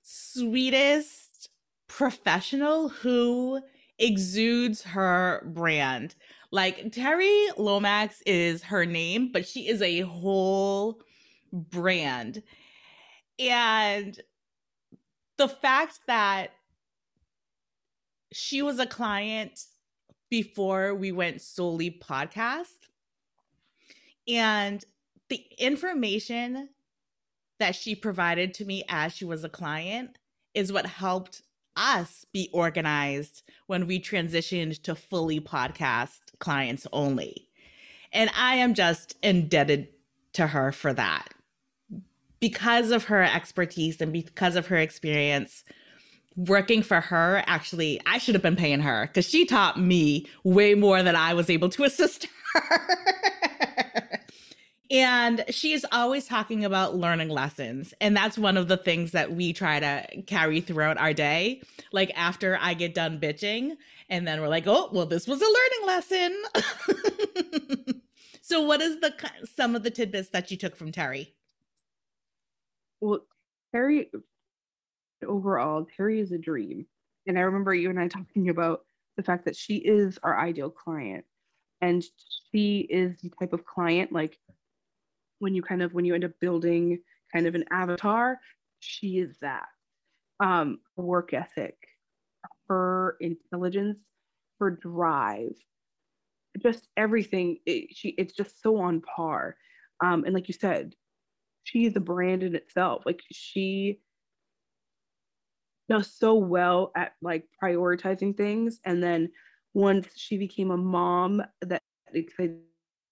sweetest 0.02 1.50
professional 1.86 2.88
who 2.88 3.60
exudes 3.98 4.82
her 4.82 5.42
brand. 5.46 6.14
Like 6.50 6.92
Terry 6.92 7.46
Lomax 7.56 8.22
is 8.26 8.64
her 8.64 8.84
name, 8.84 9.30
but 9.32 9.46
she 9.46 9.68
is 9.68 9.80
a 9.82 10.00
whole 10.00 11.00
brand. 11.52 12.42
And 13.38 14.20
the 15.40 15.48
fact 15.48 16.00
that 16.06 16.50
she 18.30 18.60
was 18.60 18.78
a 18.78 18.84
client 18.84 19.64
before 20.28 20.94
we 20.94 21.12
went 21.12 21.40
solely 21.40 21.90
podcast 21.90 22.66
and 24.28 24.84
the 25.30 25.42
information 25.56 26.68
that 27.58 27.74
she 27.74 27.94
provided 27.94 28.52
to 28.52 28.66
me 28.66 28.84
as 28.90 29.14
she 29.14 29.24
was 29.24 29.42
a 29.42 29.48
client 29.48 30.18
is 30.52 30.70
what 30.70 30.84
helped 30.84 31.40
us 31.74 32.26
be 32.34 32.50
organized 32.52 33.42
when 33.66 33.86
we 33.86 33.98
transitioned 33.98 34.82
to 34.82 34.94
fully 34.94 35.40
podcast 35.40 36.18
clients 36.38 36.86
only. 36.92 37.48
And 38.12 38.30
I 38.36 38.56
am 38.56 38.74
just 38.74 39.16
indebted 39.22 39.88
to 40.34 40.48
her 40.48 40.70
for 40.70 40.92
that. 40.92 41.30
Because 42.40 42.90
of 42.90 43.04
her 43.04 43.22
expertise 43.22 44.00
and 44.00 44.12
because 44.12 44.56
of 44.56 44.68
her 44.68 44.76
experience, 44.76 45.64
working 46.36 46.82
for 46.82 47.00
her, 47.00 47.42
actually, 47.46 48.00
I 48.06 48.18
should 48.18 48.34
have 48.34 48.42
been 48.42 48.56
paying 48.56 48.80
her 48.80 49.06
because 49.06 49.28
she 49.28 49.44
taught 49.44 49.78
me 49.78 50.26
way 50.44 50.74
more 50.74 51.02
than 51.02 51.16
I 51.16 51.34
was 51.34 51.50
able 51.50 51.68
to 51.70 51.84
assist 51.84 52.28
her. 52.54 54.20
and 54.90 55.44
she 55.50 55.72
is 55.72 55.86
always 55.92 56.26
talking 56.26 56.64
about 56.64 56.96
learning 56.96 57.28
lessons. 57.28 57.92
And 58.00 58.16
that's 58.16 58.38
one 58.38 58.56
of 58.56 58.68
the 58.68 58.76
things 58.76 59.12
that 59.12 59.32
we 59.32 59.52
try 59.52 59.80
to 59.80 60.22
carry 60.22 60.60
throughout 60.60 60.98
our 60.98 61.12
day. 61.12 61.62
Like 61.92 62.12
after 62.16 62.58
I 62.60 62.74
get 62.74 62.94
done 62.94 63.20
bitching, 63.20 63.76
and 64.08 64.26
then 64.26 64.40
we're 64.40 64.48
like, 64.48 64.66
oh, 64.66 64.90
well, 64.92 65.06
this 65.06 65.28
was 65.28 65.40
a 65.40 65.44
learning 65.44 65.86
lesson. 65.86 66.42
so, 68.42 68.62
what 68.62 68.80
is 68.80 68.98
the 69.00 69.14
some 69.56 69.76
of 69.76 69.84
the 69.84 69.90
tidbits 69.90 70.30
that 70.30 70.50
you 70.50 70.56
took 70.56 70.74
from 70.74 70.90
Terry? 70.90 71.32
Well, 73.00 73.20
Terry, 73.72 74.10
overall, 75.26 75.86
Terry 75.96 76.20
is 76.20 76.32
a 76.32 76.38
dream. 76.38 76.86
And 77.26 77.38
I 77.38 77.42
remember 77.42 77.74
you 77.74 77.90
and 77.90 78.00
I 78.00 78.08
talking 78.08 78.48
about 78.48 78.82
the 79.16 79.22
fact 79.22 79.44
that 79.44 79.56
she 79.56 79.76
is 79.76 80.18
our 80.22 80.38
ideal 80.38 80.70
client. 80.70 81.24
And 81.80 82.04
she 82.52 82.80
is 82.80 83.16
the 83.22 83.30
type 83.40 83.52
of 83.52 83.64
client 83.64 84.12
like 84.12 84.38
when 85.38 85.54
you 85.54 85.62
kind 85.62 85.82
of 85.82 85.94
when 85.94 86.04
you 86.04 86.14
end 86.14 86.24
up 86.24 86.32
building 86.40 86.98
kind 87.32 87.46
of 87.46 87.54
an 87.54 87.64
avatar, 87.70 88.38
she 88.80 89.18
is 89.18 89.36
that. 89.40 89.66
Um, 90.40 90.80
work 90.96 91.34
ethic, 91.34 91.76
her 92.68 93.16
intelligence, 93.20 93.98
her 94.58 94.70
drive, 94.70 95.54
just 96.62 96.88
everything. 96.96 97.58
It, 97.66 97.88
she 97.94 98.10
it's 98.10 98.34
just 98.34 98.62
so 98.62 98.76
on 98.78 99.00
par. 99.02 99.56
Um, 100.02 100.24
and 100.24 100.34
like 100.34 100.48
you 100.48 100.54
said, 100.54 100.94
she 101.64 101.86
is 101.86 101.96
a 101.96 102.00
brand 102.00 102.42
in 102.42 102.54
itself. 102.54 103.02
Like 103.06 103.22
she 103.30 104.00
does 105.88 106.12
so 106.12 106.34
well 106.34 106.92
at 106.96 107.12
like 107.20 107.44
prioritizing 107.62 108.36
things. 108.36 108.80
And 108.84 109.02
then 109.02 109.30
once 109.74 110.08
she 110.16 110.38
became 110.38 110.70
a 110.70 110.76
mom, 110.76 111.42
that 111.62 111.82
excited 112.12 112.60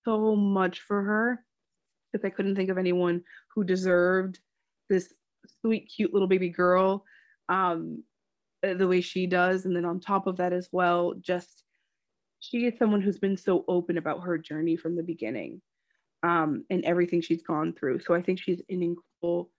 so 0.04 0.34
much 0.34 0.80
for 0.80 1.02
her 1.02 1.44
because 2.12 2.24
I 2.24 2.30
couldn't 2.30 2.56
think 2.56 2.70
of 2.70 2.78
anyone 2.78 3.22
who 3.54 3.64
deserved 3.64 4.38
this 4.88 5.12
sweet, 5.60 5.90
cute 5.94 6.12
little 6.12 6.28
baby 6.28 6.48
girl 6.48 7.04
um, 7.48 8.02
the 8.62 8.88
way 8.88 9.00
she 9.00 9.26
does. 9.26 9.66
And 9.66 9.76
then 9.76 9.84
on 9.84 10.00
top 10.00 10.26
of 10.26 10.36
that 10.36 10.52
as 10.52 10.68
well, 10.72 11.14
just 11.20 11.64
she 12.40 12.66
is 12.66 12.78
someone 12.78 13.00
who's 13.00 13.18
been 13.18 13.36
so 13.36 13.64
open 13.68 13.98
about 13.98 14.22
her 14.22 14.38
journey 14.38 14.76
from 14.76 14.96
the 14.96 15.02
beginning 15.02 15.60
um, 16.22 16.64
and 16.70 16.84
everything 16.84 17.20
she's 17.20 17.42
gone 17.42 17.72
through. 17.72 18.00
So 18.00 18.14
I 18.14 18.22
think 18.22 18.40
she's 18.40 18.60
an 18.68 18.82
incredible, 18.82 19.50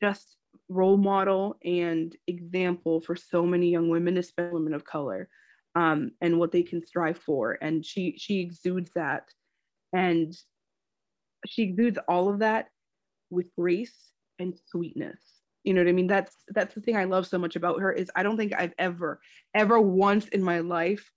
just 0.00 0.36
role 0.68 0.96
model 0.96 1.56
and 1.64 2.14
example 2.26 3.00
for 3.00 3.14
so 3.14 3.44
many 3.44 3.70
young 3.70 3.88
women, 3.88 4.16
especially 4.16 4.54
women 4.54 4.74
of 4.74 4.84
color, 4.84 5.28
um, 5.74 6.12
and 6.20 6.38
what 6.38 6.52
they 6.52 6.62
can 6.62 6.84
strive 6.84 7.18
for. 7.18 7.58
And 7.60 7.84
she 7.84 8.16
she 8.18 8.40
exudes 8.40 8.90
that, 8.94 9.28
and 9.92 10.34
she 11.46 11.62
exudes 11.62 11.98
all 12.08 12.28
of 12.28 12.38
that 12.40 12.68
with 13.30 13.46
grace 13.58 14.12
and 14.38 14.58
sweetness. 14.70 15.20
You 15.64 15.74
know 15.74 15.82
what 15.82 15.88
I 15.88 15.92
mean? 15.92 16.06
That's 16.06 16.36
that's 16.48 16.74
the 16.74 16.80
thing 16.80 16.96
I 16.96 17.04
love 17.04 17.26
so 17.26 17.38
much 17.38 17.56
about 17.56 17.80
her 17.80 17.92
is 17.92 18.10
I 18.16 18.22
don't 18.22 18.36
think 18.36 18.52
I've 18.56 18.74
ever, 18.78 19.20
ever 19.54 19.80
once 19.80 20.26
in 20.28 20.42
my 20.42 20.60
life 20.60 21.10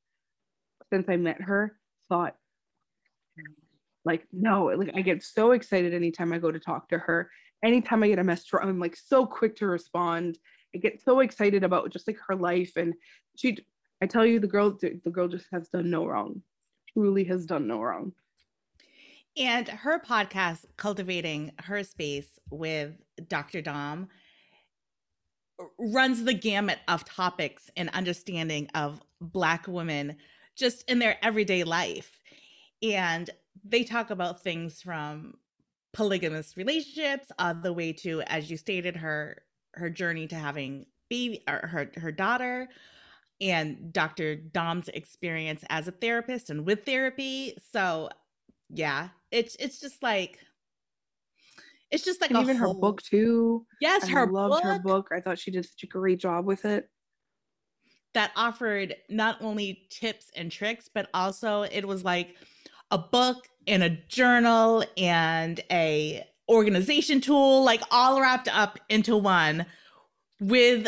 since 0.92 1.10
I 1.10 1.18
met 1.18 1.42
her 1.42 1.78
thought 2.10 2.36
like 4.06 4.26
no, 4.32 4.66
like 4.66 4.92
I 4.96 5.02
get 5.02 5.24
so 5.24 5.52
excited 5.52 5.94
anytime 5.94 6.32
I 6.32 6.38
go 6.40 6.52
to 6.52 6.60
talk 6.60 6.88
to 6.90 6.98
her. 7.00 7.30
Anytime 7.64 8.04
I 8.04 8.08
get 8.08 8.20
a 8.20 8.24
message, 8.24 8.52
I'm 8.62 8.80
like 8.80 8.96
so 8.96 9.26
quick 9.26 9.56
to 9.58 9.68
respond. 9.68 10.38
I 10.76 10.78
get 10.78 11.02
so 11.02 11.22
excited 11.22 11.64
about 11.64 11.92
just 11.92 12.08
like 12.08 12.18
her 12.28 12.36
life 12.36 12.74
and 12.76 12.94
she 13.36 13.58
I 14.02 14.08
tell 14.08 14.26
you 14.26 14.40
the 14.40 14.48
girl 14.48 14.78
the 14.82 15.12
girl 15.12 15.28
just 15.28 15.48
has 15.52 15.70
done 15.70 15.90
no 15.90 16.06
wrong. 16.06 16.42
Truly 16.94 17.24
has 17.26 17.46
done 17.46 17.68
no 17.68 17.82
wrong. 17.82 18.14
And 19.38 19.68
her 19.68 20.00
podcast, 20.00 20.64
Cultivating 20.78 21.52
Her 21.60 21.84
Space 21.84 22.40
with 22.50 22.94
Dr. 23.28 23.62
Dom, 23.62 24.08
runs 25.78 26.24
the 26.24 26.34
gamut 26.34 26.80
of 26.88 27.04
topics 27.04 27.70
and 27.76 27.90
understanding 27.90 28.70
of 28.76 29.02
Black 29.20 29.68
women 29.68 30.16
just 30.56 30.90
in 30.90 31.00
their 31.00 31.18
everyday 31.22 31.66
life. 31.66 32.20
And 32.82 33.30
they 33.64 33.84
talk 33.84 34.10
about 34.10 34.42
things 34.42 34.82
from 34.82 35.36
polygamous 35.94 36.58
relationships 36.58 37.32
all 37.40 37.56
the 37.56 37.74
way 37.74 37.94
to, 37.94 38.22
as 38.24 38.50
you 38.50 38.58
stated, 38.58 38.96
her 38.98 39.42
her 39.74 39.90
journey 39.90 40.28
to 40.28 40.36
having 40.36 40.86
baby 41.10 41.44
or 41.48 41.68
her 41.68 41.92
her 41.98 42.12
daughter 42.12 42.68
and 43.42 43.92
Dr. 43.92 44.36
Dom's 44.36 44.88
experience 44.90 45.64
as 45.70 45.88
a 45.88 45.92
therapist 45.92 46.50
and 46.50 46.66
with 46.66 46.86
therapy. 46.86 47.58
So 47.72 48.10
yeah, 48.70 49.10
it's 49.32 49.56
it's 49.60 49.80
just 49.80 50.02
like 50.02 50.40
it's 51.92 52.04
just 52.04 52.22
like 52.22 52.32
even 52.32 52.58
whole... 52.58 52.74
her 52.74 52.80
book 52.80 53.02
too. 53.02 53.66
Yes, 53.82 54.06
I 54.06 54.12
her 54.12 54.28
loved 54.28 54.56
book. 54.56 54.64
her 54.64 54.80
book. 54.80 55.10
I 55.12 55.20
thought 55.20 55.40
she 55.40 55.52
did 55.52 55.66
such 55.66 55.84
a 55.84 55.88
great 55.88 56.20
job 56.20 56.46
with 56.46 56.66
it. 56.66 56.90
That 58.14 58.32
offered 58.36 58.96
not 59.10 59.42
only 59.42 59.88
tips 59.90 60.32
and 60.36 60.52
tricks, 60.52 60.90
but 60.94 61.10
also 61.14 61.64
it 61.64 61.86
was 61.86 62.04
like 62.04 62.36
a 62.92 62.98
book 62.98 63.48
and 63.68 63.84
a 63.84 63.90
journal 63.90 64.84
and 64.98 65.60
a 65.72 66.26
organization 66.50 67.22
tool, 67.22 67.64
like 67.64 67.82
all 67.92 68.22
wrapped 68.22 68.48
up 68.48 68.80
into 68.90 69.18
one 69.18 69.66
with 70.40 70.88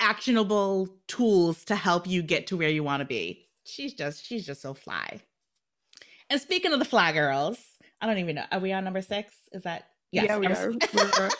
actionable 0.00 0.88
tools 1.06 1.64
to 1.64 1.76
help 1.76 2.06
you 2.06 2.22
get 2.22 2.46
to 2.48 2.56
where 2.56 2.68
you 2.68 2.82
want 2.82 3.00
to 3.00 3.06
be. 3.06 3.46
She's 3.64 3.94
just 3.94 4.26
she's 4.26 4.44
just 4.44 4.60
so 4.60 4.74
fly. 4.74 5.20
And 6.28 6.40
speaking 6.40 6.72
of 6.72 6.78
the 6.78 6.84
fly 6.84 7.12
girls, 7.12 7.58
I 8.00 8.06
don't 8.06 8.18
even 8.18 8.34
know. 8.34 8.44
Are 8.50 8.58
we 8.58 8.72
on 8.72 8.84
number 8.84 9.02
six? 9.02 9.32
Is 9.52 9.62
that 9.62 9.88
yes, 10.10 10.26
yeah? 10.26 10.38
We 10.38 10.46
are. 10.46 10.72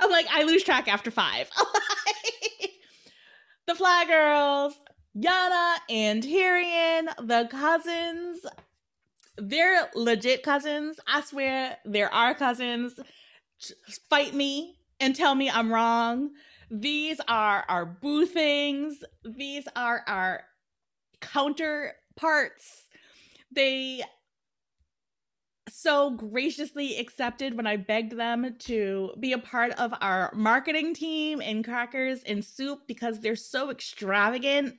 I'm 0.00 0.10
like 0.10 0.26
I 0.30 0.44
lose 0.44 0.62
track 0.62 0.86
after 0.86 1.10
five. 1.10 1.50
the 3.66 3.74
fly 3.74 4.04
girls, 4.06 4.74
Yana 5.16 5.76
and 5.88 6.22
Taryn, 6.22 7.06
the 7.26 7.46
cousins. 7.48 8.44
they're 9.36 9.88
legit 9.94 10.42
cousins. 10.42 10.98
I 11.06 11.20
swear 11.20 11.78
they're 11.84 12.12
our 12.12 12.34
cousins. 12.34 12.94
Fight 14.10 14.34
me 14.34 14.76
and 15.00 15.14
tell 15.14 15.34
me 15.34 15.48
I'm 15.50 15.72
wrong. 15.72 16.30
These 16.70 17.20
are 17.28 17.64
our 17.68 17.86
boo 17.86 18.26
things. 18.26 19.04
These 19.24 19.68
are 19.76 20.02
our 20.08 20.42
counterparts. 21.20 22.84
They 23.52 24.02
so 25.70 26.10
graciously 26.10 26.98
accepted 26.98 27.56
when 27.56 27.66
I 27.66 27.76
begged 27.76 28.16
them 28.16 28.56
to 28.60 29.12
be 29.18 29.32
a 29.32 29.38
part 29.38 29.72
of 29.72 29.94
our 30.00 30.32
marketing 30.34 30.94
team 30.94 31.40
in 31.40 31.62
Crackers 31.62 32.22
and 32.24 32.44
Soup 32.44 32.80
because 32.86 33.20
they're 33.20 33.36
so 33.36 33.70
extravagant 33.70 34.78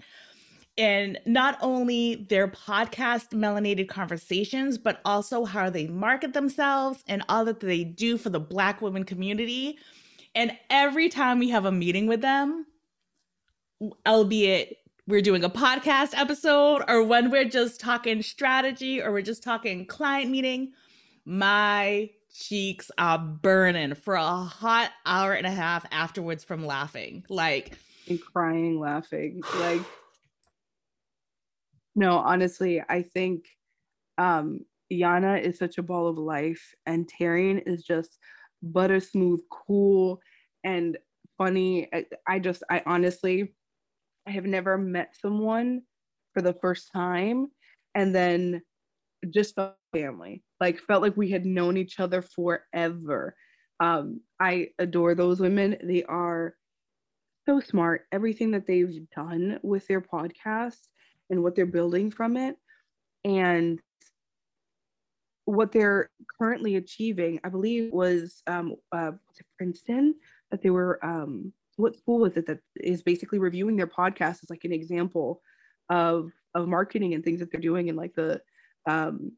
and 0.78 1.20
not 1.26 1.58
only 1.62 2.16
their 2.30 2.48
podcast 2.48 3.30
melanated 3.30 3.88
conversations 3.88 4.78
but 4.78 5.00
also 5.06 5.46
how 5.46 5.70
they 5.70 5.88
market 5.88 6.34
themselves 6.34 7.04
and 7.08 7.24
all 7.30 7.46
that 7.46 7.60
they 7.60 7.84
do 7.84 8.18
for 8.18 8.30
the 8.30 8.40
black 8.40 8.82
women 8.82 9.04
community. 9.04 9.78
And 10.34 10.58
every 10.70 11.08
time 11.08 11.40
we 11.40 11.50
have 11.50 11.66
a 11.66 11.72
meeting 11.72 12.08
with 12.08 12.22
them 12.22 12.66
albeit 14.06 14.78
we're 15.08 15.22
doing 15.22 15.44
a 15.44 15.50
podcast 15.50 16.18
episode 16.18 16.82
or 16.88 17.04
when 17.04 17.30
we're 17.30 17.48
just 17.48 17.80
talking 17.80 18.22
strategy 18.22 19.02
or 19.02 19.12
we're 19.12 19.22
just 19.22 19.44
talking 19.44 19.86
client 19.86 20.32
meeting 20.32 20.72
my 21.26 22.10
cheeks 22.34 22.92
are 22.98 23.18
burning 23.18 23.96
for 23.96 24.16
a 24.16 24.36
hot 24.36 24.92
hour 25.06 25.34
and 25.34 25.48
a 25.48 25.52
half 25.52 25.86
afterwards 25.92 26.44
from 26.44 26.66
laughing. 26.66 27.24
Like 27.30 27.78
and 28.08 28.22
crying 28.22 28.80
laughing. 28.80 29.42
Like 29.60 29.82
no, 31.96 32.18
honestly, 32.18 32.82
I 32.88 33.02
think 33.02 33.46
um, 34.18 34.62
Yana 34.92 35.42
is 35.42 35.58
such 35.58 35.78
a 35.78 35.84
ball 35.84 36.08
of 36.08 36.18
life, 36.18 36.74
and 36.86 37.10
Taryn 37.10 37.64
is 37.66 37.84
just 37.84 38.18
butter 38.62 39.00
smooth, 39.00 39.42
cool, 39.50 40.20
and 40.64 40.98
funny. 41.38 41.90
I, 42.28 42.40
just, 42.40 42.64
I 42.70 42.82
honestly, 42.86 43.54
I 44.28 44.32
have 44.32 44.46
never 44.46 44.78
met 44.78 45.16
someone 45.20 45.82
for 46.34 46.42
the 46.42 46.54
first 46.54 46.92
time 46.92 47.48
and 47.94 48.14
then 48.14 48.62
just 49.30 49.56
felt 49.56 49.76
family, 49.94 50.44
like 50.60 50.80
felt 50.80 51.02
like 51.02 51.16
we 51.16 51.32
had 51.32 51.46
known 51.46 51.78
each 51.78 52.00
other 52.00 52.22
forever. 52.22 53.36
Um, 53.80 54.22
I 54.40 54.68
adore 54.80 55.16
those 55.16 55.40
women. 55.40 55.78
They 55.84 56.04
are 56.04 56.56
so 57.46 57.60
smart. 57.60 58.04
Everything 58.12 58.52
that 58.52 58.68
they've 58.68 59.00
done 59.16 59.60
with 59.64 59.88
their 59.88 60.02
podcast 60.02 60.80
and 61.30 61.44
what 61.44 61.56
they're 61.56 61.66
building 61.66 62.12
from 62.12 62.38
it. 62.38 62.58
And 63.24 63.82
what 65.46 65.72
they're 65.72 66.10
currently 66.40 66.76
achieving 66.76 67.40
i 67.44 67.50
believe 67.50 67.94
was 67.94 68.42
um 68.48 68.76
uh 68.92 69.12
princeton 69.58 70.16
that 70.50 70.62
they 70.62 70.72
were 70.72 71.04
um 71.06 71.54
what 71.78 71.96
school 71.96 72.20
was 72.20 72.36
it 72.38 72.46
that 72.48 72.60
is 72.78 73.04
basically 73.04 73.40
reviewing 73.40 73.76
their 73.76 73.88
podcast 73.88 74.44
as 74.44 74.50
like 74.50 74.64
an 74.64 74.72
example 74.72 75.42
of 75.90 76.32
of 76.54 76.68
marketing 76.68 77.14
and 77.14 77.24
things 77.24 77.40
that 77.40 77.52
they're 77.52 77.62
doing 77.62 77.88
in 77.88 77.96
like 77.96 78.14
the 78.16 78.42
um 78.88 79.32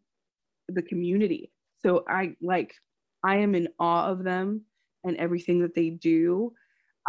the 0.70 0.82
community. 0.82 1.52
So 1.82 2.04
i 2.08 2.36
like 2.42 2.76
i 3.24 3.38
am 3.38 3.56
in 3.56 3.68
awe 3.80 4.08
of 4.08 4.24
them 4.24 4.62
and 5.04 5.18
everything 5.18 5.62
that 5.62 5.76
they 5.76 5.90
do 5.90 6.54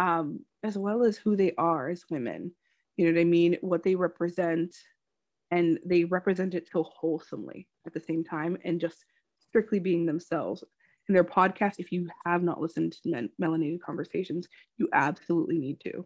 um 0.01 0.39
as 0.63 0.77
well 0.77 1.03
as 1.03 1.17
who 1.17 1.35
they 1.35 1.53
are 1.57 1.89
as 1.89 2.03
women 2.09 2.51
you 2.99 3.05
know 3.05 3.13
what 3.13 3.21
I 3.21 3.23
mean, 3.23 3.57
what 3.61 3.81
they 3.81 3.95
represent, 3.95 4.75
and 5.51 5.79
they 5.85 6.03
represent 6.03 6.53
it 6.53 6.67
so 6.69 6.83
wholesomely 6.83 7.65
at 7.87 7.93
the 7.93 8.01
same 8.01 8.25
time, 8.25 8.57
and 8.65 8.77
just 8.77 9.05
strictly 9.39 9.79
being 9.79 10.05
themselves. 10.05 10.65
In 11.07 11.15
their 11.15 11.23
podcast, 11.23 11.75
if 11.77 11.93
you 11.93 12.09
have 12.25 12.43
not 12.43 12.59
listened 12.59 12.91
to 12.91 13.09
Men- 13.09 13.29
Melanated 13.41 13.79
Conversations, 13.79 14.49
you 14.75 14.89
absolutely 14.91 15.57
need 15.57 15.79
to. 15.85 16.05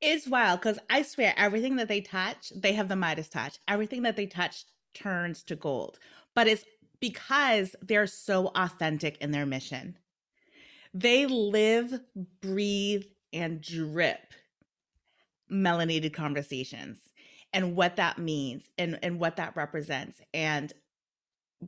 It's 0.00 0.28
wild 0.28 0.60
because 0.60 0.78
I 0.88 1.02
swear 1.02 1.34
everything 1.36 1.74
that 1.76 1.88
they 1.88 2.00
touch, 2.00 2.52
they 2.54 2.74
have 2.74 2.88
the 2.88 2.94
Midas 2.94 3.28
touch. 3.28 3.58
Everything 3.66 4.02
that 4.02 4.14
they 4.14 4.26
touch 4.26 4.64
turns 4.94 5.42
to 5.42 5.56
gold. 5.56 5.98
But 6.36 6.46
it's 6.46 6.64
because 7.00 7.74
they're 7.82 8.06
so 8.06 8.52
authentic 8.54 9.18
in 9.18 9.32
their 9.32 9.44
mission. 9.44 9.98
They 10.94 11.26
live, 11.26 11.98
breathe, 12.40 13.06
and 13.32 13.60
drip 13.60 14.18
melanated 15.50 16.12
conversations 16.12 16.98
and 17.52 17.74
what 17.74 17.96
that 17.96 18.18
means 18.18 18.64
and, 18.78 18.98
and 19.02 19.18
what 19.18 19.36
that 19.36 19.56
represents 19.56 20.20
and 20.32 20.72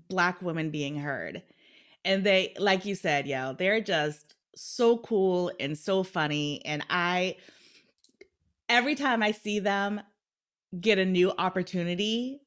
black 0.09 0.40
women 0.40 0.70
being 0.70 0.96
heard. 0.96 1.42
And 2.05 2.25
they 2.25 2.55
like 2.59 2.85
you 2.85 2.94
said 2.94 3.27
yo 3.27 3.55
they're 3.59 3.81
just 3.81 4.35
so 4.55 4.98
cool 4.98 5.53
and 5.61 5.77
so 5.77 6.03
funny. 6.03 6.64
And 6.64 6.85
i 6.90 7.37
every 8.68 8.94
time 8.94 9.22
i 9.22 9.33
see 9.33 9.59
them 9.59 10.01
get 10.81 10.98
a 10.98 11.05
new 11.05 11.33
opportunity 11.37 12.40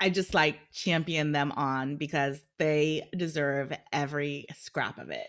i 0.00 0.08
just 0.08 0.32
like 0.32 0.58
champion 0.72 1.32
them 1.32 1.52
on 1.52 1.96
because 1.96 2.40
they 2.58 3.06
deserve 3.14 3.72
every 3.92 4.46
scrap 4.56 4.98
of 4.98 5.10
it 5.10 5.26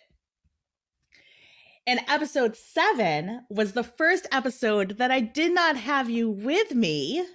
and 1.87 2.01
episode 2.09 2.57
seven 2.57 3.45
was 3.49 3.71
the 3.71 3.83
first 3.83 4.27
episode 4.33 4.97
that 4.97 5.09
I 5.09 5.21
did 5.21 5.53
not 5.53 5.77
have 5.77 6.09
you 6.09 6.29
with 6.29 6.75
me, 6.75 7.25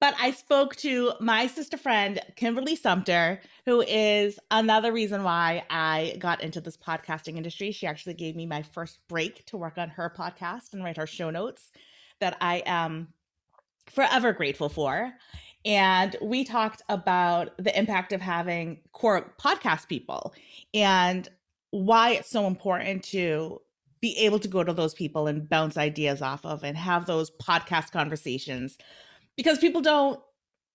but 0.00 0.14
I 0.20 0.32
spoke 0.32 0.74
to 0.76 1.12
my 1.20 1.46
sister 1.46 1.76
friend, 1.76 2.20
Kimberly 2.34 2.74
Sumter, 2.74 3.40
who 3.66 3.82
is 3.82 4.40
another 4.50 4.92
reason 4.92 5.22
why 5.22 5.64
I 5.70 6.16
got 6.18 6.42
into 6.42 6.60
this 6.60 6.76
podcasting 6.76 7.36
industry. 7.36 7.70
She 7.70 7.86
actually 7.86 8.14
gave 8.14 8.34
me 8.34 8.46
my 8.46 8.62
first 8.62 8.98
break 9.06 9.46
to 9.46 9.56
work 9.56 9.78
on 9.78 9.90
her 9.90 10.12
podcast 10.14 10.72
and 10.72 10.82
write 10.82 10.96
her 10.96 11.06
show 11.06 11.30
notes 11.30 11.70
that 12.18 12.36
I 12.40 12.64
am 12.66 13.12
forever 13.86 14.32
grateful 14.32 14.68
for. 14.68 15.12
And 15.64 16.16
we 16.20 16.42
talked 16.42 16.82
about 16.88 17.56
the 17.58 17.76
impact 17.78 18.12
of 18.12 18.20
having 18.20 18.80
core 18.92 19.34
podcast 19.40 19.86
people 19.86 20.34
and 20.74 21.28
why 21.70 22.12
it's 22.12 22.30
so 22.30 22.46
important 22.46 23.04
to 23.04 23.60
be 24.00 24.16
able 24.18 24.38
to 24.38 24.48
go 24.48 24.62
to 24.62 24.72
those 24.72 24.94
people 24.94 25.26
and 25.26 25.48
bounce 25.48 25.76
ideas 25.76 26.22
off 26.22 26.44
of 26.44 26.62
and 26.64 26.76
have 26.76 27.06
those 27.06 27.30
podcast 27.42 27.90
conversations. 27.90 28.78
Because 29.36 29.58
people 29.58 29.80
don't 29.80 30.20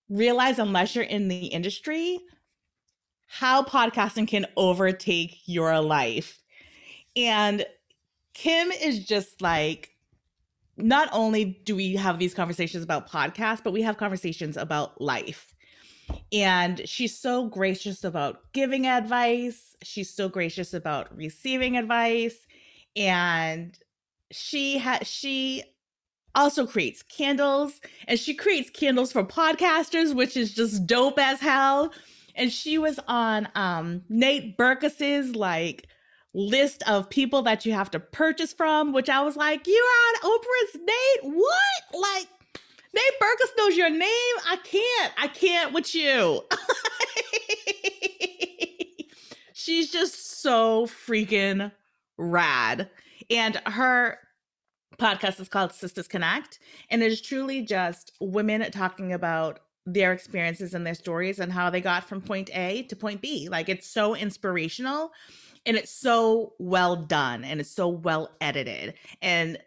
realize 0.10 0.60
unless 0.60 0.96
you're 0.96 1.04
in 1.04 1.28
the 1.28 1.48
industry 1.48 2.20
how 3.28 3.64
podcasting 3.64 4.28
can 4.28 4.46
overtake 4.56 5.40
your 5.46 5.80
life. 5.82 6.44
And 7.16 7.66
kim 8.34 8.72
is 8.72 9.06
just 9.06 9.42
like 9.42 9.90
not 10.78 11.10
only 11.12 11.46
do 11.66 11.76
we 11.76 11.96
have 11.96 12.20
these 12.20 12.34
conversations 12.34 12.84
about 12.84 13.10
podcasts 13.10 13.64
but 13.64 13.74
we 13.74 13.82
have 13.82 13.98
conversations 13.98 14.56
about 14.56 15.02
life. 15.02 15.56
And 16.32 16.88
she's 16.88 17.18
so 17.18 17.48
gracious 17.48 18.04
about 18.04 18.42
giving 18.54 18.86
advice. 18.86 19.76
She's 19.82 20.10
so 20.10 20.30
gracious 20.30 20.74
about 20.74 21.16
receiving 21.16 21.78
advice 21.78 22.46
and 22.96 23.78
she 24.32 24.78
has 24.78 25.08
she 25.08 25.64
also 26.36 26.66
creates 26.66 27.04
candles 27.04 27.80
and 28.08 28.20
she 28.20 28.34
creates 28.34 28.70
candles 28.70 29.12
for 29.12 29.24
podcasters 29.24 30.16
which 30.16 30.36
is 30.36 30.54
just 30.54 30.86
dope 30.86 31.20
as 31.20 31.40
hell. 31.40 31.94
And 32.36 32.52
she 32.52 32.78
was 32.78 33.00
on 33.08 33.48
um 33.56 34.04
Nate 34.10 34.58
Berkus's 34.58 35.36
like 35.36 35.88
list 36.34 36.82
of 36.90 37.10
people 37.10 37.44
that 37.44 37.66
you 37.66 37.74
have 37.74 37.92
to 37.92 38.00
purchase 38.00 38.54
from 38.54 38.92
which 38.92 39.10
I 39.10 39.22
was 39.22 39.36
like 39.36 39.68
you're 39.68 39.78
on 39.78 40.16
Oprah's 40.32 40.76
Nate? 40.76 41.34
What? 41.34 41.84
Like 41.94 42.28
Nate 42.96 43.20
Berkus 43.22 43.58
knows 43.58 43.78
your 43.78 43.90
name? 43.90 44.36
I 44.50 44.58
can't 44.64 45.14
I 45.18 45.28
can't 45.28 45.74
with 45.74 45.94
you. 45.94 46.42
She's 49.54 49.92
just 49.92 50.42
so 50.42 50.88
freaking 50.88 51.72
rad. 52.24 52.90
And 53.30 53.60
her 53.66 54.20
podcast 55.00 55.40
is 55.40 55.50
called 55.50 55.74
Sisters 55.74 56.08
Connect. 56.08 56.60
And 56.90 57.02
it 57.04 57.12
is 57.12 57.22
truly 57.22 57.62
just 57.62 58.14
women 58.20 58.70
talking 58.72 59.14
about 59.14 59.60
their 59.86 60.14
experiences 60.14 60.74
and 60.74 60.86
their 60.86 60.94
stories 60.94 61.40
and 61.40 61.52
how 61.52 61.70
they 61.70 61.82
got 61.82 62.08
from 62.08 62.22
point 62.22 62.50
A 62.54 62.84
to 62.84 62.96
point 62.96 63.22
B. 63.22 63.50
Like 63.50 63.70
it's 63.70 63.88
so 63.88 64.16
inspirational 64.16 65.12
and 65.66 65.78
it's 65.78 65.92
so 65.92 66.54
well 66.60 66.96
done 66.96 67.44
and 67.44 67.60
it's 67.60 67.72
so 67.72 67.90
well 67.90 68.30
edited. 68.40 68.94
And 69.22 69.58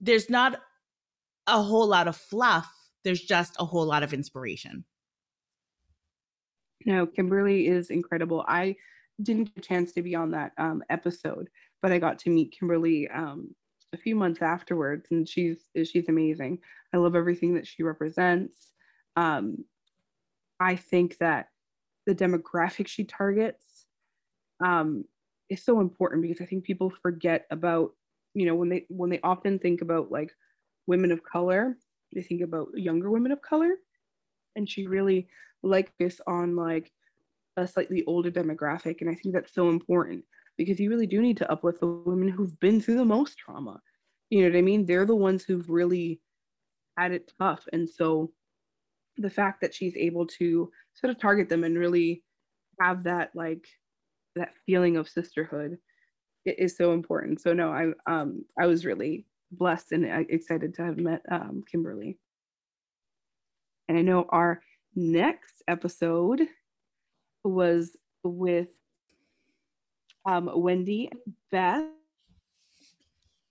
there's 0.00 0.28
not 0.28 0.60
a 1.46 1.62
whole 1.62 1.86
lot 1.86 2.08
of 2.08 2.16
fluff, 2.16 2.70
there's 3.04 3.20
just 3.20 3.54
a 3.58 3.64
whole 3.64 3.86
lot 3.86 4.02
of 4.02 4.14
inspiration. 4.14 4.84
No, 6.86 7.06
Kimberly 7.06 7.66
is 7.66 7.90
incredible. 7.90 8.44
I 8.46 8.76
didn't 9.22 9.54
get 9.54 9.64
a 9.64 9.66
chance 9.66 9.92
to 9.92 10.02
be 10.02 10.14
on 10.14 10.30
that 10.32 10.52
um, 10.58 10.82
episode, 10.90 11.48
but 11.84 11.92
I 11.92 11.98
got 11.98 12.18
to 12.20 12.30
meet 12.30 12.56
Kimberly 12.58 13.10
um, 13.10 13.54
a 13.92 13.98
few 13.98 14.16
months 14.16 14.40
afterwards, 14.40 15.08
and 15.10 15.28
she's 15.28 15.68
she's 15.84 16.08
amazing. 16.08 16.60
I 16.94 16.96
love 16.96 17.14
everything 17.14 17.56
that 17.56 17.66
she 17.66 17.82
represents. 17.82 18.72
Um, 19.16 19.66
I 20.58 20.76
think 20.76 21.18
that 21.18 21.48
the 22.06 22.14
demographic 22.14 22.88
she 22.88 23.04
targets 23.04 23.84
um, 24.64 25.04
is 25.50 25.62
so 25.62 25.80
important 25.80 26.22
because 26.22 26.40
I 26.40 26.46
think 26.46 26.64
people 26.64 26.90
forget 27.02 27.44
about, 27.50 27.90
you 28.32 28.46
know, 28.46 28.54
when 28.54 28.70
they 28.70 28.86
when 28.88 29.10
they 29.10 29.20
often 29.22 29.58
think 29.58 29.82
about 29.82 30.10
like 30.10 30.32
women 30.86 31.12
of 31.12 31.22
color, 31.22 31.76
they 32.14 32.22
think 32.22 32.40
about 32.40 32.68
younger 32.72 33.10
women 33.10 33.30
of 33.30 33.42
color, 33.42 33.74
and 34.56 34.66
she 34.66 34.86
really 34.86 35.28
like 35.62 35.92
this 35.98 36.18
on 36.26 36.56
like 36.56 36.90
a 37.58 37.68
slightly 37.68 38.04
older 38.06 38.30
demographic, 38.30 39.02
and 39.02 39.10
I 39.10 39.14
think 39.16 39.34
that's 39.34 39.52
so 39.52 39.68
important 39.68 40.24
because 40.56 40.78
you 40.80 40.90
really 40.90 41.06
do 41.06 41.20
need 41.20 41.36
to 41.38 41.50
uplift 41.50 41.80
the 41.80 41.86
women 41.86 42.28
who've 42.28 42.58
been 42.60 42.80
through 42.80 42.96
the 42.96 43.04
most 43.04 43.38
trauma. 43.38 43.80
You 44.30 44.42
know 44.42 44.50
what 44.50 44.58
I 44.58 44.62
mean? 44.62 44.86
They're 44.86 45.06
the 45.06 45.14
ones 45.14 45.44
who've 45.44 45.68
really 45.68 46.20
had 46.96 47.12
it 47.12 47.32
tough, 47.38 47.66
and 47.72 47.88
so 47.88 48.32
the 49.16 49.30
fact 49.30 49.60
that 49.60 49.74
she's 49.74 49.96
able 49.96 50.26
to 50.26 50.70
sort 50.94 51.10
of 51.10 51.20
target 51.20 51.48
them 51.48 51.64
and 51.64 51.78
really 51.78 52.22
have 52.80 53.04
that 53.04 53.30
like 53.34 53.66
that 54.34 54.52
feeling 54.66 54.96
of 54.96 55.08
sisterhood 55.08 55.78
it 56.44 56.58
is 56.58 56.76
so 56.76 56.92
important 56.92 57.40
so 57.40 57.52
no 57.52 57.70
i 57.70 57.86
um 58.12 58.44
i 58.58 58.66
was 58.66 58.84
really 58.84 59.26
blessed 59.52 59.92
and 59.92 60.04
excited 60.30 60.74
to 60.74 60.82
have 60.82 60.96
met 60.96 61.22
um, 61.30 61.62
kimberly 61.70 62.18
and 63.88 63.96
i 63.96 64.02
know 64.02 64.26
our 64.30 64.60
next 64.96 65.62
episode 65.68 66.42
was 67.44 67.96
with 68.24 68.68
um, 70.26 70.50
wendy 70.54 71.08
and 71.10 71.34
beth 71.50 71.84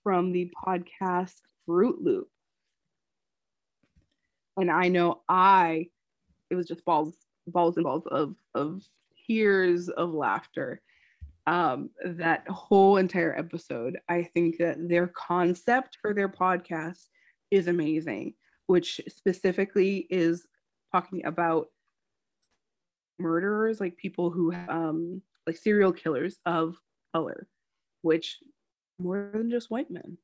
from 0.02 0.32
the 0.32 0.50
podcast 0.66 1.34
fruit 1.64 2.02
loop 2.02 2.28
and 4.56 4.70
i 4.70 4.88
know 4.88 5.20
i 5.28 5.86
it 6.50 6.54
was 6.54 6.66
just 6.66 6.84
balls 6.84 7.16
balls 7.46 7.76
and 7.76 7.84
balls 7.84 8.06
of 8.10 8.34
of 8.54 8.82
tears 9.26 9.88
of 9.88 10.12
laughter 10.12 10.80
um, 11.46 11.90
that 12.04 12.46
whole 12.48 12.96
entire 12.96 13.36
episode. 13.38 13.98
I 14.08 14.22
think 14.22 14.56
that 14.58 14.88
their 14.88 15.08
concept 15.08 15.98
for 16.00 16.14
their 16.14 16.28
podcast 16.28 17.08
is 17.50 17.68
amazing, 17.68 18.34
which 18.66 19.00
specifically 19.08 20.06
is 20.10 20.46
talking 20.92 21.24
about 21.26 21.66
murderers, 23.18 23.80
like 23.80 23.96
people 23.96 24.30
who, 24.30 24.54
um, 24.68 25.22
like 25.46 25.56
serial 25.56 25.92
killers 25.92 26.38
of 26.46 26.76
color, 27.14 27.46
which 28.02 28.38
more 28.98 29.30
than 29.32 29.50
just 29.50 29.70
white 29.70 29.90
men. 29.90 30.18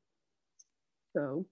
So, 1.15 1.45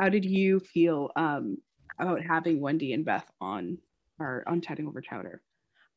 how 0.00 0.08
did 0.08 0.24
you 0.24 0.60
feel 0.60 1.10
um, 1.16 1.58
about 1.98 2.22
having 2.22 2.60
Wendy 2.60 2.92
and 2.92 3.04
Beth 3.04 3.30
on 3.40 3.78
our 4.20 4.44
on 4.46 4.60
chatting 4.60 4.86
over 4.86 5.00
chowder? 5.00 5.42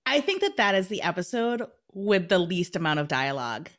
I 0.06 0.21
think 0.21 0.41
that 0.41 0.58
that 0.58 0.76
is 0.76 0.88
the 0.88 1.02
episode 1.02 1.63
with 1.93 2.30
the 2.30 2.39
least 2.39 2.76
amount 2.76 3.00
of 3.00 3.08
dialogue 3.08 3.69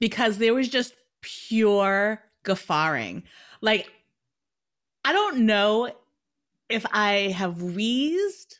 because 0.00 0.38
there 0.38 0.54
was 0.54 0.68
just 0.68 0.94
pure 1.22 2.22
guffawing. 2.42 3.24
Like, 3.60 3.90
I 5.04 5.12
don't 5.12 5.46
know 5.46 5.90
if 6.68 6.84
I 6.92 7.34
have 7.36 7.62
wheezed 7.62 8.58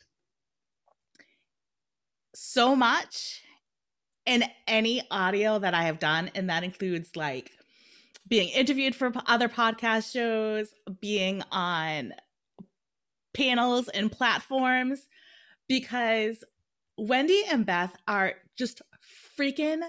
so 2.33 2.75
much 2.75 3.41
in 4.27 4.43
any 4.67 5.01
audio 5.09 5.57
that 5.57 5.73
I 5.73 5.83
have 5.83 5.97
done, 5.99 6.29
and 6.35 6.49
that 6.49 6.63
includes 6.63 7.15
like 7.15 7.51
being 8.27 8.49
interviewed 8.49 8.93
for 8.93 9.11
other 9.25 9.47
podcast 9.47 10.11
shows, 10.11 10.73
being 10.99 11.41
on 11.51 12.13
panels 13.33 13.87
and 13.87 14.11
platforms, 14.11 15.07
because 15.69 16.43
Wendy 16.97 17.41
and 17.49 17.65
Beth 17.65 17.95
are 18.07 18.33
just 18.57 18.81
freaking 19.39 19.81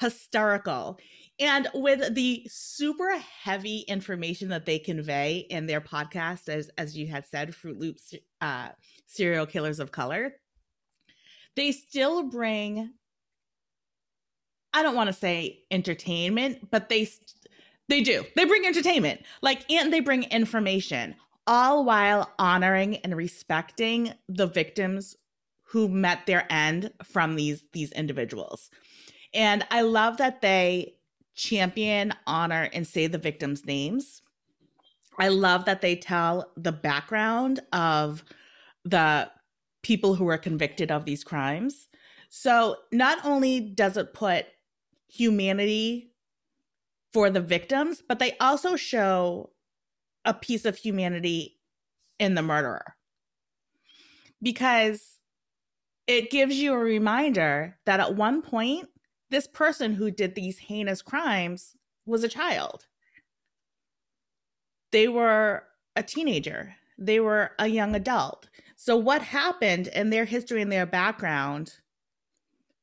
hysterical. 0.00 0.98
And 1.38 1.68
with 1.72 2.16
the 2.16 2.44
super 2.50 3.16
heavy 3.42 3.84
information 3.86 4.48
that 4.48 4.66
they 4.66 4.80
convey 4.80 5.46
in 5.50 5.66
their 5.66 5.80
podcast, 5.80 6.48
as 6.48 6.68
as 6.76 6.96
you 6.96 7.06
had 7.06 7.26
said, 7.28 7.54
Fruit 7.54 7.78
Loops, 7.78 8.12
uh, 8.40 8.70
serial 9.06 9.46
killers 9.46 9.78
of 9.78 9.92
color, 9.92 10.32
they 11.54 11.70
still 11.70 12.24
bring. 12.24 12.92
I 14.72 14.82
don't 14.82 14.94
want 14.94 15.08
to 15.08 15.12
say 15.12 15.60
entertainment, 15.70 16.70
but 16.70 16.88
they 16.88 17.08
they 17.88 18.02
do. 18.02 18.24
They 18.36 18.44
bring 18.44 18.66
entertainment, 18.66 19.22
like 19.40 19.70
and 19.70 19.92
they 19.92 20.00
bring 20.00 20.24
information, 20.24 21.14
all 21.46 21.84
while 21.84 22.30
honoring 22.38 22.96
and 22.98 23.16
respecting 23.16 24.12
the 24.28 24.46
victims 24.46 25.16
who 25.62 25.88
met 25.88 26.26
their 26.26 26.46
end 26.50 26.92
from 27.02 27.36
these 27.36 27.64
these 27.72 27.92
individuals. 27.92 28.70
And 29.34 29.66
I 29.70 29.82
love 29.82 30.16
that 30.18 30.40
they 30.40 30.94
champion, 31.34 32.12
honor, 32.26 32.68
and 32.72 32.86
say 32.86 33.06
the 33.06 33.18
victims' 33.18 33.64
names. 33.64 34.22
I 35.18 35.28
love 35.28 35.64
that 35.64 35.80
they 35.80 35.96
tell 35.96 36.52
the 36.56 36.72
background 36.72 37.60
of 37.72 38.24
the 38.84 39.30
people 39.82 40.14
who 40.14 40.24
were 40.24 40.38
convicted 40.38 40.90
of 40.90 41.04
these 41.04 41.24
crimes. 41.24 41.88
So 42.28 42.76
not 42.92 43.24
only 43.24 43.60
does 43.60 43.96
it 43.96 44.14
put 44.14 44.46
humanity 45.08 46.12
for 47.12 47.30
the 47.30 47.40
victims, 47.40 48.02
but 48.06 48.18
they 48.18 48.36
also 48.38 48.76
show 48.76 49.50
a 50.24 50.34
piece 50.34 50.64
of 50.64 50.76
humanity 50.76 51.58
in 52.18 52.34
the 52.34 52.42
murderer. 52.42 52.94
Because 54.42 55.18
it 56.06 56.30
gives 56.30 56.56
you 56.56 56.72
a 56.72 56.78
reminder 56.78 57.78
that 57.86 58.00
at 58.00 58.14
one 58.14 58.42
point, 58.42 58.88
this 59.30 59.46
person 59.46 59.94
who 59.94 60.10
did 60.10 60.34
these 60.34 60.58
heinous 60.58 61.02
crimes 61.02 61.76
was 62.06 62.24
a 62.24 62.28
child. 62.28 62.86
They 64.90 65.08
were 65.08 65.64
a 65.96 66.02
teenager, 66.02 66.74
they 66.96 67.20
were 67.20 67.52
a 67.58 67.68
young 67.68 67.94
adult. 67.94 68.48
So, 68.76 68.96
what 68.96 69.22
happened 69.22 69.88
in 69.88 70.10
their 70.10 70.24
history 70.24 70.62
and 70.62 70.72
their 70.72 70.86
background 70.86 71.74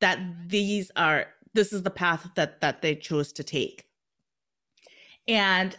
that 0.01 0.19
these 0.47 0.91
are, 0.95 1.25
this 1.55 1.73
is 1.73 1.83
the 1.83 1.89
path 1.89 2.29
that, 2.35 2.61
that 2.61 2.81
they 2.81 2.95
chose 2.95 3.33
to 3.33 3.43
take? 3.43 3.85
And 5.27 5.75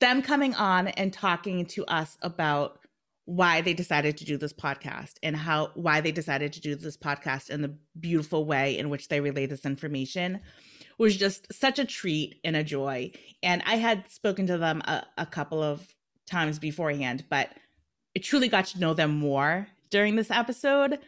them 0.00 0.22
coming 0.22 0.54
on 0.54 0.88
and 0.88 1.12
talking 1.12 1.66
to 1.66 1.84
us 1.86 2.18
about 2.22 2.80
why 3.24 3.60
they 3.60 3.74
decided 3.74 4.16
to 4.16 4.24
do 4.24 4.36
this 4.36 4.52
podcast 4.52 5.14
and 5.22 5.36
how 5.36 5.70
why 5.74 6.00
they 6.00 6.12
decided 6.12 6.52
to 6.52 6.60
do 6.60 6.76
this 6.76 6.96
podcast 6.96 7.50
and 7.50 7.62
the 7.62 7.76
beautiful 7.98 8.44
way 8.44 8.78
in 8.78 8.88
which 8.88 9.08
they 9.08 9.20
relay 9.20 9.46
this 9.46 9.66
information 9.66 10.40
was 10.98 11.16
just 11.16 11.52
such 11.52 11.78
a 11.78 11.84
treat 11.84 12.40
and 12.44 12.56
a 12.56 12.62
joy. 12.62 13.10
And 13.42 13.62
I 13.66 13.76
had 13.76 14.10
spoken 14.10 14.46
to 14.46 14.58
them 14.58 14.80
a, 14.82 15.04
a 15.18 15.26
couple 15.26 15.62
of 15.62 15.94
times 16.26 16.58
beforehand, 16.58 17.24
but 17.28 17.50
I 18.16 18.20
truly 18.20 18.48
got 18.48 18.66
to 18.66 18.80
know 18.80 18.94
them 18.94 19.16
more 19.16 19.66
during 19.90 20.16
this 20.16 20.30
episode. 20.30 20.98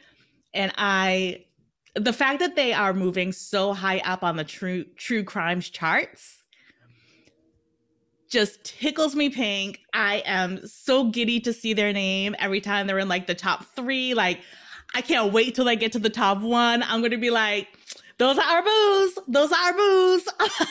And 0.53 0.73
I 0.77 1.45
the 1.95 2.13
fact 2.13 2.41
that 2.41 2.57
they 2.57 2.73
are 2.73 2.93
moving 2.93 3.33
so 3.33 3.73
high 3.73 4.01
up 4.05 4.23
on 4.23 4.37
the 4.37 4.45
true 4.45 4.85
true 4.97 5.25
crimes 5.25 5.69
charts 5.69 6.39
just 8.29 8.63
tickles 8.65 9.17
me 9.17 9.31
pink. 9.31 9.81
I 9.93 10.23
am 10.27 10.67
so 10.67 11.05
giddy 11.05 11.41
to 11.41 11.53
see 11.53 11.73
their 11.73 11.93
name 11.93 12.37
every 12.39 12.61
time 12.61 12.87
they're 12.87 12.99
in 12.99 13.09
like 13.09 13.27
the 13.27 13.35
top 13.35 13.65
three. 13.75 14.15
Like, 14.15 14.41
I 14.95 15.01
can't 15.01 15.33
wait 15.33 15.55
till 15.55 15.69
I 15.69 15.75
get 15.75 15.93
to 15.93 15.99
the 15.99 16.11
top 16.11 16.41
one. 16.41 16.83
I'm 16.83 17.03
to 17.03 17.17
be 17.17 17.31
like, 17.31 17.69
those 18.19 18.39
are 18.39 18.45
our 18.45 18.63
boos. 18.63 19.19
Those 19.29 19.53
are 19.53 19.59
our 19.59 19.73
boos. 19.73 20.29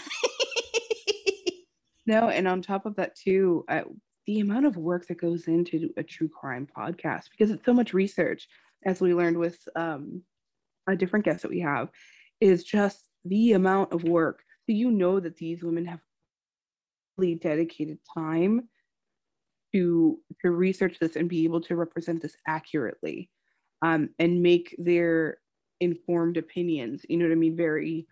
no, 2.06 2.30
and 2.30 2.48
on 2.48 2.62
top 2.62 2.86
of 2.86 2.96
that, 2.98 3.16
too, 3.16 3.66
uh, 3.70 3.82
the 4.26 4.42
amount 4.42 4.66
of 4.66 4.78
work 4.78 5.08
that 5.08 5.20
goes 5.20 5.48
into 5.48 5.90
a 5.98 6.04
true 6.04 6.30
crime 6.30 6.68
podcast 6.78 7.30
because 7.32 7.50
it's 7.50 7.66
so 7.66 7.74
much 7.74 7.94
research, 7.94 8.48
as 8.86 9.02
we 9.02 9.14
learned 9.14 9.38
with 9.38 9.58
um, 9.76 10.22
a 10.88 10.96
different 10.96 11.26
guest 11.26 11.42
that 11.42 11.52
we 11.52 11.60
have, 11.60 11.90
is 12.40 12.64
just 12.64 13.04
the 13.26 13.54
amount 13.54 13.94
of 13.94 14.04
work. 14.04 14.44
So 14.66 14.74
you 14.74 14.92
know 14.92 15.20
that 15.20 15.38
these 15.38 15.64
women 15.64 15.86
have 15.86 16.00
dedicated 17.42 17.98
time 18.14 18.70
to 19.74 20.20
to 20.42 20.52
research 20.52 20.98
this 21.00 21.16
and 21.16 21.30
be 21.30 21.44
able 21.44 21.62
to 21.62 21.76
represent 21.76 22.22
this 22.22 22.36
accurately 22.48 23.30
um, 23.82 24.10
and 24.20 24.42
make 24.42 24.76
their 24.78 25.38
informed 25.80 26.38
opinions 26.38 27.06
you 27.10 27.18
know 27.18 27.26
what 27.26 27.32
i 27.32 27.36
mean 27.36 27.56
very 27.56 28.08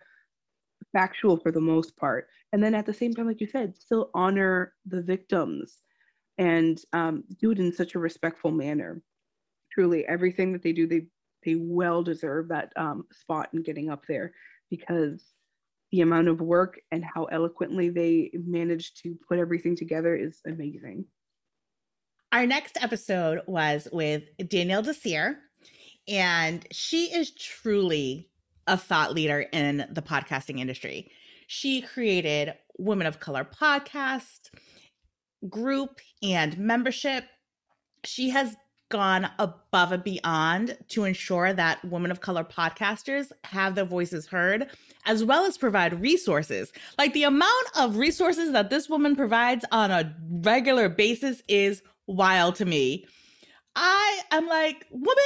factual 0.92 1.36
for 1.36 1.50
the 1.50 1.60
most 1.60 1.96
part 1.96 2.28
and 2.52 2.62
then 2.62 2.74
at 2.74 2.86
the 2.86 2.94
same 2.94 3.12
time 3.12 3.26
like 3.26 3.40
you 3.40 3.46
said 3.46 3.76
still 3.76 4.10
honor 4.14 4.72
the 4.86 5.02
victims 5.02 5.78
and 6.38 6.82
um, 6.92 7.24
do 7.40 7.50
it 7.50 7.58
in 7.58 7.72
such 7.72 7.94
a 7.94 7.98
respectful 7.98 8.50
manner 8.50 9.02
truly 9.72 10.06
everything 10.06 10.52
that 10.52 10.62
they 10.62 10.72
do 10.72 10.86
they 10.86 11.06
they 11.46 11.54
well 11.54 12.02
deserve 12.02 12.48
that 12.48 12.72
um, 12.76 13.06
spot 13.12 13.48
in 13.54 13.62
getting 13.62 13.88
up 13.88 14.04
there 14.06 14.34
because 14.68 15.22
the 15.92 16.00
amount 16.00 16.28
of 16.28 16.40
work 16.40 16.80
and 16.90 17.04
how 17.04 17.24
eloquently 17.24 17.88
they 17.88 18.30
managed 18.34 19.02
to 19.02 19.16
put 19.28 19.38
everything 19.38 19.76
together 19.76 20.14
is 20.14 20.40
amazing. 20.46 21.06
Our 22.32 22.46
next 22.46 22.76
episode 22.82 23.40
was 23.46 23.86
with 23.92 24.24
Danielle 24.48 24.82
Desir, 24.82 25.38
and 26.08 26.66
she 26.72 27.14
is 27.14 27.30
truly 27.30 28.28
a 28.66 28.76
thought 28.76 29.14
leader 29.14 29.46
in 29.52 29.86
the 29.90 30.02
podcasting 30.02 30.58
industry. 30.58 31.10
She 31.46 31.80
created 31.80 32.54
Women 32.78 33.06
of 33.06 33.20
Color 33.20 33.48
podcast 33.58 34.50
group 35.48 36.00
and 36.22 36.58
membership. 36.58 37.24
She 38.04 38.30
has 38.30 38.56
gone 38.88 39.28
above 39.38 39.92
and 39.92 40.04
beyond 40.04 40.76
to 40.88 41.04
ensure 41.04 41.52
that 41.52 41.84
women 41.84 42.10
of 42.10 42.20
color 42.20 42.44
podcasters 42.44 43.32
have 43.44 43.74
their 43.74 43.84
voices 43.84 44.26
heard, 44.26 44.68
as 45.04 45.24
well 45.24 45.44
as 45.44 45.58
provide 45.58 46.00
resources. 46.00 46.72
Like 46.98 47.12
the 47.12 47.24
amount 47.24 47.66
of 47.76 47.96
resources 47.96 48.52
that 48.52 48.70
this 48.70 48.88
woman 48.88 49.16
provides 49.16 49.64
on 49.72 49.90
a 49.90 50.14
regular 50.30 50.88
basis 50.88 51.42
is 51.48 51.82
wild 52.06 52.54
to 52.56 52.64
me. 52.64 53.06
I 53.74 54.20
am 54.30 54.46
like, 54.46 54.86
woman, 54.90 55.16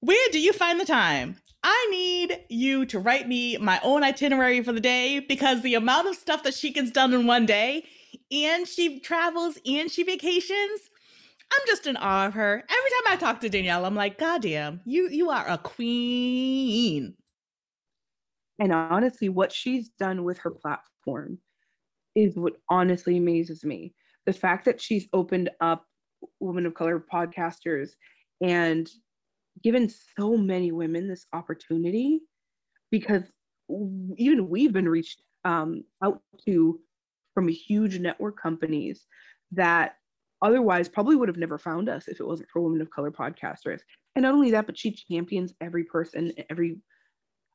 where 0.00 0.28
do 0.30 0.40
you 0.40 0.52
find 0.52 0.78
the 0.80 0.84
time? 0.84 1.36
I 1.62 1.88
need 1.90 2.38
you 2.48 2.86
to 2.86 2.98
write 3.00 3.26
me 3.26 3.56
my 3.56 3.80
own 3.82 4.04
itinerary 4.04 4.62
for 4.62 4.72
the 4.72 4.80
day 4.80 5.18
because 5.18 5.62
the 5.62 5.74
amount 5.74 6.06
of 6.06 6.14
stuff 6.14 6.44
that 6.44 6.54
she 6.54 6.72
gets 6.72 6.92
done 6.92 7.12
in 7.12 7.26
one 7.26 7.44
day 7.44 7.84
and 8.30 8.68
she 8.68 9.00
travels 9.00 9.58
and 9.66 9.90
she 9.90 10.04
vacations 10.04 10.80
I'm 11.52 11.60
just 11.66 11.86
in 11.86 11.96
awe 11.96 12.26
of 12.26 12.34
her. 12.34 12.54
Every 12.54 12.90
time 12.90 13.12
I 13.12 13.16
talk 13.16 13.40
to 13.40 13.48
Danielle, 13.48 13.84
I'm 13.84 13.94
like, 13.94 14.18
God 14.18 14.42
damn, 14.42 14.80
you 14.84 15.08
you 15.08 15.30
are 15.30 15.46
a 15.48 15.58
queen. 15.58 17.14
And 18.58 18.72
honestly, 18.72 19.28
what 19.28 19.52
she's 19.52 19.90
done 19.98 20.24
with 20.24 20.38
her 20.38 20.50
platform 20.50 21.38
is 22.14 22.36
what 22.36 22.54
honestly 22.70 23.18
amazes 23.18 23.64
me. 23.64 23.94
The 24.24 24.32
fact 24.32 24.64
that 24.64 24.80
she's 24.80 25.06
opened 25.12 25.50
up 25.60 25.84
women 26.40 26.66
of 26.66 26.74
color 26.74 27.04
podcasters 27.12 27.90
and 28.40 28.88
given 29.62 29.90
so 30.18 30.36
many 30.36 30.72
women 30.72 31.08
this 31.08 31.26
opportunity 31.32 32.20
because 32.90 33.22
even 34.16 34.48
we've 34.48 34.72
been 34.72 34.88
reached 34.88 35.22
um, 35.44 35.84
out 36.02 36.20
to 36.46 36.80
from 37.34 37.48
huge 37.48 37.98
network 37.98 38.40
companies 38.40 39.06
that 39.52 39.96
otherwise 40.42 40.88
probably 40.88 41.16
would 41.16 41.28
have 41.28 41.36
never 41.36 41.58
found 41.58 41.88
us 41.88 42.08
if 42.08 42.20
it 42.20 42.26
wasn't 42.26 42.48
for 42.50 42.62
women 42.62 42.80
of 42.80 42.90
color 42.90 43.10
podcasters. 43.10 43.80
And 44.14 44.22
not 44.22 44.34
only 44.34 44.50
that, 44.52 44.66
but 44.66 44.78
she 44.78 44.92
champions 44.92 45.54
every 45.60 45.84
person, 45.84 46.32
every 46.50 46.78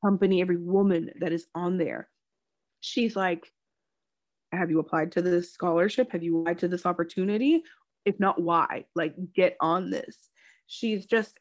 company, 0.04 0.42
every 0.42 0.58
woman 0.58 1.12
that 1.20 1.32
is 1.32 1.48
on 1.56 1.78
there. 1.78 2.10
She's 2.82 3.16
like, 3.16 3.52
have 4.52 4.70
you 4.70 4.80
applied 4.80 5.12
to 5.14 5.22
this 5.22 5.54
scholarship? 5.54 6.12
Have 6.12 6.24
you 6.24 6.42
applied 6.42 6.60
to 6.60 6.68
this 6.68 6.86
opportunity? 6.86 7.64
If 8.06 8.20
not, 8.20 8.42
why? 8.42 8.86
Like, 8.96 9.16
get 9.34 9.56
on 9.62 9.90
this. 9.90 10.30
She's 10.68 11.06
just, 11.06 11.40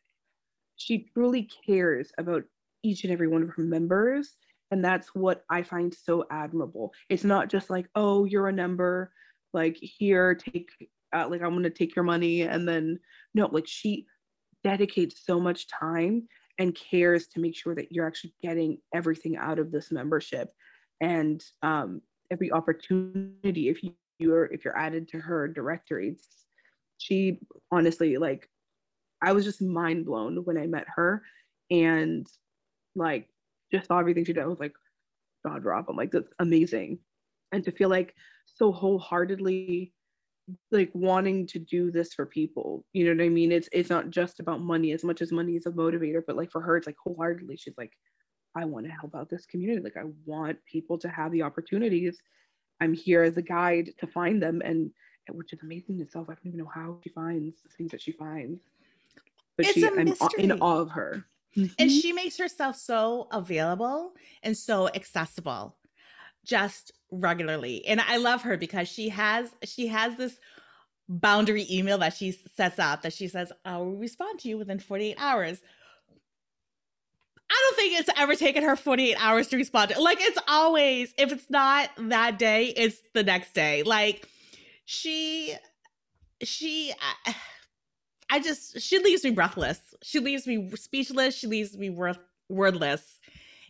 she 0.76 1.09
truly 1.14 1.49
cares 1.66 2.12
about 2.18 2.45
each 2.82 3.05
and 3.05 3.12
every 3.12 3.28
one 3.28 3.43
of 3.43 3.51
her 3.51 3.62
members. 3.62 4.36
And 4.70 4.84
that's 4.84 5.09
what 5.14 5.43
I 5.51 5.62
find 5.62 5.93
so 5.93 6.24
admirable. 6.30 6.93
It's 7.09 7.24
not 7.24 7.49
just 7.49 7.70
like, 7.70 7.88
oh, 7.95 8.24
you're 8.26 8.49
a 8.49 8.53
number, 8.53 9.12
like, 9.53 9.76
here, 9.80 10.34
take 10.34 10.70
uh, 11.15 11.27
like 11.29 11.43
i'm 11.43 11.51
going 11.51 11.63
to 11.63 11.71
take 11.71 11.95
your 11.95 12.05
money 12.05 12.43
and 12.43 12.67
then 12.67 12.99
no 13.35 13.49
like 13.53 13.67
she 13.67 14.07
dedicates 14.63 15.25
so 15.25 15.41
much 15.41 15.69
time 15.69 16.27
and 16.61 16.77
cares 16.77 17.27
to 17.27 17.41
make 17.41 17.57
sure 17.57 17.75
that 17.75 17.91
you're 17.91 18.07
actually 18.07 18.35
getting 18.43 18.79
everything 18.95 19.37
out 19.37 19.59
of 19.59 19.73
this 19.73 19.91
membership. 19.91 20.53
And 21.01 21.43
um, 21.63 22.03
every 22.31 22.53
opportunity 22.53 23.69
if 23.69 23.83
you 23.83 23.95
you're 24.19 24.45
if 24.47 24.65
you're 24.65 24.77
added 24.77 25.09
to 25.09 25.19
her 25.19 25.49
directory 25.49 26.15
she 26.99 27.39
honestly 27.73 28.19
like 28.19 28.51
i 29.23 29.33
was 29.33 29.47
just 29.47 29.63
mind 29.63 30.05
blown 30.05 30.37
when 30.45 30.59
i 30.59 30.67
met 30.67 30.87
her. 30.95 31.23
And 31.71 32.27
like 32.95 33.29
just 33.73 33.87
saw 33.87 33.99
everything 33.99 34.25
she 34.25 34.33
did 34.33 34.43
i 34.43 34.47
was 34.47 34.61
like 34.61 34.75
god 35.47 35.63
drop 35.63 35.87
i'm 35.89 35.97
like 35.97 36.11
that's 36.11 36.33
amazing. 36.39 36.99
And 37.53 37.65
to 37.65 37.73
feel 37.73 37.89
like 37.89 38.15
so 38.45 38.71
wholeheartedly 38.71 39.95
like 40.70 40.90
wanting 40.94 41.46
to 41.46 41.59
do 41.59 41.90
this 41.90 42.12
for 42.14 42.26
people 42.26 42.84
you 42.92 43.05
know 43.05 43.14
what 43.14 43.24
i 43.24 43.28
mean 43.28 43.53
it's 43.53 43.68
it's 43.72 43.90
not 43.90 44.11
just 44.11 44.40
about 44.40 44.61
money 44.61 44.92
as 44.92 45.05
much 45.05 45.20
as 45.22 45.32
money 45.32 45.55
is 45.57 45.66
a 45.66 45.70
motivator 45.70 46.22
but 46.26 46.36
like 46.36 46.51
for 46.51 46.61
her 46.61 46.76
it's 46.76 46.86
like 46.86 46.96
wholeheartedly 47.05 47.57
she's 47.57 47.74
like 47.78 47.92
i 48.57 48.64
want 48.64 48.84
to 48.86 48.92
help 48.92 49.14
out 49.14 49.28
this 49.30 49.46
community 49.46 49.80
like 49.82 49.96
i 49.96 50.05
want 50.24 50.59
people 50.66 50.98
to 50.98 51.09
have 51.09 51.30
the 51.32 51.42
opportunities 51.42 52.18
i'm 52.80 52.94
here 52.94 53.22
as 53.22 53.36
a 53.36 53.42
guide 53.42 53.90
to 53.98 54.07
find 54.07 54.42
them 54.42 54.61
and 54.64 54.90
which 55.32 55.53
is 55.53 55.61
amazing 55.62 55.96
in 55.96 56.03
itself 56.03 56.26
i 56.28 56.34
don't 56.34 56.46
even 56.46 56.59
know 56.59 56.70
how 56.74 56.98
she 57.05 57.11
finds 57.11 57.62
the 57.62 57.68
things 57.76 57.90
that 57.90 58.03
she 58.03 58.12
finds 58.12 58.61
but 59.57 59.66
it's 59.66 59.74
she 59.74 59.86
a 59.86 59.90
i'm 59.92 60.05
mystery. 60.07 60.44
in 60.44 60.53
awe 60.61 60.80
of 60.80 60.90
her 60.90 61.24
And 61.80 61.90
Mhm. 61.90 62.01
she 62.01 62.12
makes 62.12 62.38
herself 62.38 62.76
so 62.76 63.26
available 63.32 64.12
and 64.44 64.57
so 64.57 64.88
accessible 64.88 65.76
just 66.45 66.93
regularly. 67.11 67.84
And 67.86 68.01
I 68.01 68.16
love 68.16 68.43
her 68.43 68.57
because 68.57 68.88
she 68.88 69.09
has 69.11 69.51
she 69.64 69.88
has 69.88 70.16
this 70.16 70.38
boundary 71.09 71.66
email 71.70 71.99
that 71.99 72.14
she 72.14 72.32
sets 72.57 72.78
up 72.78 73.03
that 73.03 73.12
she 73.12 73.28
says, 73.28 73.53
I 73.64 73.78
will 73.78 73.97
respond 73.97 74.38
to 74.41 74.49
you 74.49 74.59
within 74.59 74.78
48 74.78 75.16
hours. 75.18 75.61
I 77.51 77.68
don't 77.68 77.76
think 77.76 77.99
it's 77.99 78.11
ever 78.16 78.36
taken 78.36 78.62
her 78.62 78.76
48 78.76 79.16
hours 79.18 79.49
to 79.49 79.57
respond 79.57 79.91
to. 79.91 80.01
Like 80.01 80.18
it's 80.20 80.38
always, 80.47 81.12
if 81.18 81.32
it's 81.32 81.51
not 81.51 81.91
that 81.99 82.38
day, 82.38 82.66
it's 82.76 83.03
the 83.12 83.24
next 83.24 83.55
day. 83.55 83.82
Like 83.82 84.28
she 84.84 85.57
she 86.43 86.93
I, 87.26 87.34
I 88.30 88.41
just 88.41 88.80
she 88.80 89.01
leaves 89.01 89.24
me 89.24 89.30
breathless. 89.30 89.80
She 90.03 90.20
leaves 90.20 90.47
me 90.47 90.70
speechless. 90.76 91.36
She 91.36 91.49
leaves 91.49 91.76
me 91.76 91.91
word, 91.91 92.18
wordless. 92.49 93.18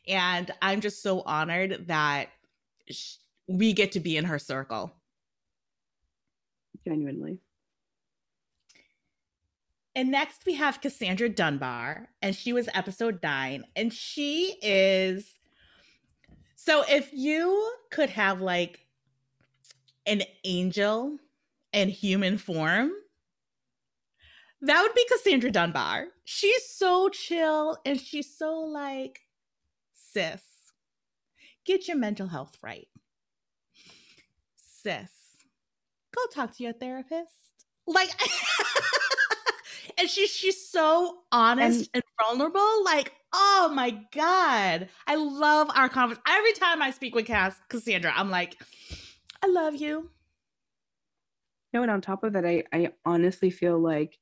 And 0.07 0.51
I'm 0.61 0.83
just 0.83 1.03
so 1.03 1.23
honored 1.23 1.87
that 1.89 2.29
sh- 2.95 3.17
we 3.47 3.73
get 3.73 3.93
to 3.93 4.01
be 4.01 4.17
in 4.17 4.25
her 4.25 4.39
circle. 4.39 4.93
genuinely 6.87 7.39
And 9.95 10.11
next 10.11 10.47
we 10.47 10.55
have 10.55 10.81
Cassandra 10.81 11.29
Dunbar, 11.29 12.09
and 12.23 12.35
she 12.35 12.53
was 12.53 12.69
episode 12.75 13.19
nine, 13.23 13.65
and 13.75 13.93
she 13.93 14.57
is. 14.63 15.39
So 16.55 16.85
if 16.89 17.11
you 17.13 17.73
could 17.91 18.11
have 18.11 18.41
like 18.41 18.87
an 20.07 20.23
angel 20.45 21.19
in 21.73 21.89
human 21.89 22.39
form, 22.39 22.93
that 24.63 24.83
would 24.83 24.95
be 24.95 25.07
Cassandra 25.11 25.51
Dunbar. 25.51 26.07
She's 26.25 26.69
so 26.69 27.09
chill 27.09 27.79
and 27.85 27.99
she's 27.99 28.37
so 28.37 28.61
like, 28.61 29.21
sis, 29.93 30.43
get 31.65 31.89
your 31.89 31.97
mental 31.97 32.27
health 32.27 32.57
right. 32.63 32.89
Sis, 34.57 35.11
go 36.15 36.23
talk 36.33 36.57
to 36.57 36.63
your 36.63 36.73
therapist. 36.73 37.33
Like, 37.87 38.11
and 39.99 40.09
she's 40.09 40.31
she's 40.31 40.69
so 40.69 41.21
honest 41.33 41.91
and, 41.93 42.03
vulnerable. 42.21 42.85
Like, 42.85 43.13
oh 43.33 43.71
my 43.75 43.91
god, 44.15 44.89
I 45.07 45.15
love 45.17 45.71
our 45.75 45.89
conference. 45.89 46.23
Every 46.27 46.53
time 46.53 46.83
I 46.83 46.91
speak 46.91 47.15
with 47.15 47.27
Cass 47.27 47.57
Cassandra, 47.69 48.13
I'm 48.15 48.31
like, 48.31 48.57
I 49.43 49.49
love 49.49 49.75
you. 49.77 50.11
No, 51.73 51.83
and 51.83 51.91
on 51.91 52.01
top 52.01 52.25
of 52.25 52.33
that, 52.33 52.45
I, 52.45 52.65
I 52.73 52.91
honestly 53.05 53.51
feel 53.51 53.79
like 53.79 54.19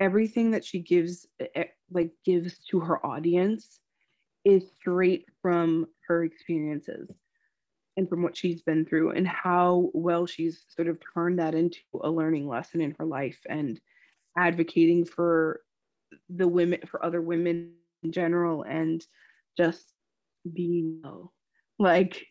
everything 0.00 0.50
that 0.50 0.64
she 0.64 0.80
gives 0.80 1.26
eh, 1.54 1.64
like 1.90 2.12
gives 2.24 2.58
to 2.70 2.80
her 2.80 3.04
audience 3.04 3.79
is 4.44 4.64
straight 4.76 5.26
from 5.42 5.86
her 6.08 6.24
experiences 6.24 7.10
and 7.96 8.08
from 8.08 8.22
what 8.22 8.36
she's 8.36 8.62
been 8.62 8.84
through 8.84 9.10
and 9.10 9.26
how 9.26 9.90
well 9.92 10.26
she's 10.26 10.64
sort 10.68 10.88
of 10.88 10.98
turned 11.14 11.38
that 11.38 11.54
into 11.54 11.80
a 12.02 12.10
learning 12.10 12.48
lesson 12.48 12.80
in 12.80 12.94
her 12.98 13.04
life 13.04 13.38
and 13.48 13.80
advocating 14.38 15.04
for 15.04 15.60
the 16.28 16.46
women 16.46 16.80
for 16.86 17.04
other 17.04 17.20
women 17.20 17.72
in 18.02 18.12
general 18.12 18.62
and 18.62 19.06
just 19.56 19.92
being 20.54 21.02
like 21.78 22.26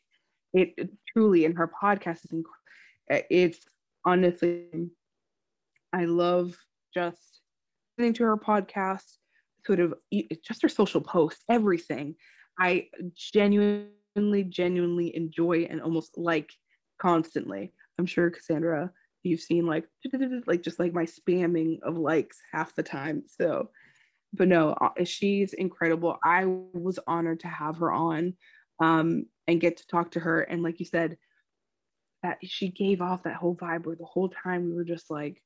it, 0.53 0.73
truly 1.13 1.45
in 1.45 1.55
her 1.55 1.71
podcast 1.81 2.25
is 2.25 2.31
inc- 2.31 3.23
it's 3.29 3.65
honestly 4.05 4.65
i 5.93 6.05
love 6.05 6.57
just 6.93 7.41
listening 7.97 8.13
to 8.13 8.23
her 8.23 8.37
podcast 8.37 9.17
sort 9.65 9.79
of 9.79 9.93
just 10.45 10.61
her 10.61 10.69
social 10.69 11.01
posts 11.01 11.43
everything 11.49 12.15
i 12.59 12.85
genuinely 13.15 14.43
genuinely 14.49 15.15
enjoy 15.15 15.67
and 15.69 15.81
almost 15.81 16.17
like 16.17 16.51
constantly. 16.99 17.73
I'm 17.97 18.05
sure 18.05 18.29
cassandra 18.29 18.91
you've 19.23 19.41
seen 19.41 19.65
like 19.65 19.85
like 20.47 20.61
just 20.61 20.79
like 20.79 20.93
my 20.93 21.05
spamming 21.05 21.79
of 21.83 21.97
likes 21.97 22.37
half 22.51 22.75
the 22.75 22.83
time 22.83 23.23
so. 23.27 23.69
But 24.33 24.47
no 24.47 24.73
uh, 24.73 25.03
she's 25.05 25.53
incredible. 25.53 26.17
I 26.23 26.45
was 26.45 26.99
honored 27.07 27.39
to 27.41 27.47
have 27.47 27.77
her 27.77 27.91
on 27.91 28.33
um 28.81 29.25
and 29.47 29.59
get 29.59 29.77
to 29.77 29.87
talk 29.87 30.11
to 30.11 30.19
her 30.19 30.41
and 30.41 30.63
like 30.63 30.79
you 30.79 30.85
said 30.85 31.17
that 32.23 32.37
she 32.43 32.69
gave 32.69 33.01
off 33.01 33.23
that 33.23 33.35
whole 33.35 33.55
vibe 33.55 33.85
where 33.85 33.95
the 33.95 34.05
whole 34.05 34.29
time 34.29 34.65
we 34.65 34.73
were 34.73 34.83
just 34.83 35.09
like 35.09 35.41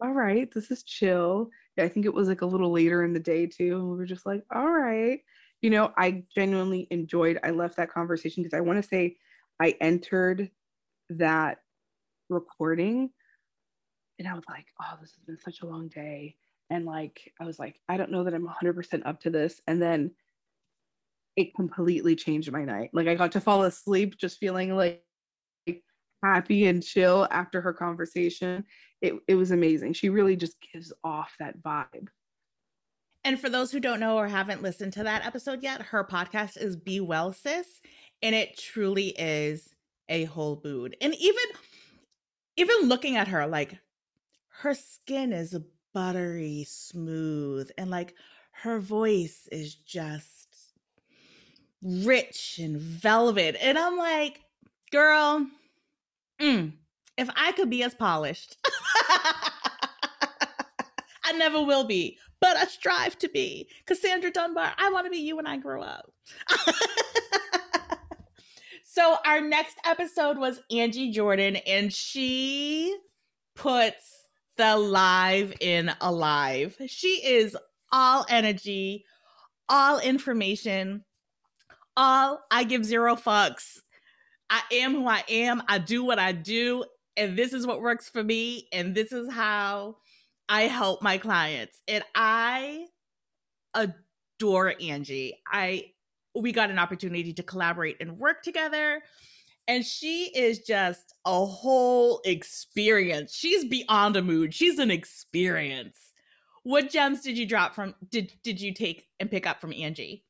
all 0.00 0.12
right, 0.12 0.52
this 0.52 0.70
is 0.70 0.82
chill. 0.82 1.50
I 1.78 1.88
think 1.88 2.06
it 2.06 2.14
was 2.14 2.28
like 2.28 2.42
a 2.42 2.46
little 2.46 2.70
later 2.70 3.04
in 3.04 3.12
the 3.12 3.20
day 3.20 3.46
too. 3.46 3.76
And 3.76 3.90
we 3.90 3.96
were 3.96 4.06
just 4.06 4.26
like, 4.26 4.42
all 4.54 4.68
right. 4.68 5.20
You 5.62 5.70
know, 5.70 5.92
I 5.96 6.24
genuinely 6.34 6.86
enjoyed, 6.90 7.38
I 7.42 7.50
left 7.50 7.76
that 7.76 7.92
conversation 7.92 8.42
because 8.42 8.56
I 8.56 8.60
want 8.60 8.82
to 8.82 8.88
say 8.88 9.16
I 9.60 9.74
entered 9.80 10.50
that 11.10 11.58
recording 12.28 13.10
and 14.18 14.28
I 14.28 14.34
was 14.34 14.44
like, 14.48 14.66
oh, 14.80 14.96
this 15.00 15.12
has 15.12 15.24
been 15.26 15.38
such 15.38 15.62
a 15.62 15.66
long 15.66 15.88
day. 15.88 16.36
And 16.70 16.84
like, 16.84 17.32
I 17.40 17.44
was 17.44 17.58
like, 17.58 17.80
I 17.88 17.96
don't 17.96 18.10
know 18.10 18.24
that 18.24 18.34
I'm 18.34 18.48
100% 18.48 19.02
up 19.06 19.20
to 19.22 19.30
this. 19.30 19.60
And 19.66 19.80
then 19.80 20.12
it 21.36 21.54
completely 21.54 22.16
changed 22.16 22.50
my 22.50 22.64
night. 22.64 22.90
Like, 22.92 23.08
I 23.08 23.14
got 23.14 23.32
to 23.32 23.40
fall 23.40 23.62
asleep 23.62 24.16
just 24.18 24.38
feeling 24.38 24.74
like 24.74 25.02
happy 26.34 26.66
and 26.66 26.82
chill 26.82 27.26
after 27.30 27.60
her 27.60 27.72
conversation. 27.72 28.64
It, 29.00 29.14
it 29.28 29.34
was 29.34 29.50
amazing. 29.50 29.92
She 29.92 30.08
really 30.08 30.36
just 30.36 30.56
gives 30.72 30.92
off 31.04 31.34
that 31.38 31.62
vibe. 31.62 32.08
And 33.24 33.40
for 33.40 33.48
those 33.48 33.72
who 33.72 33.80
don't 33.80 34.00
know 34.00 34.16
or 34.16 34.28
haven't 34.28 34.62
listened 34.62 34.92
to 34.94 35.02
that 35.02 35.26
episode 35.26 35.62
yet, 35.62 35.82
her 35.82 36.04
podcast 36.04 36.60
is 36.60 36.76
Be 36.76 37.00
Well 37.00 37.32
Sis, 37.32 37.80
and 38.22 38.34
it 38.34 38.56
truly 38.56 39.08
is 39.08 39.74
a 40.08 40.24
whole 40.24 40.60
mood. 40.64 40.96
And 41.00 41.14
even 41.14 41.44
even 42.56 42.88
looking 42.88 43.16
at 43.16 43.28
her, 43.28 43.46
like 43.46 43.78
her 44.60 44.74
skin 44.74 45.32
is 45.32 45.58
buttery 45.92 46.64
smooth, 46.68 47.70
and 47.76 47.90
like 47.90 48.14
her 48.62 48.78
voice 48.78 49.48
is 49.50 49.74
just 49.74 50.46
rich 51.82 52.58
and 52.62 52.78
velvet. 52.78 53.56
And 53.60 53.76
I'm 53.76 53.96
like, 53.96 54.40
girl, 54.90 55.46
Mm, 56.40 56.72
if 57.16 57.28
I 57.34 57.52
could 57.52 57.70
be 57.70 57.82
as 57.82 57.94
polished, 57.94 58.56
I 61.24 61.32
never 61.36 61.62
will 61.62 61.84
be, 61.84 62.18
but 62.40 62.56
I 62.56 62.66
strive 62.66 63.18
to 63.18 63.28
be. 63.28 63.68
Cassandra 63.86 64.30
Dunbar, 64.30 64.72
I 64.76 64.90
want 64.90 65.06
to 65.06 65.10
be 65.10 65.18
you 65.18 65.36
when 65.36 65.46
I 65.46 65.56
grow 65.56 65.82
up. 65.82 66.12
so, 68.84 69.16
our 69.24 69.40
next 69.40 69.76
episode 69.84 70.38
was 70.38 70.60
Angie 70.70 71.10
Jordan, 71.10 71.56
and 71.56 71.92
she 71.92 72.96
puts 73.54 74.26
the 74.56 74.76
live 74.76 75.54
in 75.60 75.90
alive. 76.00 76.76
She 76.86 77.24
is 77.24 77.56
all 77.90 78.26
energy, 78.28 79.04
all 79.68 79.98
information, 79.98 81.04
all 81.96 82.40
I 82.50 82.64
give 82.64 82.84
zero 82.84 83.16
fucks 83.16 83.80
I 84.50 84.62
am 84.72 84.94
who 84.94 85.06
I 85.06 85.24
am. 85.28 85.62
I 85.68 85.78
do 85.78 86.04
what 86.04 86.18
I 86.18 86.32
do. 86.32 86.84
And 87.16 87.36
this 87.36 87.52
is 87.52 87.66
what 87.66 87.80
works 87.80 88.08
for 88.08 88.22
me. 88.22 88.68
And 88.72 88.94
this 88.94 89.12
is 89.12 89.30
how 89.32 89.96
I 90.48 90.62
help 90.62 91.02
my 91.02 91.18
clients. 91.18 91.80
And 91.88 92.04
I 92.14 92.86
adore 93.74 94.74
Angie. 94.80 95.34
I 95.50 95.92
we 96.34 96.52
got 96.52 96.70
an 96.70 96.78
opportunity 96.78 97.32
to 97.32 97.42
collaborate 97.42 97.96
and 98.00 98.18
work 98.18 98.42
together. 98.42 99.02
And 99.68 99.84
she 99.84 100.30
is 100.34 100.60
just 100.60 101.14
a 101.24 101.44
whole 101.44 102.20
experience. 102.24 103.34
She's 103.34 103.64
beyond 103.64 104.16
a 104.16 104.22
mood. 104.22 104.54
She's 104.54 104.78
an 104.78 104.90
experience. 104.90 106.12
What 106.62 106.90
gems 106.90 107.22
did 107.22 107.38
you 107.38 107.46
drop 107.46 107.74
from 107.74 107.94
did 108.10 108.32
did 108.42 108.60
you 108.60 108.74
take 108.74 109.08
and 109.18 109.30
pick 109.30 109.46
up 109.46 109.60
from 109.60 109.72
Angie? 109.72 110.25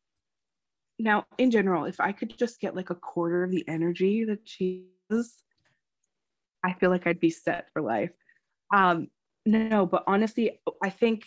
Now 0.99 1.24
in 1.38 1.51
general 1.51 1.84
if 1.84 2.01
i 2.01 2.12
could 2.12 2.36
just 2.38 2.61
get 2.61 2.74
like 2.74 2.90
a 2.90 2.94
quarter 2.94 3.44
of 3.44 3.51
the 3.51 3.64
energy 3.68 4.24
that 4.24 4.40
she 4.44 4.86
is 5.11 5.34
i 6.64 6.72
feel 6.74 6.90
like 6.90 7.07
i'd 7.07 7.20
be 7.20 7.30
set 7.30 7.68
for 7.72 7.82
life. 7.82 8.11
Um 8.74 9.09
no 9.44 9.86
but 9.86 10.03
honestly 10.07 10.59
i 10.82 10.90
think 10.90 11.24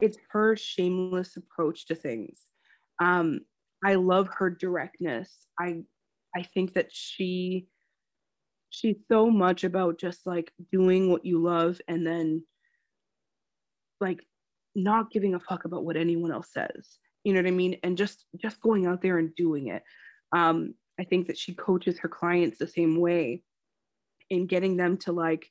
it's 0.00 0.18
her 0.30 0.56
shameless 0.56 1.36
approach 1.36 1.86
to 1.86 1.94
things. 1.94 2.46
Um 3.00 3.40
i 3.84 3.94
love 3.94 4.28
her 4.38 4.50
directness. 4.50 5.30
I 5.58 5.82
i 6.36 6.42
think 6.42 6.74
that 6.74 6.88
she 6.90 7.66
she's 8.70 8.96
so 9.10 9.30
much 9.30 9.64
about 9.64 9.98
just 9.98 10.26
like 10.26 10.52
doing 10.72 11.10
what 11.10 11.24
you 11.24 11.42
love 11.42 11.80
and 11.88 12.06
then 12.06 12.44
like 14.00 14.20
not 14.74 15.10
giving 15.10 15.34
a 15.34 15.40
fuck 15.40 15.64
about 15.64 15.84
what 15.84 15.96
anyone 15.96 16.32
else 16.32 16.52
says 16.52 16.98
you 17.24 17.32
know 17.32 17.40
what 17.40 17.48
i 17.48 17.52
mean? 17.52 17.76
And 17.82 17.96
just 17.96 18.24
just 18.36 18.60
going 18.60 18.86
out 18.86 19.02
there 19.02 19.18
and 19.18 19.34
doing 19.34 19.68
it. 19.68 19.82
Um 20.34 20.74
i 20.98 21.04
think 21.04 21.26
that 21.26 21.38
she 21.38 21.54
coaches 21.54 21.98
her 21.98 22.08
clients 22.08 22.58
the 22.58 22.66
same 22.66 23.00
way 23.00 23.42
in 24.28 24.46
getting 24.46 24.76
them 24.76 24.96
to 24.98 25.12
like 25.12 25.50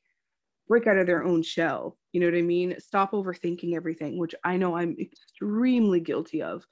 break 0.67 0.87
out 0.87 0.97
of 0.97 1.07
their 1.07 1.23
own 1.23 1.41
shell. 1.43 1.97
You 2.11 2.21
know 2.21 2.27
what 2.27 2.37
i 2.37 2.41
mean? 2.41 2.75
Stop 2.79 3.11
overthinking 3.11 3.75
everything 3.75 4.17
which 4.17 4.35
i 4.43 4.57
know 4.57 4.75
i'm 4.77 4.95
extremely 4.99 5.99
guilty 5.99 6.41
of. 6.41 6.63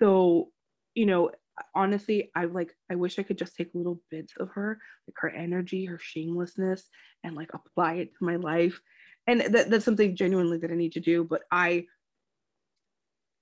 So 0.00 0.50
you 0.94 1.06
know 1.06 1.30
honestly 1.74 2.30
i 2.36 2.44
like 2.44 2.76
i 2.90 2.94
wish 2.94 3.18
i 3.18 3.22
could 3.22 3.38
just 3.38 3.56
take 3.56 3.70
little 3.72 3.98
bits 4.10 4.34
of 4.38 4.50
her 4.50 4.78
like 5.08 5.14
her 5.16 5.30
energy 5.30 5.86
her 5.86 5.98
shamelessness 5.98 6.90
and 7.24 7.34
like 7.34 7.50
apply 7.54 7.94
it 7.94 8.10
to 8.18 8.24
my 8.24 8.36
life. 8.36 8.78
And 9.26 9.40
that, 9.40 9.70
that's 9.70 9.84
something 9.84 10.14
genuinely 10.16 10.58
that 10.58 10.70
i 10.70 10.74
need 10.74 10.92
to 10.92 11.00
do 11.00 11.24
but 11.24 11.42
i 11.50 11.86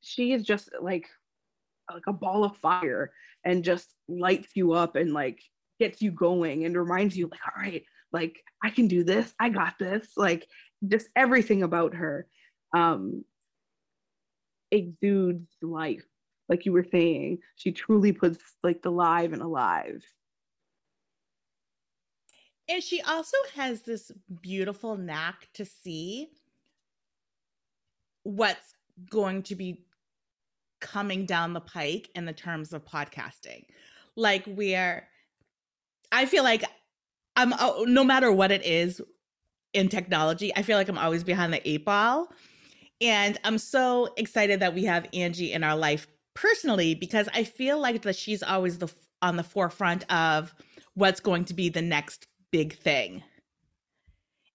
she 0.04 0.32
is 0.32 0.42
just 0.44 0.68
like 0.80 1.08
like 1.92 2.06
a 2.06 2.12
ball 2.12 2.44
of 2.44 2.56
fire 2.58 3.12
and 3.44 3.64
just 3.64 3.94
lights 4.08 4.50
you 4.54 4.72
up 4.72 4.96
and 4.96 5.12
like 5.12 5.40
gets 5.78 6.00
you 6.00 6.10
going 6.10 6.64
and 6.64 6.76
reminds 6.76 7.16
you 7.16 7.26
like 7.26 7.40
all 7.46 7.62
right 7.62 7.84
like 8.12 8.42
i 8.62 8.70
can 8.70 8.88
do 8.88 9.04
this. 9.04 9.34
I 9.38 9.48
got 9.50 9.74
this. 9.78 10.08
Like 10.16 10.46
just 10.86 11.08
everything 11.16 11.62
about 11.62 11.94
her 11.94 12.26
um 12.74 13.24
exudes 14.70 15.48
life 15.62 16.04
like 16.48 16.64
you 16.66 16.72
were 16.72 16.86
saying. 16.90 17.38
She 17.56 17.72
truly 17.72 18.12
puts 18.12 18.38
like 18.62 18.82
the 18.82 18.90
live 18.90 19.32
and 19.32 19.42
alive. 19.42 20.02
And 22.68 22.82
she 22.82 23.02
also 23.02 23.36
has 23.54 23.82
this 23.82 24.10
beautiful 24.40 24.96
knack 24.96 25.48
to 25.54 25.64
see 25.66 26.30
what's 28.22 28.74
going 29.10 29.42
to 29.44 29.54
be 29.54 29.84
coming 30.84 31.24
down 31.24 31.54
the 31.54 31.60
pike 31.60 32.10
in 32.14 32.26
the 32.26 32.32
terms 32.32 32.72
of 32.72 32.84
podcasting. 32.84 33.64
Like 34.16 34.46
we 34.46 34.74
are, 34.76 35.04
I 36.12 36.26
feel 36.26 36.44
like 36.44 36.62
I'm 37.34 37.52
oh, 37.58 37.86
no 37.88 38.04
matter 38.04 38.30
what 38.30 38.52
it 38.52 38.64
is 38.64 39.00
in 39.72 39.88
technology, 39.88 40.54
I 40.54 40.62
feel 40.62 40.76
like 40.76 40.88
I'm 40.88 40.98
always 40.98 41.24
behind 41.24 41.52
the 41.52 41.68
eight 41.68 41.84
ball. 41.84 42.28
And 43.00 43.40
I'm 43.42 43.58
so 43.58 44.12
excited 44.16 44.60
that 44.60 44.74
we 44.74 44.84
have 44.84 45.08
Angie 45.12 45.52
in 45.52 45.64
our 45.64 45.74
life 45.74 46.06
personally 46.34 46.94
because 46.94 47.28
I 47.32 47.44
feel 47.44 47.80
like 47.80 48.02
that 48.02 48.14
she's 48.14 48.42
always 48.42 48.78
the 48.78 48.92
on 49.22 49.36
the 49.36 49.42
forefront 49.42 50.10
of 50.12 50.54
what's 50.92 51.20
going 51.20 51.46
to 51.46 51.54
be 51.54 51.70
the 51.70 51.82
next 51.82 52.26
big 52.52 52.76
thing. 52.76 53.22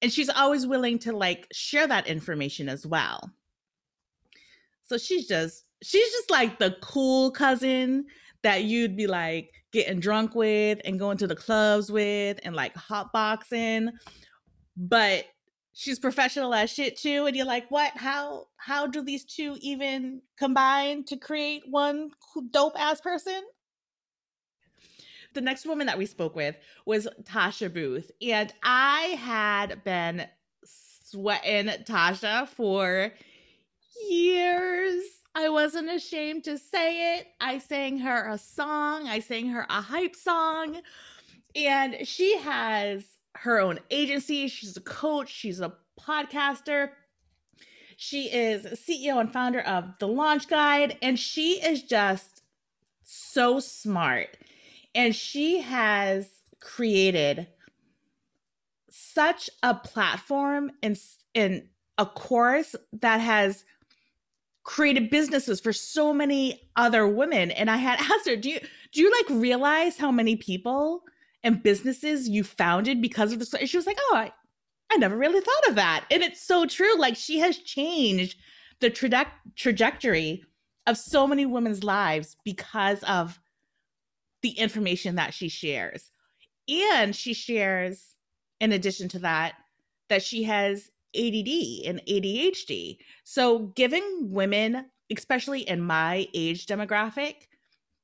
And 0.01 0.13
she's 0.13 0.29
always 0.29 0.67
willing 0.67 0.99
to 0.99 1.11
like 1.11 1.47
share 1.51 1.87
that 1.87 2.07
information 2.07 2.69
as 2.69 2.85
well. 2.85 3.31
So 4.85 4.97
she's 4.97 5.27
just 5.27 5.65
she's 5.81 6.11
just 6.11 6.29
like 6.29 6.59
the 6.59 6.75
cool 6.81 7.31
cousin 7.31 8.05
that 8.43 8.63
you'd 8.63 8.95
be 8.95 9.07
like 9.07 9.51
getting 9.71 9.99
drunk 9.99 10.35
with 10.35 10.79
and 10.85 10.99
going 10.99 11.17
to 11.17 11.27
the 11.27 11.35
clubs 11.35 11.91
with 11.91 12.39
and 12.43 12.55
like 12.55 12.73
hotboxing. 12.75 13.89
But 14.75 15.25
she's 15.73 15.99
professional 15.99 16.53
as 16.53 16.69
shit 16.69 16.97
too. 16.97 17.25
And 17.25 17.35
you're 17.35 17.45
like, 17.45 17.69
what? 17.69 17.91
How 17.95 18.47
how 18.57 18.87
do 18.87 19.03
these 19.03 19.25
two 19.25 19.57
even 19.61 20.21
combine 20.37 21.03
to 21.05 21.17
create 21.17 21.63
one 21.69 22.11
dope 22.51 22.79
ass 22.79 23.01
person? 23.01 23.41
The 25.33 25.41
next 25.41 25.65
woman 25.65 25.87
that 25.87 25.97
we 25.97 26.07
spoke 26.07 26.35
with 26.35 26.55
was 26.85 27.07
Tasha 27.23 27.71
Booth. 27.71 28.09
And 28.21 28.51
I 28.63 29.17
had 29.19 29.83
been 29.83 30.27
sweating 30.63 31.67
Tasha 31.83 32.47
for 32.47 33.11
years 34.09 35.18
I 35.39 35.47
wasn't 35.47 35.89
ashamed 35.89 36.43
to 36.43 36.57
say 36.57 37.15
it. 37.15 37.27
I 37.39 37.59
sang 37.59 37.99
her 37.99 38.27
a 38.27 38.37
song, 38.37 39.07
I 39.07 39.19
sang 39.19 39.47
her 39.47 39.65
a 39.69 39.81
hype 39.81 40.13
song. 40.13 40.81
And 41.55 42.05
she 42.05 42.37
has 42.39 43.05
her 43.35 43.57
own 43.57 43.79
agency. 43.89 44.49
She's 44.49 44.75
a 44.75 44.81
coach, 44.81 45.29
she's 45.29 45.61
a 45.61 45.75
podcaster. 45.97 46.89
She 47.95 48.25
is 48.25 48.65
CEO 48.65 49.21
and 49.21 49.31
founder 49.31 49.61
of 49.61 49.93
The 49.99 50.09
Launch 50.09 50.49
Guide, 50.49 50.97
and 51.01 51.17
she 51.17 51.61
is 51.61 51.83
just 51.83 52.41
so 53.03 53.61
smart. 53.61 54.35
And 54.93 55.15
she 55.15 55.61
has 55.61 56.27
created 56.59 57.47
such 58.89 59.49
a 59.63 59.73
platform 59.73 60.71
and, 60.83 60.99
and 61.33 61.69
a 61.97 62.05
course 62.05 62.75
that 62.91 63.21
has 63.21 63.63
created 64.69 65.09
businesses 65.09 65.59
for 65.59 65.73
so 65.73 66.13
many 66.13 66.69
other 66.75 67.07
women 67.07 67.49
and 67.51 67.71
i 67.71 67.77
had 67.77 67.99
asked 68.11 68.27
her 68.27 68.35
do 68.35 68.49
you 68.49 68.59
do 68.91 69.01
you 69.01 69.11
like 69.11 69.41
realize 69.41 69.97
how 69.97 70.11
many 70.11 70.35
people 70.35 71.01
and 71.43 71.63
businesses 71.63 72.29
you 72.29 72.43
founded 72.43 73.01
because 73.01 73.33
of 73.33 73.39
this 73.39 73.53
And 73.53 73.67
she 73.67 73.77
was 73.77 73.87
like 73.87 73.97
oh 74.11 74.15
I, 74.15 74.31
I 74.91 74.97
never 74.97 75.17
really 75.17 75.41
thought 75.41 75.69
of 75.69 75.75
that. 75.75 76.05
And 76.09 76.23
it's 76.23 76.41
so 76.41 76.65
true. 76.65 76.97
Like 76.97 77.15
she 77.15 77.39
has 77.39 77.57
changed 77.57 78.37
the 78.79 78.89
traje- 78.89 79.27
trajectory 79.55 80.43
of 80.87 80.97
so 80.97 81.27
many 81.27 81.45
women's 81.45 81.83
lives 81.83 82.35
because 82.43 83.03
of 83.03 83.39
the 84.41 84.51
information 84.51 85.15
that 85.15 85.33
she 85.33 85.49
shares. 85.49 86.11
And 86.67 87.15
she 87.15 87.33
shares, 87.33 88.15
in 88.59 88.71
addition 88.71 89.09
to 89.09 89.19
that, 89.19 89.55
that 90.07 90.23
she 90.23 90.43
has 90.43 90.89
ADD 91.15 91.87
and 91.87 92.01
ADHD. 92.07 92.97
So 93.23 93.59
giving 93.75 94.31
women, 94.31 94.85
especially 95.15 95.61
in 95.61 95.81
my 95.81 96.27
age 96.33 96.65
demographic, 96.65 97.47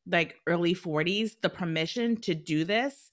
like 0.07 0.35
early 0.47 0.75
40s, 0.75 1.35
the 1.41 1.49
permission 1.49 2.17
to 2.21 2.35
do 2.35 2.63
this, 2.63 3.11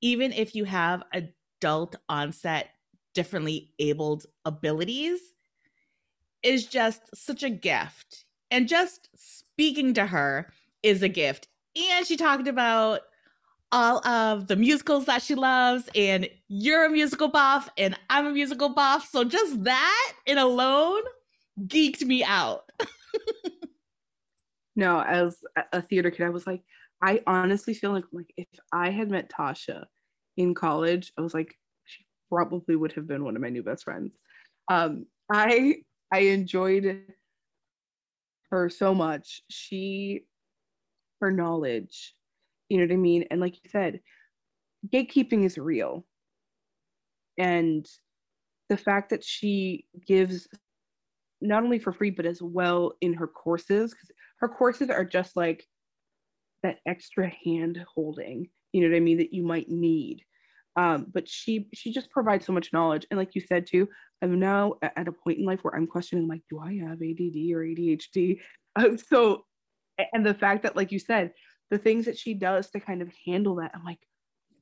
even 0.00 0.32
if 0.32 0.54
you 0.54 0.64
have 0.64 1.02
adult 1.12 1.96
onset 2.08 2.70
differently 3.14 3.72
abled 3.78 4.26
abilities 4.44 5.20
is 6.42 6.66
just 6.66 7.02
such 7.14 7.42
a 7.42 7.50
gift. 7.50 8.24
And 8.50 8.68
just 8.68 9.08
speaking 9.16 9.94
to 9.94 10.06
her 10.06 10.52
is 10.82 11.02
a 11.02 11.08
gift. 11.08 11.48
And 11.76 12.06
she 12.06 12.16
talked 12.16 12.48
about 12.48 13.00
all 13.72 14.06
of 14.06 14.48
the 14.48 14.56
musicals 14.56 15.06
that 15.06 15.22
she 15.22 15.34
loves, 15.34 15.88
and 15.94 16.28
you're 16.48 16.84
a 16.84 16.90
musical 16.90 17.28
buff, 17.28 17.68
and 17.76 17.96
I'm 18.08 18.26
a 18.26 18.32
musical 18.32 18.70
buff. 18.70 19.08
So 19.10 19.24
just 19.24 19.64
that 19.64 20.12
in 20.26 20.38
alone 20.38 21.02
geeked 21.66 22.02
me 22.02 22.24
out. 22.24 22.70
no, 24.76 25.00
as 25.00 25.38
a 25.72 25.82
theater 25.82 26.10
kid, 26.10 26.26
I 26.26 26.30
was 26.30 26.46
like, 26.46 26.62
I 27.02 27.22
honestly 27.26 27.74
feel 27.74 27.92
like 27.92 28.04
like 28.12 28.32
if 28.36 28.46
I 28.72 28.90
had 28.90 29.10
met 29.10 29.30
Tasha 29.30 29.84
in 30.36 30.54
college, 30.54 31.12
I 31.18 31.22
was 31.22 31.34
like, 31.34 31.54
she 31.84 32.04
probably 32.28 32.76
would 32.76 32.92
have 32.92 33.06
been 33.06 33.24
one 33.24 33.36
of 33.36 33.42
my 33.42 33.48
new 33.48 33.62
best 33.62 33.84
friends. 33.84 34.12
Um, 34.68 35.06
I 35.32 35.76
I 36.12 36.20
enjoyed 36.20 37.02
her 38.50 38.68
so 38.68 38.94
much. 38.94 39.42
She 39.48 40.24
her 41.20 41.30
knowledge, 41.30 42.14
you 42.70 42.78
know 42.78 42.84
what 42.84 42.94
I 42.94 42.96
mean? 42.96 43.26
And 43.30 43.40
like 43.40 43.56
you 43.62 43.70
said, 43.70 44.00
gatekeeping 44.90 45.44
is 45.44 45.58
real. 45.58 46.06
And 47.36 47.86
the 48.70 48.78
fact 48.78 49.10
that 49.10 49.24
she 49.24 49.84
gives 50.06 50.48
not 51.42 51.64
only 51.64 51.78
for 51.78 51.92
free 51.92 52.10
but 52.10 52.26
as 52.26 52.40
well 52.40 52.92
in 53.00 53.12
her 53.12 53.26
courses 53.26 53.92
because 53.92 54.10
her 54.38 54.48
courses 54.48 54.88
are 54.90 55.04
just 55.04 55.36
like 55.36 55.66
that 56.62 56.78
extra 56.86 57.32
hand 57.44 57.82
holding 57.92 58.48
you 58.72 58.82
know 58.82 58.88
what 58.90 58.96
i 58.96 59.00
mean 59.00 59.18
that 59.18 59.34
you 59.34 59.42
might 59.42 59.68
need 59.68 60.22
um, 60.76 61.06
but 61.12 61.28
she 61.28 61.68
she 61.74 61.92
just 61.92 62.10
provides 62.10 62.46
so 62.46 62.52
much 62.52 62.72
knowledge 62.72 63.06
and 63.10 63.18
like 63.18 63.34
you 63.34 63.40
said 63.40 63.66
too 63.66 63.88
i'm 64.22 64.38
now 64.38 64.74
at 64.82 65.08
a 65.08 65.12
point 65.12 65.38
in 65.38 65.44
life 65.44 65.60
where 65.62 65.74
i'm 65.74 65.86
questioning 65.86 66.28
like 66.28 66.42
do 66.48 66.60
i 66.60 66.74
have 66.74 66.92
add 66.92 67.52
or 67.52 67.64
adhd 67.64 68.38
uh, 68.76 68.96
so 69.08 69.44
and 70.12 70.24
the 70.24 70.34
fact 70.34 70.62
that 70.62 70.76
like 70.76 70.92
you 70.92 70.98
said 70.98 71.32
the 71.70 71.78
things 71.78 72.04
that 72.06 72.18
she 72.18 72.34
does 72.34 72.70
to 72.70 72.80
kind 72.80 73.02
of 73.02 73.10
handle 73.26 73.56
that 73.56 73.70
i'm 73.74 73.84
like 73.84 74.00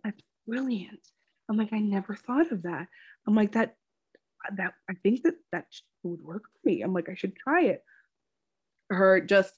that's 0.05 0.23
brilliant 0.47 1.01
i'm 1.49 1.57
like 1.57 1.73
i 1.73 1.79
never 1.79 2.15
thought 2.15 2.51
of 2.53 2.63
that 2.63 2.87
i'm 3.27 3.35
like 3.35 3.53
that 3.53 3.77
that 4.57 4.75
i 4.89 4.95
think 5.03 5.23
that 5.23 5.35
that 5.53 5.67
would 6.03 6.23
work 6.23 6.45
for 6.45 6.69
me 6.69 6.83
i'm 6.83 6.93
like 6.93 7.09
i 7.09 7.15
should 7.15 7.37
try 7.37 7.63
it 7.63 7.83
her 8.91 9.21
just 9.21 9.55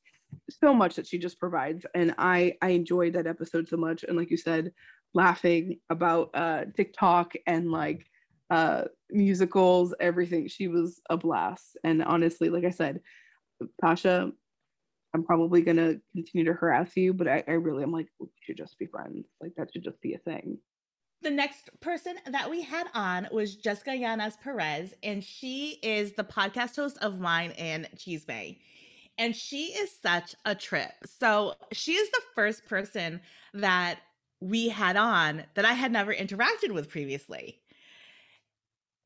so 0.49 0.73
much 0.73 0.95
that 0.95 1.07
she 1.07 1.19
just 1.19 1.39
provides 1.39 1.85
and 1.95 2.15
i 2.19 2.55
i 2.63 2.71
enjoyed 2.71 3.13
that 3.13 3.27
episode 3.27 3.69
so 3.69 3.77
much 3.77 4.05
and 4.05 4.17
like 4.17 4.31
you 4.31 4.37
said 4.37 4.73
laughing 5.15 5.79
about 5.91 6.31
uh, 6.35 6.65
TikTok 6.77 7.35
and 7.47 7.71
like 7.71 8.07
uh, 8.51 8.85
musicals, 9.11 9.95
everything. 10.01 10.49
She 10.49 10.69
was 10.69 11.01
a 11.11 11.17
blast. 11.17 11.77
And 11.85 12.03
honestly, 12.03 12.49
like 12.51 12.65
I 12.65 12.71
said, 12.71 13.01
Tasha, 13.83 14.33
I'm 15.15 15.25
probably 15.25 15.63
gonna 15.63 15.97
continue 16.15 16.45
to 16.45 16.55
harass 16.55 16.97
you, 16.97 17.13
but 17.13 17.29
I, 17.29 17.43
I 17.49 17.53
really 17.53 17.83
am 17.83 17.93
like, 17.93 18.07
we 18.19 18.29
should 18.43 18.57
just 18.57 18.79
be 18.79 18.87
friends. 18.87 19.27
Like 19.41 19.53
that 19.57 19.73
should 19.73 19.85
just 19.85 20.01
be 20.01 20.15
a 20.15 20.19
thing. 20.19 20.59
The 21.23 21.31
next 21.31 21.69
person 21.81 22.17
that 22.27 22.51
we 22.51 22.63
had 22.63 22.87
on 22.95 23.29
was 23.31 23.57
Jessica 23.57 23.95
Yanez 23.95 24.39
Perez, 24.43 24.95
and 25.03 25.23
she 25.23 25.79
is 25.83 26.13
the 26.13 26.25
podcast 26.25 26.77
host 26.77 26.97
of 27.03 27.21
Wine 27.21 27.53
and 27.59 27.87
Bay, 28.27 28.59
And 29.19 29.37
she 29.37 29.65
is 29.65 29.91
such 30.03 30.35
a 30.47 30.55
trip. 30.55 30.93
So 31.05 31.55
she 31.73 31.93
is 31.93 32.11
the 32.11 32.23
first 32.35 32.65
person 32.67 33.21
that 33.53 33.99
we 34.41 34.71
had 34.71 34.97
on 34.97 35.45
that 35.55 35.67
I 35.67 35.75
had 35.75 35.93
never 35.93 36.15
interacted 36.15 36.73
with 36.73 36.89
previously. 36.89 37.61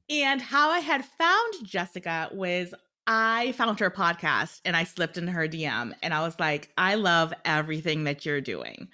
And 0.08 0.40
how 0.40 0.70
I 0.70 0.80
had 0.80 1.04
found 1.04 1.54
Jessica 1.64 2.28
was 2.32 2.74
I 3.06 3.52
found 3.52 3.80
her 3.80 3.90
podcast 3.90 4.60
and 4.64 4.76
I 4.76 4.84
slipped 4.84 5.18
into 5.18 5.32
her 5.32 5.46
DM 5.46 5.92
and 6.02 6.14
I 6.14 6.22
was 6.22 6.38
like, 6.38 6.70
I 6.78 6.94
love 6.94 7.34
everything 7.44 8.04
that 8.04 8.24
you're 8.24 8.40
doing. 8.40 8.88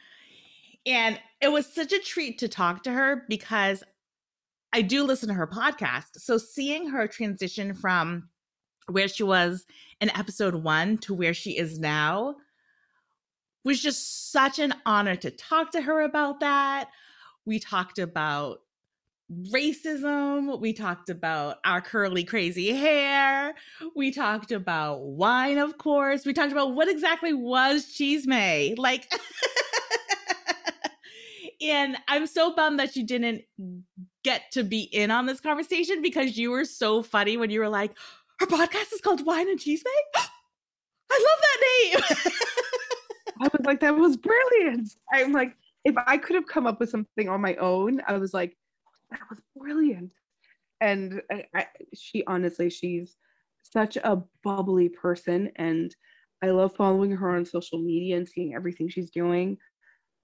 And 0.87 1.21
it 1.41 1.53
was 1.53 1.67
such 1.67 1.93
a 1.93 1.99
treat 1.99 2.39
to 2.39 2.49
talk 2.49 2.83
to 2.85 2.93
her 2.93 3.25
because 3.29 3.85
I 4.73 4.83
do 4.83 5.05
listen 5.05 5.29
to 5.29 5.35
her 5.35 5.47
podcast. 5.47 6.17
So 6.17 6.39
seeing 6.39 6.89
her 6.89 7.07
transition 7.07 7.75
from 7.75 8.29
where 8.89 9.09
she 9.09 9.23
was 9.23 9.67
in 10.01 10.11
episode 10.17 10.57
one 10.57 10.99
to 10.99 11.15
where 11.15 11.35
she 11.35 11.57
is 11.57 11.79
now 11.79 12.37
was 13.65 13.81
just 13.81 14.33
such 14.33 14.59
an 14.59 14.75
honor 14.87 15.17
to 15.17 15.31
talk 15.31 15.71
to 15.73 15.83
her 15.83 16.01
about 16.01 16.41
that. 16.41 16.89
We 17.45 17.59
talked 17.59 17.99
about 17.99 18.61
racism. 19.31 20.61
We 20.61 20.73
talked 20.73 21.09
about 21.09 21.59
our 21.65 21.81
curly, 21.81 22.25
crazy 22.25 22.73
hair. 22.73 23.55
We 23.95 24.11
talked 24.11 24.53
about 24.53 25.01
wine, 25.01 25.59
of 25.59 25.79
course. 25.79 26.27
We 26.27 26.33
talked 26.33 26.53
about 26.53 26.75
what 26.75 26.89
exactly 26.89 27.33
was 27.33 27.87
Chisme. 27.87 28.79
Like, 28.79 29.11
and 31.61 31.97
I'm 32.09 32.27
so 32.27 32.55
bummed 32.55 32.81
that 32.81 32.97
you 32.97 33.07
didn't 33.07 33.43
get 34.25 34.51
to 34.53 34.65
be 34.65 34.83
in 34.83 35.11
on 35.11 35.27
this 35.27 35.41
conversation 35.41 36.03
because 36.03 36.37
you 36.37 36.51
were 36.51 36.65
so 36.65 37.03
funny 37.03 37.37
when 37.37 37.51
you 37.51 37.61
were 37.61 37.69
like, 37.69 37.97
her 38.41 38.47
podcast 38.47 38.93
is 38.93 39.01
called 39.01 39.25
Wine 39.25 39.49
and 39.49 39.61
Chisme. 39.61 39.85
I 41.13 41.13
love 41.13 41.41
that 41.43 42.13
name. 42.23 42.33
I 43.43 43.45
was 43.45 43.65
like, 43.65 43.81
that 43.81 43.97
was 43.97 44.17
brilliant. 44.17 44.95
I'm 45.13 45.33
like, 45.33 45.57
if 45.85 45.95
I 46.07 46.19
could 46.19 46.37
have 46.37 46.47
come 46.47 46.67
up 46.67 46.79
with 46.79 46.91
something 46.91 47.29
on 47.29 47.41
my 47.41 47.55
own, 47.57 48.01
I 48.07 48.19
was 48.19 48.35
like, 48.35 48.57
that 49.11 49.21
was 49.29 49.41
brilliant. 49.57 50.13
And 50.81 51.23
I, 51.31 51.45
I, 51.55 51.67
she 51.95 52.25
honestly, 52.27 52.71
she's 52.71 53.17
such 53.63 53.97
a 53.97 54.23
bubbly 54.43 54.89
person, 54.89 55.51
and 55.57 55.95
I 56.43 56.51
love 56.51 56.75
following 56.75 57.13
her 57.13 57.37
on 57.37 57.45
social 57.45 57.79
media 57.79 58.17
and 58.17 58.29
seeing 58.29 58.55
everything 58.55 58.89
she's 58.89 59.11
doing. 59.11 59.59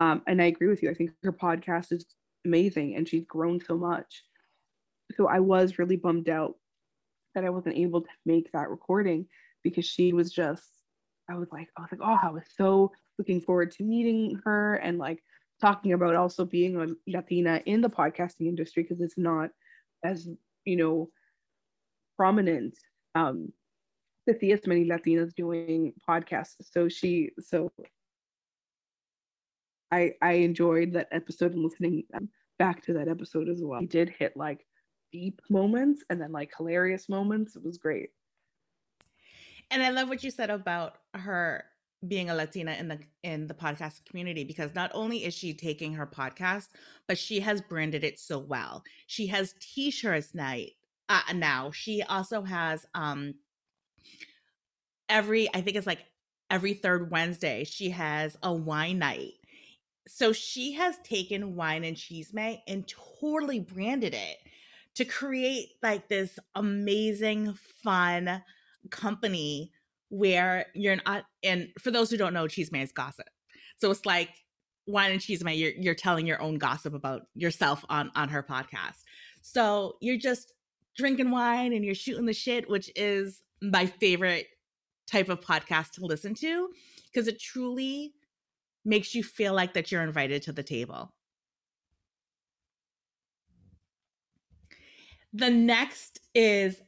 Um, 0.00 0.22
and 0.26 0.40
I 0.40 0.46
agree 0.46 0.68
with 0.68 0.82
you. 0.82 0.90
I 0.90 0.94
think 0.94 1.10
her 1.22 1.32
podcast 1.32 1.92
is 1.92 2.06
amazing, 2.44 2.96
and 2.96 3.08
she's 3.08 3.24
grown 3.26 3.60
so 3.60 3.76
much. 3.76 4.24
So 5.16 5.28
I 5.28 5.40
was 5.40 5.78
really 5.78 5.96
bummed 5.96 6.28
out 6.28 6.54
that 7.34 7.44
I 7.44 7.50
wasn't 7.50 7.76
able 7.76 8.00
to 8.00 8.08
make 8.24 8.50
that 8.52 8.70
recording 8.70 9.26
because 9.62 9.84
she 9.84 10.12
was 10.12 10.32
just 10.32 10.64
I 11.28 11.36
was 11.36 11.48
like, 11.52 11.68
I 11.76 11.82
was 11.82 11.90
like, 11.90 12.00
oh, 12.02 12.18
I 12.22 12.30
was 12.30 12.44
so 12.56 12.92
looking 13.18 13.40
forward 13.40 13.72
to 13.72 13.82
meeting 13.82 14.40
her 14.44 14.76
and 14.76 14.98
like 14.98 15.22
talking 15.60 15.92
about 15.92 16.14
also 16.14 16.44
being 16.44 16.76
a 16.76 16.86
Latina 17.10 17.62
in 17.66 17.80
the 17.80 17.90
podcasting 17.90 18.46
industry 18.48 18.82
because 18.82 19.00
it's 19.00 19.18
not 19.18 19.50
as 20.04 20.28
you 20.64 20.76
know 20.76 21.10
prominent. 22.16 22.76
Um, 23.14 23.52
to 24.28 24.36
see 24.38 24.52
as 24.52 24.66
many 24.66 24.84
Latinas 24.84 25.34
doing 25.34 25.92
podcasts, 26.06 26.56
so 26.60 26.88
she 26.88 27.30
so 27.38 27.70
I 29.92 30.14
I 30.20 30.32
enjoyed 30.32 30.92
that 30.92 31.08
episode 31.12 31.52
and 31.52 31.62
listening 31.62 32.04
back 32.58 32.82
to 32.82 32.92
that 32.94 33.08
episode 33.08 33.48
as 33.48 33.62
well. 33.62 33.80
He 33.80 33.86
did 33.86 34.10
hit 34.10 34.36
like 34.36 34.66
deep 35.12 35.40
moments 35.48 36.04
and 36.10 36.20
then 36.20 36.32
like 36.32 36.50
hilarious 36.56 37.08
moments. 37.08 37.56
It 37.56 37.64
was 37.64 37.78
great. 37.78 38.10
And 39.70 39.82
I 39.82 39.90
love 39.90 40.08
what 40.08 40.22
you 40.22 40.30
said 40.30 40.50
about 40.50 40.96
her 41.14 41.64
being 42.08 42.30
a 42.30 42.34
Latina 42.34 42.72
in 42.72 42.88
the 42.88 42.98
in 43.22 43.46
the 43.46 43.54
podcast 43.54 44.04
community 44.04 44.44
because 44.44 44.74
not 44.74 44.90
only 44.94 45.24
is 45.24 45.34
she 45.34 45.54
taking 45.54 45.94
her 45.94 46.06
podcast, 46.06 46.68
but 47.06 47.18
she 47.18 47.40
has 47.40 47.60
branded 47.60 48.04
it 48.04 48.18
so 48.18 48.38
well. 48.38 48.82
She 49.06 49.26
has 49.28 49.54
t-shirts 49.60 50.34
night 50.34 50.72
uh, 51.08 51.20
now. 51.34 51.70
She 51.70 52.02
also 52.02 52.42
has 52.42 52.86
um 52.94 53.34
every 55.08 55.48
I 55.54 55.60
think 55.60 55.76
it's 55.76 55.86
like 55.86 56.04
every 56.50 56.74
third 56.74 57.10
Wednesday 57.10 57.64
she 57.64 57.90
has 57.90 58.36
a 58.42 58.52
wine 58.52 58.98
night. 58.98 59.32
So 60.08 60.32
she 60.32 60.72
has 60.74 60.98
taken 60.98 61.56
wine 61.56 61.84
and 61.84 61.96
chisme 61.96 62.60
and 62.68 62.92
totally 63.20 63.60
branded 63.60 64.14
it 64.14 64.36
to 64.94 65.04
create 65.04 65.70
like 65.82 66.08
this 66.08 66.38
amazing 66.54 67.54
fun 67.82 68.42
company 68.90 69.72
where 70.08 70.66
you're 70.74 70.96
not 71.04 71.24
and 71.42 71.68
for 71.80 71.90
those 71.90 72.10
who 72.10 72.16
don't 72.16 72.34
know 72.34 72.44
chisme 72.44 72.82
is 72.82 72.92
gossip 72.92 73.26
so 73.78 73.90
it's 73.90 74.06
like 74.06 74.30
wine 74.86 75.10
and 75.10 75.20
chisme 75.20 75.58
you're, 75.58 75.72
you're 75.72 75.94
telling 75.94 76.26
your 76.26 76.40
own 76.40 76.58
gossip 76.58 76.94
about 76.94 77.22
yourself 77.34 77.84
on 77.88 78.10
on 78.14 78.28
her 78.28 78.42
podcast 78.42 79.02
so 79.42 79.96
you're 80.00 80.18
just 80.18 80.52
drinking 80.96 81.30
wine 81.30 81.72
and 81.72 81.84
you're 81.84 81.94
shooting 81.94 82.26
the 82.26 82.32
shit, 82.32 82.68
which 82.68 82.90
is 82.96 83.42
my 83.62 83.86
favorite 83.86 84.46
type 85.06 85.28
of 85.28 85.40
podcast 85.40 85.92
to 85.92 86.04
listen 86.04 86.34
to 86.34 86.68
because 87.04 87.28
it 87.28 87.40
truly 87.40 88.12
makes 88.84 89.14
you 89.14 89.22
feel 89.22 89.54
like 89.54 89.74
that 89.74 89.92
you're 89.92 90.02
invited 90.02 90.42
to 90.42 90.52
the 90.52 90.62
table. 90.62 91.12
The 95.32 95.50
next 95.50 96.20
is 96.34 96.80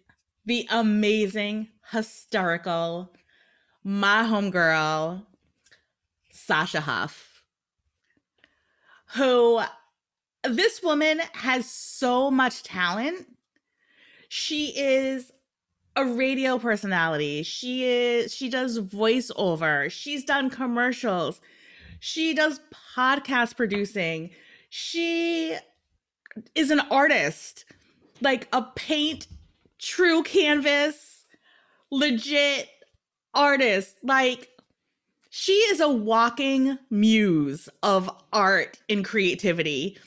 the 0.46 0.66
amazing, 0.70 1.68
hysterical, 1.90 3.12
my 3.82 4.22
homegirl, 4.24 5.24
Sasha 6.30 6.80
Huff, 6.80 7.42
who 9.14 9.60
this 10.44 10.82
woman 10.82 11.20
has 11.32 11.68
so 11.70 12.30
much 12.30 12.62
talent. 12.62 13.26
She 14.28 14.78
is 14.78 15.32
a 15.96 16.04
radio 16.04 16.58
personality. 16.58 17.42
She 17.42 17.84
is 17.84 18.34
she 18.34 18.48
does 18.48 18.78
voiceover. 18.78 19.90
She's 19.90 20.24
done 20.24 20.50
commercials. 20.50 21.40
She 22.00 22.34
does 22.34 22.60
podcast 22.96 23.56
producing. 23.56 24.30
She 24.70 25.56
is 26.54 26.70
an 26.70 26.80
artist. 26.90 27.64
Like 28.20 28.48
a 28.52 28.62
paint 28.62 29.28
true 29.78 30.22
canvas 30.24 31.17
legit 31.90 32.68
artist. 33.34 33.96
Like 34.02 34.48
she 35.30 35.52
is 35.52 35.80
a 35.80 35.88
walking 35.88 36.78
muse 36.90 37.68
of 37.82 38.10
art 38.32 38.78
and 38.88 39.04
creativity 39.04 39.98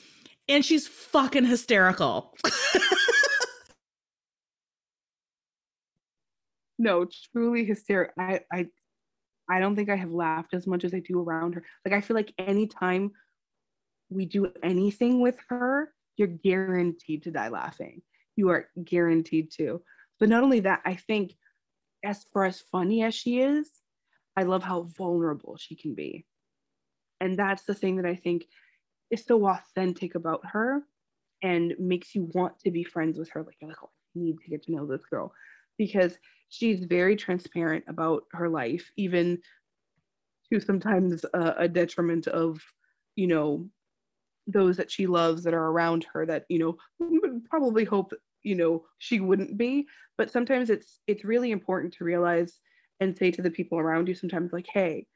and 0.48 0.64
she's 0.64 0.86
fucking 0.86 1.44
hysterical. 1.44 2.34
no, 6.78 7.06
truly 7.32 7.64
hysterical. 7.64 8.14
I, 8.18 8.40
I, 8.52 8.66
I 9.48 9.60
don't 9.60 9.76
think 9.76 9.88
I 9.88 9.96
have 9.96 10.12
laughed 10.12 10.54
as 10.54 10.66
much 10.66 10.84
as 10.84 10.92
I 10.94 11.00
do 11.00 11.20
around 11.20 11.54
her. 11.54 11.62
Like 11.84 11.94
I 11.94 12.00
feel 12.00 12.16
like 12.16 12.32
anytime 12.38 13.12
we 14.10 14.26
do 14.26 14.52
anything 14.62 15.20
with 15.20 15.36
her, 15.48 15.92
you're 16.16 16.28
guaranteed 16.28 17.22
to 17.24 17.30
die 17.30 17.48
laughing. 17.48 18.02
You 18.36 18.50
are 18.50 18.68
guaranteed 18.82 19.50
to. 19.52 19.82
But 20.20 20.28
not 20.28 20.42
only 20.42 20.60
that, 20.60 20.82
I 20.84 20.94
think 20.94 21.34
as 22.04 22.24
far 22.32 22.44
as 22.44 22.60
funny 22.60 23.02
as 23.02 23.14
she 23.14 23.40
is, 23.40 23.68
I 24.36 24.42
love 24.42 24.62
how 24.62 24.82
vulnerable 24.82 25.56
she 25.56 25.74
can 25.74 25.94
be. 25.94 26.24
And 27.20 27.38
that's 27.38 27.62
the 27.62 27.74
thing 27.74 27.96
that 27.96 28.06
I 28.06 28.16
think 28.16 28.46
is 29.10 29.24
so 29.24 29.46
authentic 29.46 30.14
about 30.14 30.40
her 30.46 30.82
and 31.42 31.74
makes 31.78 32.14
you 32.14 32.30
want 32.34 32.58
to 32.60 32.70
be 32.70 32.82
friends 32.82 33.18
with 33.18 33.28
her. 33.30 33.42
Like, 33.42 33.56
you're 33.60 33.68
like, 33.68 33.82
oh, 33.82 33.90
I 34.16 34.20
need 34.20 34.38
to 34.40 34.50
get 34.50 34.62
to 34.64 34.72
know 34.72 34.86
this 34.86 35.04
girl 35.04 35.32
because 35.78 36.18
she's 36.48 36.84
very 36.84 37.16
transparent 37.16 37.84
about 37.88 38.24
her 38.32 38.48
life, 38.48 38.90
even 38.96 39.38
to 40.52 40.60
sometimes 40.60 41.24
a 41.34 41.68
detriment 41.68 42.26
of, 42.26 42.60
you 43.16 43.26
know, 43.26 43.68
those 44.46 44.76
that 44.76 44.90
she 44.90 45.06
loves 45.06 45.44
that 45.44 45.54
are 45.54 45.68
around 45.68 46.06
her 46.12 46.26
that, 46.26 46.44
you 46.48 46.58
know, 46.58 46.76
probably 47.48 47.84
hope, 47.84 48.12
you 48.42 48.54
know, 48.54 48.84
she 48.98 49.20
wouldn't 49.20 49.56
be. 49.56 49.86
But 50.18 50.30
sometimes 50.30 50.70
it's 50.70 51.00
it's 51.06 51.24
really 51.24 51.50
important 51.50 51.94
to 51.94 52.04
realize 52.04 52.60
and 53.00 53.16
say 53.16 53.30
to 53.30 53.42
the 53.42 53.50
people 53.50 53.78
around 53.78 54.08
you 54.08 54.14
sometimes 54.14 54.52
like, 54.52 54.66
hey, 54.72 55.06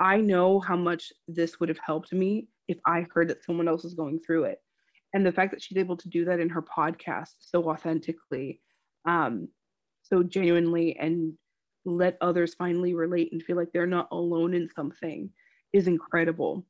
I 0.00 0.18
know 0.18 0.60
how 0.60 0.76
much 0.76 1.12
this 1.28 1.58
would 1.58 1.68
have 1.68 1.80
helped 1.84 2.12
me 2.12 2.48
if 2.68 2.78
I 2.86 3.06
heard 3.12 3.28
that 3.28 3.44
someone 3.44 3.68
else 3.68 3.84
is 3.84 3.94
going 3.94 4.20
through 4.20 4.44
it. 4.44 4.58
And 5.14 5.24
the 5.24 5.32
fact 5.32 5.52
that 5.52 5.62
she's 5.62 5.78
able 5.78 5.96
to 5.96 6.08
do 6.08 6.24
that 6.26 6.40
in 6.40 6.48
her 6.48 6.62
podcast 6.62 7.34
so 7.38 7.70
authentically, 7.70 8.60
um, 9.06 9.48
so 10.02 10.22
genuinely, 10.22 10.96
and 10.98 11.32
let 11.84 12.18
others 12.20 12.54
finally 12.54 12.94
relate 12.94 13.32
and 13.32 13.42
feel 13.42 13.56
like 13.56 13.72
they're 13.72 13.86
not 13.86 14.08
alone 14.10 14.52
in 14.54 14.68
something 14.74 15.30
is 15.72 15.86
incredible. 15.86 16.66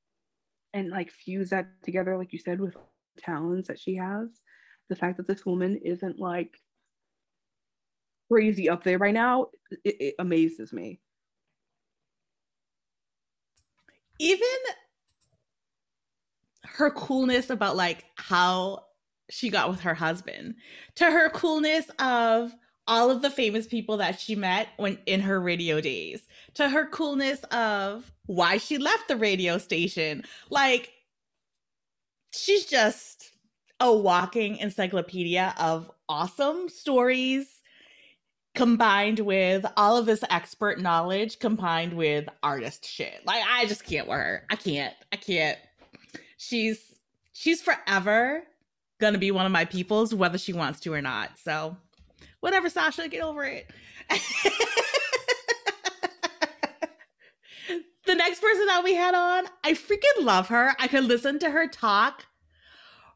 And 0.74 0.90
like 0.90 1.10
fuse 1.10 1.50
that 1.50 1.68
together, 1.82 2.16
like 2.16 2.32
you 2.32 2.38
said, 2.38 2.60
with 2.60 2.76
talents 3.18 3.68
that 3.68 3.80
she 3.80 3.96
has. 3.96 4.28
The 4.88 4.96
fact 4.96 5.16
that 5.16 5.26
this 5.26 5.44
woman 5.44 5.76
isn't 5.76 6.18
like 6.18 6.60
crazy 8.30 8.68
up 8.68 8.84
there 8.84 8.98
right 8.98 9.14
now, 9.14 9.48
it, 9.84 9.96
it 10.00 10.14
amazes 10.18 10.72
me. 10.72 11.00
Even 14.18 14.48
her 16.64 16.90
coolness 16.90 17.50
about 17.50 17.76
like 17.76 18.04
how 18.16 18.84
she 19.30 19.50
got 19.50 19.70
with 19.70 19.80
her 19.80 19.94
husband. 19.94 20.54
To 20.96 21.04
her 21.04 21.30
coolness 21.30 21.86
of 21.98 22.54
all 22.86 23.10
of 23.10 23.22
the 23.22 23.30
famous 23.30 23.66
people 23.66 23.96
that 23.96 24.20
she 24.20 24.36
met 24.36 24.68
when 24.76 24.98
in 25.06 25.20
her 25.20 25.40
radio 25.40 25.80
days. 25.80 26.26
To 26.54 26.68
her 26.68 26.86
coolness 26.86 27.42
of 27.44 28.12
why 28.26 28.58
she 28.58 28.78
left 28.78 29.08
the 29.08 29.16
radio 29.16 29.58
station. 29.58 30.24
Like 30.50 30.92
she's 32.32 32.66
just 32.66 33.15
a 33.80 33.92
walking 33.92 34.56
encyclopedia 34.58 35.54
of 35.58 35.90
awesome 36.08 36.68
stories 36.68 37.60
combined 38.54 39.20
with 39.20 39.66
all 39.76 39.98
of 39.98 40.06
this 40.06 40.24
expert 40.30 40.80
knowledge 40.80 41.38
combined 41.38 41.92
with 41.92 42.26
artist 42.42 42.86
shit 42.86 43.20
like 43.26 43.42
i 43.46 43.66
just 43.66 43.84
can't 43.84 44.08
with 44.08 44.16
her 44.16 44.44
i 44.50 44.56
can't 44.56 44.94
i 45.12 45.16
can't 45.16 45.58
she's 46.38 46.94
she's 47.32 47.60
forever 47.60 48.42
gonna 48.98 49.18
be 49.18 49.30
one 49.30 49.46
of 49.46 49.52
my 49.52 49.64
peoples, 49.64 50.14
whether 50.14 50.38
she 50.38 50.52
wants 50.52 50.80
to 50.80 50.92
or 50.92 51.02
not. 51.02 51.38
So 51.38 51.76
whatever, 52.40 52.68
Sasha, 52.68 53.08
get 53.08 53.22
over 53.22 53.44
it. 53.44 53.70
the 58.06 58.14
next 58.14 58.40
person 58.40 58.66
that 58.66 58.82
we 58.84 58.94
had 58.94 59.14
on, 59.14 59.46
I 59.64 59.72
freaking 59.72 60.24
love 60.24 60.48
her. 60.48 60.74
I 60.78 60.88
could 60.88 61.04
listen 61.04 61.38
to 61.40 61.50
her 61.50 61.68
talk 61.68 62.24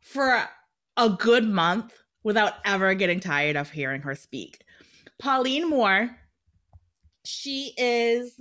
for 0.01 0.49
a 0.97 1.11
good 1.11 1.49
month 1.49 1.93
without 2.23 2.55
ever 2.65 2.95
getting 2.95 3.21
tired 3.21 3.57
of 3.57 3.71
hearing 3.71 4.03
her 4.03 4.15
speak. 4.15 4.63
Pauline 5.19 5.69
Moore, 5.69 6.17
she 7.25 7.73
is 7.77 8.41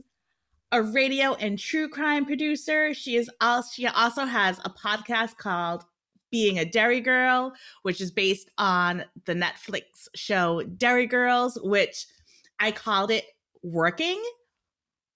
a 0.72 0.82
radio 0.82 1.34
and 1.36 1.57
true 1.57 1.89
crime 1.89 2.26
producer. 2.26 2.93
She 2.93 3.16
is 3.16 3.30
also 3.41 3.70
she 3.74 3.88
also 3.88 4.26
has 4.26 4.60
a 4.60 4.70
podcast 4.70 5.38
called 5.38 5.84
Being 6.32 6.60
a 6.60 6.66
Derry 6.66 7.01
Girl, 7.01 7.53
which 7.84 8.01
is 8.01 8.12
based 8.12 8.49
on 8.57 9.03
the 9.26 9.34
Netflix 9.34 9.84
show 10.16 10.64
Derry 10.78 11.07
Girls, 11.07 11.57
which 11.64 12.05
I 12.60 12.72
called 12.72 13.12
it 13.12 13.26
working, 13.64 14.22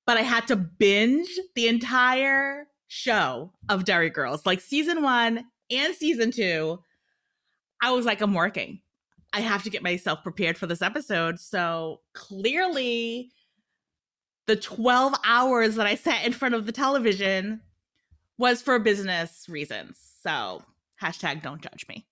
but 0.06 0.18
I 0.18 0.22
had 0.22 0.48
to 0.48 0.56
binge 0.56 1.30
the 1.56 1.68
entire 1.68 2.68
show 2.88 3.52
of 3.70 3.86
Derry 3.86 4.10
Girls, 4.10 4.46
like 4.46 4.60
season 4.60 5.02
1 5.02 5.46
and 5.78 5.96
season 5.96 6.32
2. 6.32 6.80
I 7.82 7.92
was 7.92 8.06
like 8.06 8.22
I'm 8.22 8.34
working. 8.34 8.82
I 9.34 9.42
have 9.42 9.64
to 9.64 9.70
get 9.70 9.84
myself 9.84 10.24
prepared 10.24 10.58
for 10.58 10.68
this 10.68 10.82
episode. 10.82 11.40
So 11.40 12.02
clearly 12.14 13.32
the 14.46 14.56
12 14.56 15.16
hours 15.26 15.76
that 15.76 15.88
I 15.88 15.96
sat 15.96 16.26
in 16.26 16.34
front 16.34 16.56
of 16.56 16.66
the 16.66 16.72
television 16.72 17.62
was 18.38 18.62
for 18.62 18.78
business 18.80 19.46
reasons. 19.50 20.00
So 20.22 20.64
hashtag 21.02 21.42
don't 21.42 21.62
judge 21.62 21.86
me. 21.88 22.06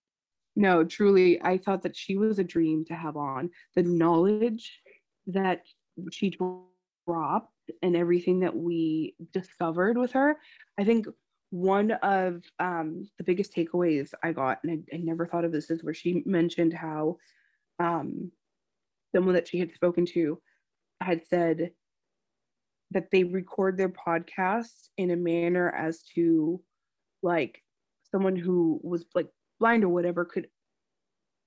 No, 0.56 0.84
truly, 0.84 1.42
I 1.42 1.58
thought 1.58 1.82
that 1.84 1.96
she 1.96 2.18
was 2.18 2.40
a 2.40 2.44
dream 2.44 2.84
to 2.86 2.94
have 2.94 3.16
on. 3.16 3.50
The 3.76 3.84
knowledge 3.84 4.82
that 5.28 5.62
she 6.12 6.30
dropped 7.08 7.54
and 7.82 7.96
everything 7.96 8.40
that 8.42 8.56
we 8.56 9.16
discovered 9.32 9.98
with 9.98 10.12
her. 10.12 10.38
I 10.80 10.84
think 10.84 11.08
one 11.52 11.92
of 11.92 12.44
um, 12.60 13.08
the 13.18 13.24
biggest 13.24 13.54
takeaways 13.54 14.14
I 14.24 14.32
got, 14.32 14.60
and 14.64 14.84
I, 14.92 14.96
I, 14.96 15.00
never 15.00 15.28
thought 15.28 15.46
of 15.46 15.52
this, 15.52 15.70
is 15.70 15.84
where 15.84 15.94
she 15.94 16.24
mentioned 16.26 16.74
how 16.74 17.18
um, 17.78 18.32
someone 19.14 19.36
that 19.36 19.50
she 19.50 19.60
had 19.60 19.74
spoken 19.74 20.06
to 20.08 20.42
had 21.02 21.26
said 21.28 21.72
that 22.92 23.12
they 23.12 23.26
record 23.26 23.78
their 23.78 23.90
podcasts 23.90 24.90
in 24.98 25.12
a 25.12 25.16
manner 25.16 25.70
as 25.72 26.04
to 26.16 26.62
like 27.22 27.62
someone 28.12 28.36
who 28.36 28.80
was 28.84 29.06
like 29.14 29.28
blind 29.60 29.84
or 29.84 29.90
whatever 29.90 30.26
could 30.26 30.48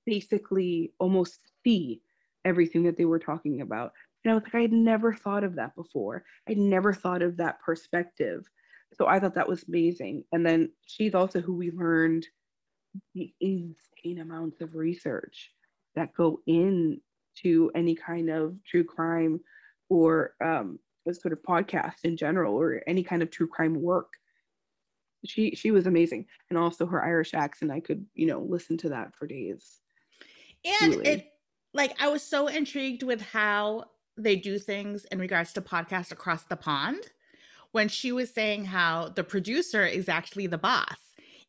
basically 0.07 0.93
almost 0.99 1.41
see 1.65 2.03
everything 2.45 2.83
that 2.85 2.97
they 2.97 3.05
were 3.07 3.19
talking 3.19 3.63
about. 3.63 3.93
And 4.23 4.33
I 4.33 4.35
was 4.35 4.45
like, 4.45 4.55
I 4.55 4.63
had 4.63 4.73
never 4.73 5.15
thought 5.15 5.45
of 5.45 5.57
that 5.57 5.75
before. 5.75 6.25
I'd 6.49 6.59
never 6.59 6.93
thought 6.93 7.23
of 7.23 7.39
that 7.39 7.61
perspective. 7.61 8.49
So 8.97 9.07
I 9.07 9.19
thought 9.19 9.35
that 9.35 9.49
was 9.49 9.65
amazing. 9.69 10.25
And 10.33 10.45
then 10.45 10.71
she's 10.87 11.15
also 11.15 11.41
who 11.41 11.55
we 11.55 11.71
learned 11.71 12.27
the 13.15 13.33
insane 13.41 14.21
amounts 14.21 14.61
of 14.61 14.75
research 14.75 15.51
that 15.95 16.15
go 16.15 16.41
into 16.47 17.71
any 17.75 17.95
kind 17.95 18.31
of 18.31 18.57
true 18.65 18.85
crime 18.85 19.41
or 19.89 20.35
um, 20.45 20.79
a 21.09 21.15
sort 21.15 21.33
of 21.33 21.43
podcast 21.43 22.05
in 22.05 22.17
general 22.17 22.55
or 22.55 22.83
any 22.87 23.03
kind 23.03 23.23
of 23.23 23.31
true 23.31 23.47
crime 23.47 23.81
work. 23.81 24.13
She 25.25 25.55
she 25.55 25.71
was 25.71 25.87
amazing, 25.87 26.27
and 26.51 26.59
also 26.59 26.85
her 26.87 27.03
Irish 27.03 27.33
accent. 27.33 27.71
I 27.71 27.81
could 27.81 28.05
you 28.15 28.27
know 28.27 28.41
listen 28.41 28.77
to 28.79 28.91
that 28.91 29.15
for 29.17 29.27
days. 29.27 29.81
And 30.83 30.93
Truly. 30.93 31.09
it 31.09 31.27
like 31.73 32.01
I 32.01 32.09
was 32.09 32.23
so 32.23 32.47
intrigued 32.47 33.03
with 33.03 33.23
how 33.23 33.87
they 34.17 34.37
do 34.37 34.59
things 34.59 35.07
in 35.07 35.19
regards 35.19 35.53
to 35.55 35.61
podcasts 35.61 36.13
across 36.13 36.45
the 36.45 36.57
pond 36.57 37.01
when 37.75 37.89
she 37.89 38.13
was 38.13 38.33
saying 38.33 38.65
how 38.65 39.09
the 39.09 39.25
producer 39.25 39.85
is 39.85 40.09
actually 40.09 40.47
the 40.47 40.57
boss 40.57 40.97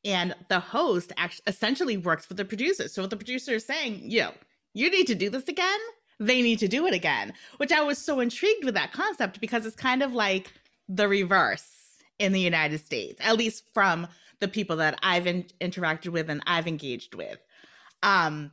and 0.03 0.33
the 0.49 0.59
host 0.59 1.11
actually 1.17 1.43
essentially 1.45 1.97
works 1.97 2.25
for 2.25 2.33
the 2.33 2.43
producer. 2.43 2.87
So 2.87 3.05
the 3.05 3.15
producer 3.15 3.53
is 3.53 3.65
saying, 3.65 4.01
yo, 4.03 4.31
you 4.73 4.89
need 4.89 5.05
to 5.05 5.15
do 5.15 5.29
this 5.29 5.47
again. 5.47 5.79
They 6.19 6.41
need 6.41 6.57
to 6.59 6.67
do 6.67 6.87
it 6.87 6.95
again, 6.95 7.33
which 7.57 7.71
I 7.71 7.83
was 7.83 7.99
so 7.99 8.19
intrigued 8.21 8.65
with 8.65 8.73
that 8.73 8.91
concept 8.91 9.39
because 9.39 9.67
it's 9.67 9.75
kind 9.75 10.01
of 10.01 10.13
like 10.13 10.51
the 10.89 11.07
reverse 11.07 11.69
in 12.17 12.31
the 12.31 12.41
United 12.41 12.79
States, 12.79 13.19
at 13.23 13.37
least 13.37 13.63
from 13.73 14.07
the 14.39 14.47
people 14.47 14.77
that 14.77 14.97
I've 15.03 15.27
in- 15.27 15.45
interacted 15.61 16.09
with 16.09 16.29
and 16.29 16.41
I've 16.47 16.67
engaged 16.67 17.13
with. 17.13 17.37
Um, 18.01 18.51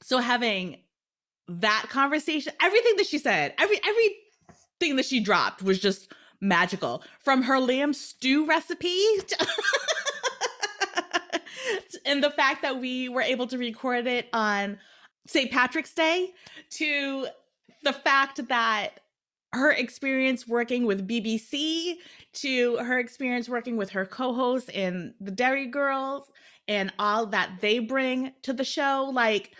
so 0.00 0.18
having 0.18 0.78
that 1.48 1.86
conversation, 1.88 2.52
everything 2.62 2.96
that 2.98 3.06
she 3.06 3.18
said, 3.18 3.54
every 3.58 3.80
everything 3.84 4.96
that 4.96 5.06
she 5.06 5.18
dropped 5.18 5.62
was 5.62 5.80
just 5.80 6.12
magical. 6.40 7.02
From 7.20 7.42
her 7.42 7.58
lamb 7.60 7.92
stew 7.92 8.46
recipe 8.46 9.04
to 9.26 9.46
and 12.06 12.22
the 12.22 12.30
fact 12.30 12.62
that 12.62 12.80
we 12.80 13.08
were 13.08 13.22
able 13.22 13.46
to 13.48 13.58
record 13.58 14.06
it 14.06 14.28
on 14.32 14.78
St. 15.26 15.50
Patrick's 15.50 15.94
Day 15.94 16.32
to 16.70 17.28
the 17.82 17.92
fact 17.92 18.48
that 18.48 19.00
her 19.52 19.72
experience 19.72 20.46
working 20.46 20.86
with 20.86 21.08
BBC 21.08 21.94
to 22.32 22.76
her 22.76 22.98
experience 22.98 23.48
working 23.48 23.76
with 23.76 23.90
her 23.90 24.06
co-hosts 24.06 24.70
and 24.70 25.12
the 25.20 25.30
Derry 25.30 25.66
Girls 25.66 26.30
and 26.68 26.92
all 26.98 27.26
that 27.26 27.50
they 27.60 27.80
bring 27.80 28.32
to 28.42 28.52
the 28.52 28.64
show 28.64 29.10
like 29.12 29.52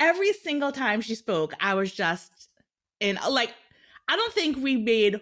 every 0.00 0.32
single 0.32 0.72
time 0.72 1.00
she 1.02 1.14
spoke, 1.14 1.52
I 1.60 1.74
was 1.74 1.92
just 1.92 2.48
in 2.98 3.18
like, 3.28 3.54
I 4.08 4.16
don't 4.16 4.32
think 4.32 4.56
we 4.56 4.76
made 4.76 5.20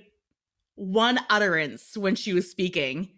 one 0.79 1.19
utterance 1.29 1.97
when 1.97 2.15
she 2.15 2.33
was 2.33 2.51
speaking 2.51 3.09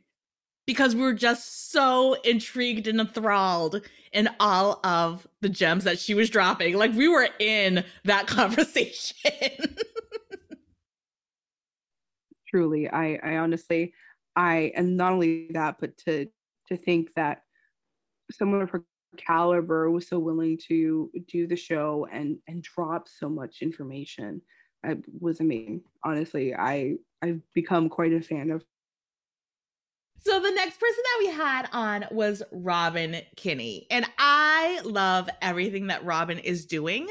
because 0.67 0.95
we 0.95 1.03
were 1.03 1.15
just 1.15 1.71
so 1.71 2.15
intrigued 2.25 2.87
and 2.87 3.01
enthralled 3.01 3.83
in 4.13 4.29
all 4.41 4.81
of 4.85 5.27
the 5.41 5.49
gems 5.49 5.85
that 5.85 5.99
she 5.99 6.15
was 6.15 6.31
dropping. 6.31 6.77
Like 6.77 6.95
we 6.95 7.09
were 7.09 7.29
in 7.39 7.85
that 8.05 8.27
conversation. 8.29 9.77
Truly, 12.49 12.89
I 12.89 13.19
I 13.23 13.37
honestly 13.37 13.93
I 14.37 14.73
and 14.75 14.97
not 14.97 15.13
only 15.13 15.49
that, 15.51 15.77
but 15.81 15.97
to 15.99 16.27
to 16.69 16.77
think 16.77 17.11
that 17.15 17.43
someone 18.31 18.63
of 18.63 18.71
her 18.71 18.85
caliber 19.17 19.91
was 19.91 20.07
so 20.07 20.19
willing 20.19 20.57
to 20.69 21.11
do 21.27 21.47
the 21.47 21.57
show 21.57 22.07
and 22.13 22.39
and 22.49 22.63
drop 22.63 23.09
so 23.09 23.29
much 23.29 23.59
information 23.61 24.41
I 24.85 24.97
was 25.21 25.41
amazing 25.41 25.83
honestly 26.05 26.55
i 26.55 26.95
i've 27.23 27.41
become 27.55 27.89
quite 27.89 28.13
a 28.13 28.21
fan 28.21 28.51
of 28.51 28.65
so 30.23 30.39
the 30.39 30.51
next 30.51 30.79
person 30.79 31.03
that 31.03 31.17
we 31.21 31.27
had 31.29 31.69
on 31.73 32.05
was 32.11 32.43
Robin 32.53 33.23
Kinney. 33.37 33.87
And 33.91 34.05
I 34.19 34.83
love 34.85 35.31
everything 35.41 35.87
that 35.87 36.05
Robin 36.05 36.39
is 36.39 36.67
doing. 36.67 37.09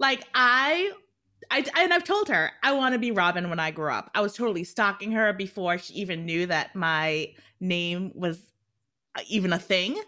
Like 0.00 0.26
I 0.34 0.90
I 1.52 1.64
and 1.78 1.94
I've 1.94 2.02
told 2.02 2.28
her 2.30 2.50
I 2.64 2.72
want 2.72 2.94
to 2.94 2.98
be 2.98 3.12
Robin 3.12 3.48
when 3.48 3.60
I 3.60 3.70
grow 3.70 3.94
up. 3.94 4.10
I 4.12 4.22
was 4.22 4.34
totally 4.34 4.64
stalking 4.64 5.12
her 5.12 5.32
before 5.32 5.78
she 5.78 5.94
even 5.94 6.26
knew 6.26 6.46
that 6.46 6.74
my 6.74 7.32
name 7.60 8.10
was 8.16 8.40
uh, 9.16 9.22
even 9.28 9.52
a 9.52 9.58
thing 9.60 10.02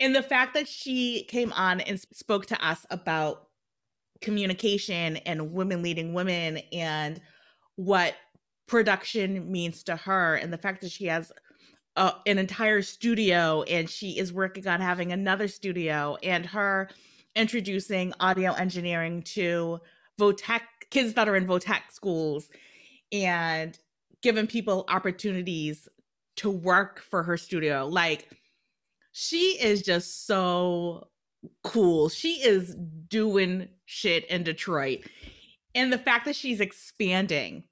and 0.00 0.14
the 0.14 0.22
fact 0.22 0.54
that 0.54 0.68
she 0.68 1.24
came 1.24 1.52
on 1.52 1.80
and 1.80 1.98
spoke 2.12 2.46
to 2.46 2.66
us 2.66 2.84
about 2.90 3.48
communication 4.20 5.16
and 5.18 5.52
women 5.52 5.82
leading 5.82 6.14
women 6.14 6.58
and 6.72 7.20
what 7.76 8.14
production 8.66 9.50
means 9.50 9.82
to 9.84 9.96
her 9.96 10.34
and 10.34 10.52
the 10.52 10.58
fact 10.58 10.80
that 10.80 10.90
she 10.90 11.06
has 11.06 11.32
a, 11.96 12.12
an 12.26 12.38
entire 12.38 12.82
studio 12.82 13.62
and 13.62 13.88
she 13.88 14.18
is 14.18 14.32
working 14.32 14.66
on 14.66 14.80
having 14.80 15.12
another 15.12 15.48
studio 15.48 16.16
and 16.22 16.44
her 16.44 16.88
introducing 17.34 18.12
audio 18.20 18.52
engineering 18.52 19.22
to 19.22 19.78
Votech 20.18 20.62
kids 20.90 21.14
that 21.14 21.28
are 21.28 21.36
in 21.36 21.46
Votech 21.46 21.82
schools 21.90 22.48
and 23.12 23.78
giving 24.22 24.46
people 24.46 24.84
opportunities 24.88 25.88
to 26.36 26.50
work 26.50 27.00
for 27.00 27.22
her 27.22 27.36
studio 27.36 27.86
like 27.86 28.30
she 29.12 29.58
is 29.58 29.80
just 29.80 30.26
so 30.26 31.08
cool. 31.62 32.08
She 32.08 32.42
is 32.42 32.74
doing 33.08 33.68
shit 33.86 34.26
in 34.26 34.42
Detroit. 34.42 35.00
And 35.76 35.92
the 35.92 35.98
fact 35.98 36.24
that 36.24 36.34
she's 36.34 36.60
expanding. 36.60 37.64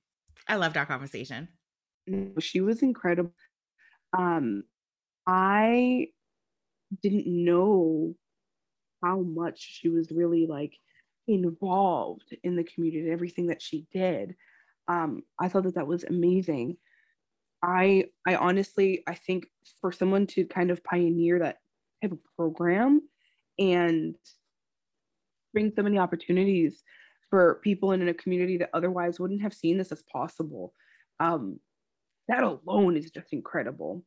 I 0.46 0.57
loved 0.57 0.76
our 0.76 0.86
conversation. 0.86 1.48
She 2.38 2.61
was 2.61 2.82
incredible. 2.82 3.32
Um 4.16 4.64
I 5.26 6.09
didn't 7.02 7.26
know 7.26 8.14
how 9.02 9.20
much 9.20 9.59
she 9.59 9.88
was 9.88 10.11
really 10.12 10.46
like 10.46 10.74
involved 11.26 12.36
in 12.42 12.57
the 12.57 12.64
community, 12.64 13.11
everything 13.11 13.46
that 13.46 13.62
she 13.62 13.86
did. 13.92 14.34
Um, 14.88 15.22
I 15.40 15.48
thought 15.48 15.64
that 15.64 15.76
that 15.76 15.86
was 15.86 16.05
amazing. 16.05 16.76
I 17.62 18.05
I 18.26 18.36
honestly 18.36 19.02
I 19.07 19.14
think 19.14 19.46
for 19.80 19.90
someone 19.90 20.26
to 20.28 20.44
kind 20.44 20.70
of 20.70 20.84
pioneer 20.84 21.38
that 21.38 21.59
type 22.02 22.12
of 22.12 22.18
program 22.36 23.00
and 23.59 24.14
bring 25.55 25.72
so 25.74 25.82
many 25.82 25.98
opportunities 25.98 26.82
for 27.35 27.57
people 27.64 27.91
in 27.91 28.07
a 28.07 28.14
community 28.14 28.57
that 28.59 28.70
otherwise 28.74 29.18
wouldn't 29.18 29.43
have 29.43 29.53
seen 29.53 29.76
this 29.76 29.91
as 29.91 30.05
possible. 30.05 30.72
Um, 31.18 31.59
that 32.28 32.45
alone 32.45 32.97
is 32.97 33.11
just 33.11 33.32
incredible. 33.32 34.05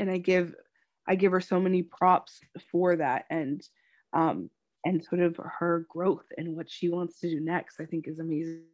And 0.00 0.10
I 0.10 0.18
give 0.18 0.52
I 1.06 1.14
give 1.14 1.30
her 1.30 1.40
so 1.40 1.60
many 1.60 1.84
props 1.84 2.40
for 2.72 2.96
that 2.96 3.26
and 3.30 3.62
um 4.12 4.50
and 4.84 5.04
sort 5.04 5.20
of 5.20 5.36
her 5.36 5.86
growth 5.88 6.26
and 6.36 6.56
what 6.56 6.68
she 6.68 6.88
wants 6.88 7.20
to 7.20 7.30
do 7.30 7.38
next, 7.38 7.80
I 7.80 7.84
think 7.84 8.08
is 8.08 8.18
amazing 8.18 8.64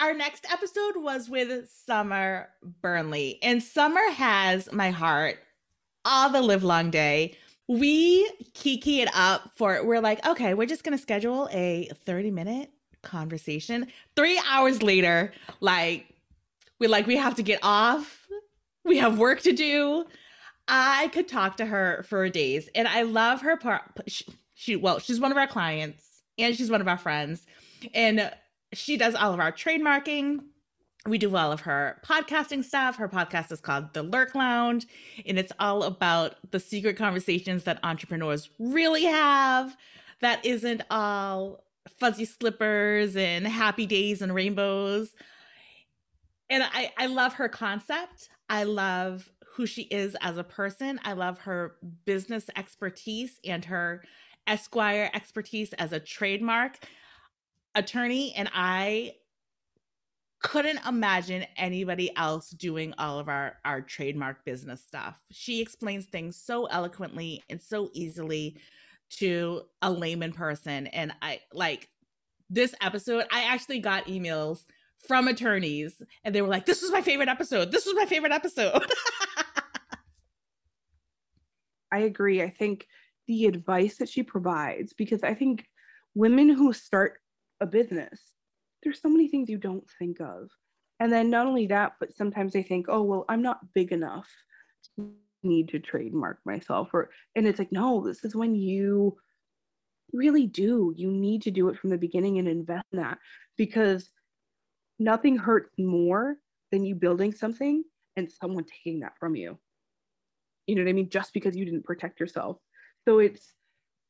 our 0.00 0.12
next 0.12 0.44
episode 0.50 0.94
was 0.96 1.28
with 1.28 1.70
Summer 1.86 2.48
Burnley, 2.82 3.38
and 3.42 3.62
Summer 3.62 4.10
has 4.10 4.72
my 4.72 4.90
heart 4.90 5.38
all 6.04 6.30
the 6.30 6.42
live 6.42 6.64
long 6.64 6.90
day. 6.90 7.36
We 7.70 8.28
kiki 8.52 9.00
it 9.00 9.08
up 9.14 9.52
for 9.54 9.84
we're 9.84 10.00
like, 10.00 10.26
okay, 10.26 10.54
we're 10.54 10.66
just 10.66 10.82
gonna 10.82 10.98
schedule 10.98 11.48
a 11.52 11.88
30 12.04 12.32
minute 12.32 12.70
conversation. 13.02 13.86
Three 14.16 14.40
hours 14.48 14.82
later, 14.82 15.32
like 15.60 16.06
we're 16.80 16.90
like, 16.90 17.06
we 17.06 17.16
have 17.16 17.36
to 17.36 17.42
get 17.42 17.60
off. 17.62 18.26
We 18.84 18.98
have 18.98 19.18
work 19.18 19.42
to 19.42 19.52
do. 19.52 20.06
I 20.66 21.08
could 21.08 21.28
talk 21.28 21.56
to 21.58 21.66
her 21.66 22.04
for 22.08 22.28
days, 22.28 22.68
and 22.74 22.88
I 22.88 23.02
love 23.02 23.42
her 23.42 23.56
part. 23.56 23.82
She, 24.06 24.24
she 24.54 24.76
well, 24.76 24.98
she's 24.98 25.20
one 25.20 25.30
of 25.30 25.38
our 25.38 25.46
clients, 25.46 26.22
and 26.38 26.56
she's 26.56 26.70
one 26.70 26.80
of 26.80 26.88
our 26.88 26.98
friends, 26.98 27.46
and 27.94 28.32
she 28.72 28.96
does 28.96 29.14
all 29.14 29.32
of 29.34 29.40
our 29.40 29.52
trademarking. 29.52 30.40
We 31.06 31.16
do 31.16 31.34
all 31.34 31.50
of 31.50 31.60
her 31.62 32.00
podcasting 32.04 32.62
stuff. 32.62 32.96
Her 32.96 33.08
podcast 33.08 33.50
is 33.50 33.60
called 33.60 33.94
The 33.94 34.02
Lurk 34.02 34.34
Lounge, 34.34 34.86
and 35.24 35.38
it's 35.38 35.52
all 35.58 35.84
about 35.84 36.36
the 36.50 36.60
secret 36.60 36.96
conversations 36.96 37.64
that 37.64 37.80
entrepreneurs 37.82 38.50
really 38.58 39.04
have 39.04 39.76
that 40.20 40.44
isn't 40.44 40.82
all 40.90 41.64
fuzzy 41.98 42.26
slippers 42.26 43.16
and 43.16 43.46
happy 43.46 43.86
days 43.86 44.20
and 44.20 44.34
rainbows. 44.34 45.14
And 46.50 46.62
I, 46.62 46.92
I 46.98 47.06
love 47.06 47.34
her 47.34 47.48
concept. 47.48 48.28
I 48.50 48.64
love 48.64 49.30
who 49.54 49.66
she 49.66 49.82
is 49.82 50.16
as 50.20 50.36
a 50.36 50.44
person. 50.44 51.00
I 51.04 51.14
love 51.14 51.38
her 51.40 51.76
business 52.04 52.50
expertise 52.56 53.40
and 53.44 53.64
her 53.64 54.02
Esquire 54.46 55.10
expertise 55.14 55.72
as 55.74 55.92
a 55.92 56.00
trademark 56.00 56.78
attorney 57.74 58.34
and 58.34 58.50
I 58.52 59.12
couldn't 60.42 60.80
imagine 60.86 61.44
anybody 61.56 62.14
else 62.16 62.50
doing 62.50 62.94
all 62.98 63.18
of 63.18 63.28
our 63.28 63.56
our 63.64 63.80
trademark 63.80 64.44
business 64.44 64.82
stuff. 64.84 65.18
She 65.30 65.60
explains 65.60 66.06
things 66.06 66.36
so 66.36 66.66
eloquently 66.66 67.42
and 67.50 67.60
so 67.60 67.90
easily 67.92 68.56
to 69.10 69.62
a 69.82 69.90
layman 69.90 70.32
person 70.32 70.86
and 70.88 71.12
I 71.20 71.40
like 71.52 71.88
this 72.48 72.74
episode 72.80 73.24
I 73.30 73.44
actually 73.44 73.80
got 73.80 74.06
emails 74.06 74.64
from 75.06 75.28
attorneys 75.28 76.00
and 76.24 76.34
they 76.34 76.42
were 76.42 76.48
like 76.48 76.66
this 76.66 76.82
was 76.82 76.90
my 76.90 77.02
favorite 77.02 77.28
episode. 77.28 77.72
This 77.72 77.86
was 77.86 77.94
my 77.94 78.06
favorite 78.06 78.32
episode. 78.32 78.84
I 81.92 81.98
agree. 82.00 82.42
I 82.42 82.50
think 82.50 82.86
the 83.26 83.46
advice 83.46 83.96
that 83.96 84.08
she 84.08 84.22
provides 84.22 84.92
because 84.92 85.22
I 85.22 85.34
think 85.34 85.66
women 86.14 86.48
who 86.48 86.72
start 86.72 87.18
a 87.60 87.66
business, 87.66 88.20
there's 88.82 89.00
so 89.00 89.08
many 89.08 89.28
things 89.28 89.48
you 89.48 89.58
don't 89.58 89.84
think 89.98 90.20
of. 90.20 90.48
And 90.98 91.12
then 91.12 91.30
not 91.30 91.46
only 91.46 91.66
that, 91.68 91.92
but 91.98 92.14
sometimes 92.14 92.52
they 92.52 92.62
think, 92.62 92.86
oh, 92.88 93.02
well, 93.02 93.24
I'm 93.28 93.42
not 93.42 93.72
big 93.74 93.92
enough 93.92 94.28
to 94.96 95.12
need 95.42 95.68
to 95.68 95.78
trademark 95.78 96.38
myself. 96.44 96.90
Or 96.92 97.10
and 97.34 97.46
it's 97.46 97.58
like, 97.58 97.72
no, 97.72 98.04
this 98.04 98.24
is 98.24 98.34
when 98.34 98.54
you 98.54 99.16
really 100.12 100.46
do. 100.46 100.92
You 100.96 101.10
need 101.10 101.42
to 101.42 101.50
do 101.50 101.68
it 101.68 101.78
from 101.78 101.90
the 101.90 101.98
beginning 101.98 102.38
and 102.38 102.48
invest 102.48 102.84
in 102.92 102.98
that 102.98 103.18
because 103.56 104.10
nothing 104.98 105.36
hurts 105.36 105.70
more 105.78 106.36
than 106.70 106.84
you 106.84 106.94
building 106.94 107.32
something 107.32 107.82
and 108.16 108.30
someone 108.30 108.64
taking 108.64 109.00
that 109.00 109.18
from 109.18 109.34
you. 109.34 109.58
You 110.66 110.74
know 110.74 110.82
what 110.82 110.90
I 110.90 110.92
mean? 110.92 111.08
Just 111.08 111.32
because 111.32 111.56
you 111.56 111.64
didn't 111.64 111.84
protect 111.84 112.20
yourself. 112.20 112.58
So 113.08 113.18
it's 113.18 113.54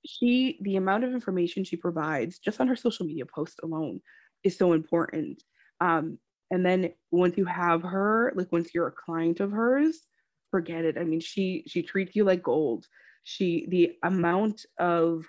she, 0.04 0.58
the 0.62 0.76
amount 0.76 1.04
of 1.04 1.12
information 1.12 1.62
she 1.62 1.76
provides 1.76 2.38
just 2.38 2.60
on 2.60 2.68
her 2.68 2.76
social 2.76 3.06
media 3.06 3.26
post 3.26 3.60
alone 3.62 4.00
is 4.44 4.56
so 4.56 4.72
important. 4.72 5.42
Um, 5.80 6.18
and 6.50 6.64
then 6.64 6.92
once 7.10 7.36
you 7.36 7.44
have 7.44 7.82
her, 7.82 8.32
like 8.34 8.50
once 8.52 8.70
you're 8.74 8.88
a 8.88 8.92
client 8.92 9.40
of 9.40 9.52
hers, 9.52 9.98
forget 10.50 10.84
it. 10.84 10.98
I 10.98 11.04
mean, 11.04 11.20
she 11.20 11.64
she 11.66 11.82
treats 11.82 12.16
you 12.16 12.24
like 12.24 12.42
gold. 12.42 12.86
She 13.22 13.66
the 13.68 13.92
amount 14.02 14.66
of 14.78 15.24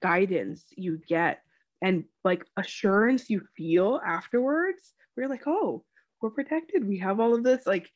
guidance 0.00 0.64
you 0.76 1.00
get 1.08 1.42
and 1.82 2.04
like 2.24 2.44
assurance 2.56 3.28
you 3.28 3.42
feel 3.56 4.00
afterwards, 4.06 4.94
we're 5.16 5.28
like, 5.28 5.46
oh, 5.46 5.84
we're 6.20 6.30
protected. 6.30 6.86
We 6.86 6.98
have 6.98 7.20
all 7.20 7.34
of 7.34 7.42
this. 7.42 7.66
Like, 7.66 7.90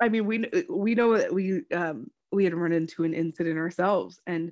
I 0.00 0.08
mean, 0.08 0.26
we 0.26 0.44
we 0.68 0.94
know 0.94 1.16
that 1.16 1.32
we 1.32 1.62
um 1.72 2.10
we 2.32 2.44
had 2.44 2.54
run 2.54 2.72
into 2.72 3.04
an 3.04 3.14
incident 3.14 3.58
ourselves, 3.58 4.20
and 4.26 4.50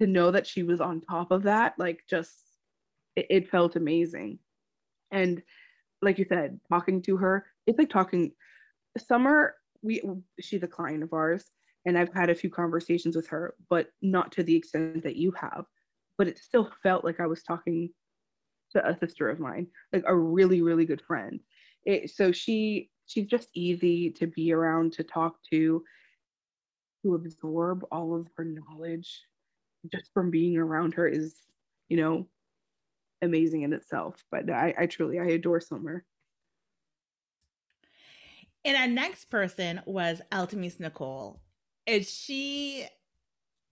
to 0.00 0.06
know 0.06 0.30
that 0.30 0.46
she 0.46 0.62
was 0.62 0.80
on 0.80 1.00
top 1.00 1.30
of 1.30 1.44
that, 1.44 1.74
like, 1.78 2.00
just 2.08 2.32
it, 3.16 3.26
it 3.30 3.50
felt 3.50 3.76
amazing. 3.76 4.38
And 5.14 5.42
like 6.02 6.18
you 6.18 6.26
said, 6.28 6.60
talking 6.68 7.00
to 7.02 7.16
her, 7.16 7.46
it's 7.66 7.78
like 7.78 7.88
talking. 7.88 8.32
Summer, 8.98 9.54
we 9.82 10.02
she's 10.40 10.62
a 10.62 10.68
client 10.68 11.02
of 11.02 11.12
ours, 11.12 11.44
and 11.86 11.96
I've 11.96 12.12
had 12.12 12.30
a 12.30 12.34
few 12.34 12.50
conversations 12.50 13.16
with 13.16 13.28
her, 13.28 13.54
but 13.70 13.88
not 14.02 14.32
to 14.32 14.42
the 14.42 14.56
extent 14.56 15.04
that 15.04 15.16
you 15.16 15.32
have. 15.40 15.64
But 16.18 16.28
it 16.28 16.38
still 16.38 16.70
felt 16.82 17.04
like 17.04 17.20
I 17.20 17.26
was 17.26 17.42
talking 17.42 17.90
to 18.72 18.86
a 18.86 18.98
sister 18.98 19.30
of 19.30 19.40
mine, 19.40 19.68
like 19.92 20.04
a 20.06 20.16
really, 20.16 20.62
really 20.62 20.84
good 20.84 21.02
friend. 21.02 21.40
It, 21.84 22.10
so 22.10 22.32
she 22.32 22.90
she's 23.06 23.26
just 23.26 23.48
easy 23.54 24.10
to 24.10 24.26
be 24.26 24.52
around, 24.52 24.92
to 24.94 25.04
talk 25.04 25.36
to, 25.52 25.84
to 27.02 27.14
absorb 27.14 27.84
all 27.92 28.16
of 28.16 28.26
her 28.36 28.44
knowledge 28.44 29.22
just 29.92 30.10
from 30.14 30.30
being 30.30 30.56
around 30.56 30.94
her 30.94 31.06
is, 31.06 31.36
you 31.88 31.96
know, 31.96 32.26
amazing 33.24 33.62
in 33.62 33.72
itself. 33.72 34.24
But 34.30 34.50
I, 34.50 34.74
I 34.78 34.86
truly 34.86 35.18
I 35.18 35.24
adore 35.26 35.60
Summer. 35.60 36.04
And 38.64 38.76
our 38.76 38.86
next 38.86 39.26
person 39.26 39.82
was 39.84 40.22
Altamise 40.32 40.80
Nicole. 40.80 41.40
And 41.86 42.06
she 42.06 42.86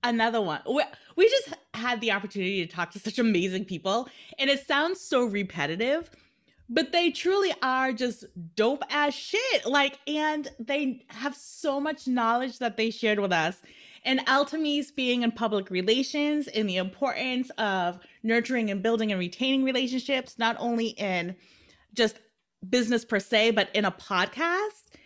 another 0.03 0.41
one. 0.41 0.61
We, 0.69 0.83
we 1.17 1.29
just 1.29 1.55
had 1.75 2.01
the 2.01 2.13
opportunity 2.13 2.65
to 2.67 2.73
talk 2.73 2.91
to 2.93 2.99
such 2.99 3.19
amazing 3.19 3.65
people, 3.65 4.09
and 4.39 4.51
it 4.51 4.67
sounds 4.67 5.01
so 5.01 5.25
repetitive, 5.25 6.11
but 6.69 6.93
they 6.93 7.11
truly 7.11 7.55
are 7.63 7.93
just 7.93 8.25
dope 8.55 8.83
as 8.91 9.15
shit. 9.15 9.67
Like, 9.67 9.99
and 10.07 10.49
they 10.59 11.05
have 11.09 11.37
so 11.37 11.81
much 11.81 12.07
knowledge 12.07 12.59
that 12.59 12.77
they 12.77 12.91
shared 12.91 13.21
with 13.21 13.33
us. 13.33 13.61
And 14.05 14.21
Altamise 14.27 14.95
being 14.95 15.23
in 15.23 15.31
public 15.33 15.71
relations 15.71 16.49
and 16.49 16.69
the 16.69 16.77
importance 16.77 17.51
of 17.51 18.01
nurturing 18.23 18.71
and 18.71 18.83
building 18.83 19.13
and 19.13 19.19
retaining 19.19 19.63
relationships, 19.63 20.39
not 20.39 20.57
only 20.59 20.89
in 20.89 21.37
just 21.95 22.19
business 22.69 23.05
per 23.05 23.21
se, 23.21 23.53
but 23.53 23.69
in 23.75 23.85
a 23.85 23.93
podcast. 23.93 24.97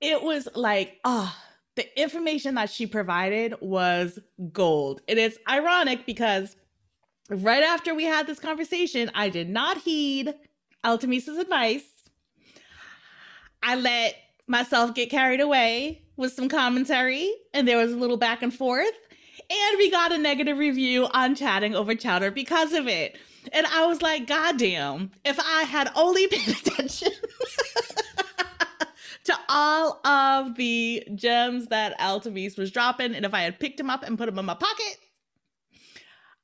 It 0.00 0.22
was 0.22 0.48
like, 0.54 0.98
oh, 1.04 1.34
the 1.76 2.00
information 2.00 2.56
that 2.56 2.70
she 2.70 2.86
provided 2.86 3.54
was 3.60 4.18
gold. 4.52 5.02
And 5.08 5.18
It 5.18 5.32
is 5.32 5.38
ironic 5.48 6.06
because 6.06 6.56
right 7.28 7.62
after 7.62 7.94
we 7.94 8.04
had 8.04 8.26
this 8.26 8.40
conversation, 8.40 9.10
I 9.14 9.28
did 9.28 9.48
not 9.48 9.78
heed 9.78 10.34
Altamise's 10.84 11.38
advice. 11.38 11.84
I 13.62 13.76
let 13.76 14.16
myself 14.50 14.94
get 14.94 15.10
carried 15.10 15.40
away 15.40 16.02
with 16.16 16.32
some 16.32 16.48
commentary, 16.48 17.32
and 17.54 17.66
there 17.66 17.78
was 17.78 17.92
a 17.92 17.96
little 17.96 18.16
back 18.16 18.42
and 18.42 18.52
forth. 18.52 18.92
And 19.48 19.78
we 19.78 19.90
got 19.90 20.12
a 20.12 20.18
negative 20.18 20.58
review 20.58 21.08
on 21.14 21.34
chatting 21.34 21.74
over 21.74 21.94
chowder 21.94 22.30
because 22.30 22.72
of 22.72 22.86
it. 22.86 23.16
And 23.52 23.66
I 23.66 23.86
was 23.86 24.02
like, 24.02 24.26
God 24.26 24.58
damn, 24.58 25.12
if 25.24 25.38
I 25.40 25.62
had 25.62 25.90
only 25.96 26.26
paid 26.30 26.48
attention. 26.48 27.12
to 29.24 29.38
all 29.48 30.04
of 30.06 30.56
the 30.56 31.06
gems 31.14 31.66
that 31.68 31.98
Altamise 31.98 32.58
was 32.58 32.70
dropping. 32.70 33.14
And 33.14 33.24
if 33.24 33.34
I 33.34 33.42
had 33.42 33.60
picked 33.60 33.78
them 33.78 33.90
up 33.90 34.02
and 34.02 34.18
put 34.18 34.26
them 34.26 34.38
in 34.38 34.44
my 34.44 34.54
pocket, 34.54 34.98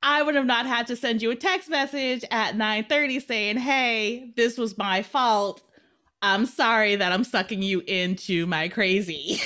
I 0.03 0.21
would 0.21 0.35
have 0.35 0.45
not 0.45 0.65
had 0.65 0.87
to 0.87 0.95
send 0.95 1.21
you 1.21 1.31
a 1.31 1.35
text 1.35 1.69
message 1.69 2.23
at 2.29 2.55
9:30 2.55 3.19
saying, 3.19 3.57
"Hey, 3.57 4.31
this 4.35 4.57
was 4.57 4.77
my 4.77 5.01
fault. 5.01 5.63
I'm 6.21 6.45
sorry 6.45 6.95
that 6.95 7.11
I'm 7.11 7.23
sucking 7.23 7.61
you 7.61 7.81
into 7.87 8.45
my 8.45 8.69
crazy." 8.69 9.35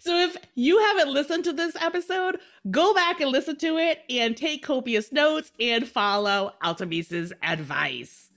so 0.00 0.16
if 0.16 0.36
you 0.54 0.78
haven't 0.78 1.12
listened 1.12 1.44
to 1.44 1.52
this 1.52 1.76
episode, 1.80 2.38
go 2.70 2.94
back 2.94 3.20
and 3.20 3.30
listen 3.30 3.56
to 3.56 3.78
it 3.78 4.00
and 4.08 4.36
take 4.36 4.62
copious 4.62 5.12
notes 5.12 5.52
and 5.58 5.88
follow 5.88 6.52
Altamise's 6.62 7.32
advice. 7.42 8.30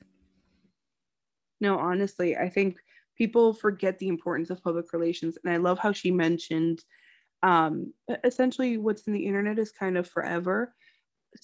No, 1.59 1.77
honestly, 1.77 2.37
I 2.37 2.49
think 2.49 2.77
people 3.17 3.53
forget 3.53 3.99
the 3.99 4.07
importance 4.07 4.49
of 4.49 4.63
public 4.63 4.93
relations. 4.93 5.37
And 5.43 5.51
I 5.51 5.57
love 5.57 5.79
how 5.79 5.91
she 5.91 6.11
mentioned 6.11 6.83
um, 7.43 7.93
essentially 8.23 8.77
what's 8.77 9.07
in 9.07 9.13
the 9.13 9.25
internet 9.25 9.59
is 9.59 9.71
kind 9.71 9.97
of 9.97 10.07
forever. 10.07 10.73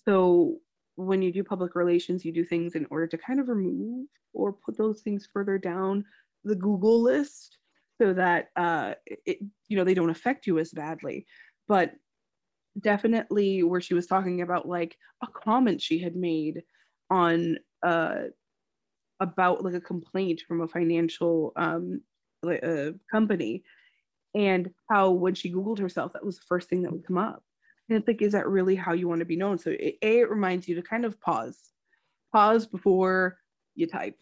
So 0.05 0.57
when 0.95 1.21
you 1.21 1.31
do 1.31 1.43
public 1.43 1.75
relations, 1.75 2.23
you 2.23 2.31
do 2.31 2.43
things 2.43 2.75
in 2.75 2.85
order 2.89 3.07
to 3.07 3.17
kind 3.17 3.39
of 3.39 3.47
remove 3.47 4.07
or 4.33 4.53
put 4.53 4.77
those 4.77 5.01
things 5.01 5.27
further 5.31 5.57
down 5.57 6.05
the 6.43 6.55
Google 6.55 7.01
list 7.01 7.57
so 8.01 8.13
that 8.13 8.49
uh, 8.55 8.93
it, 9.25 9.39
you 9.67 9.77
know 9.77 9.83
they 9.83 9.93
don't 9.93 10.09
affect 10.09 10.47
you 10.47 10.59
as 10.59 10.71
badly. 10.71 11.25
But 11.67 11.93
definitely 12.79 13.63
where 13.63 13.81
she 13.81 13.93
was 13.93 14.07
talking 14.07 14.41
about 14.41 14.67
like 14.67 14.97
a 15.21 15.27
comment 15.27 15.81
she 15.81 15.99
had 15.99 16.15
made 16.15 16.63
on 17.09 17.57
uh, 17.83 18.23
about 19.19 19.63
like 19.63 19.75
a 19.75 19.81
complaint 19.81 20.41
from 20.47 20.61
a 20.61 20.67
financial 20.67 21.53
um, 21.55 22.01
uh, 22.45 22.91
company 23.11 23.63
and 24.35 24.71
how 24.89 25.11
when 25.11 25.35
she 25.35 25.53
googled 25.53 25.79
herself 25.79 26.11
that 26.13 26.25
was 26.25 26.37
the 26.37 26.45
first 26.47 26.67
thing 26.67 26.81
that 26.81 26.91
would 26.91 27.05
come 27.05 27.17
up 27.17 27.43
and 27.93 28.01
it's 28.01 28.07
like 28.07 28.21
is 28.21 28.33
that 28.33 28.47
really 28.47 28.75
how 28.75 28.93
you 28.93 29.07
want 29.07 29.19
to 29.19 29.25
be 29.25 29.35
known? 29.35 29.57
So 29.57 29.71
it, 29.71 29.97
a 30.01 30.19
it 30.19 30.29
reminds 30.29 30.67
you 30.67 30.75
to 30.75 30.81
kind 30.81 31.05
of 31.05 31.19
pause. 31.21 31.57
Pause 32.31 32.65
before 32.67 33.37
you 33.75 33.87
type. 33.87 34.17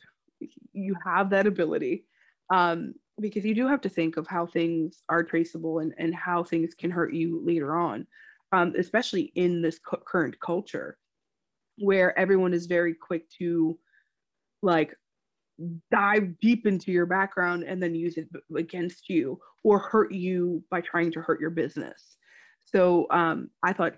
You 0.73 0.95
have 1.05 1.29
that 1.29 1.47
ability 1.47 2.05
um, 2.53 2.93
because 3.19 3.45
you 3.45 3.55
do 3.55 3.67
have 3.67 3.81
to 3.81 3.89
think 3.89 4.17
of 4.17 4.27
how 4.27 4.45
things 4.45 5.03
are 5.09 5.23
traceable 5.23 5.79
and, 5.79 5.93
and 5.97 6.13
how 6.13 6.43
things 6.43 6.73
can 6.73 6.91
hurt 6.91 7.13
you 7.13 7.41
later 7.45 7.75
on 7.75 8.07
um, 8.51 8.73
especially 8.77 9.31
in 9.35 9.61
this 9.61 9.79
cu- 9.79 9.97
current 10.05 10.39
culture 10.39 10.97
where 11.77 12.17
everyone 12.17 12.53
is 12.53 12.65
very 12.65 12.93
quick 12.93 13.29
to 13.29 13.77
like 14.61 14.95
dive 15.91 16.39
deep 16.39 16.67
into 16.67 16.91
your 16.91 17.05
background 17.05 17.63
and 17.63 17.81
then 17.81 17.95
use 17.95 18.17
it 18.17 18.27
against 18.55 19.09
you 19.09 19.39
or 19.63 19.79
hurt 19.79 20.11
you 20.11 20.63
by 20.69 20.81
trying 20.81 21.11
to 21.11 21.21
hurt 21.21 21.39
your 21.39 21.49
business. 21.49 22.17
So 22.65 23.07
um, 23.09 23.49
I 23.63 23.73
thought 23.73 23.95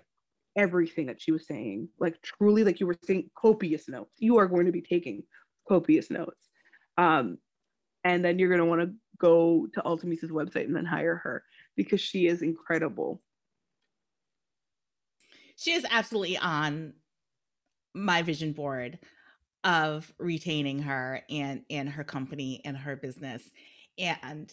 everything 0.56 1.06
that 1.06 1.20
she 1.20 1.32
was 1.32 1.46
saying, 1.46 1.88
like 1.98 2.20
truly, 2.22 2.64
like 2.64 2.80
you 2.80 2.86
were 2.86 2.96
saying, 3.04 3.30
copious 3.36 3.88
notes. 3.88 4.14
You 4.18 4.38
are 4.38 4.46
going 4.46 4.66
to 4.66 4.72
be 4.72 4.82
taking 4.82 5.22
copious 5.68 6.10
notes. 6.10 6.48
Um, 6.96 7.38
and 8.04 8.24
then 8.24 8.38
you're 8.38 8.48
going 8.48 8.60
to 8.60 8.66
want 8.66 8.82
to 8.82 8.94
go 9.18 9.66
to 9.72 9.80
Altamise's 9.82 10.30
website 10.30 10.64
and 10.64 10.76
then 10.76 10.84
hire 10.84 11.16
her 11.16 11.42
because 11.76 12.00
she 12.00 12.26
is 12.26 12.42
incredible. 12.42 13.22
She 15.56 15.72
is 15.72 15.86
absolutely 15.88 16.36
on 16.36 16.94
my 17.94 18.22
vision 18.22 18.52
board 18.52 18.98
of 19.62 20.12
retaining 20.18 20.80
her 20.80 21.22
and 21.30 21.62
and 21.70 21.88
her 21.88 22.04
company 22.04 22.60
and 22.64 22.76
her 22.76 22.96
business 22.96 23.42
and 23.96 24.52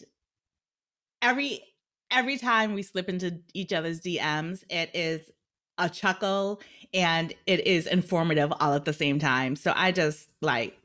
every 1.20 1.62
every 2.12 2.36
time 2.36 2.74
we 2.74 2.82
slip 2.82 3.08
into 3.08 3.40
each 3.54 3.72
other's 3.72 4.00
dms 4.00 4.62
it 4.70 4.90
is 4.94 5.32
a 5.78 5.88
chuckle 5.88 6.60
and 6.94 7.34
it 7.46 7.66
is 7.66 7.86
informative 7.86 8.52
all 8.60 8.74
at 8.74 8.84
the 8.84 8.92
same 8.92 9.18
time. 9.18 9.56
So 9.56 9.72
i 9.74 9.92
just 9.92 10.28
like 10.40 10.78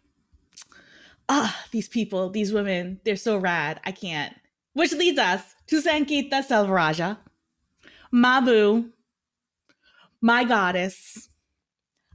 ah 1.30 1.56
oh, 1.56 1.66
these 1.72 1.88
people 1.88 2.30
these 2.30 2.54
women 2.54 3.00
they're 3.04 3.16
so 3.16 3.38
rad. 3.38 3.80
I 3.86 3.92
can't. 3.92 4.36
Which 4.74 4.92
leads 4.94 5.20
us 5.20 5.56
to 5.68 5.82
Sangeeta 5.82 6.46
selvaraja 6.46 7.18
mabu 8.14 8.90
my 10.22 10.44
goddess. 10.44 11.30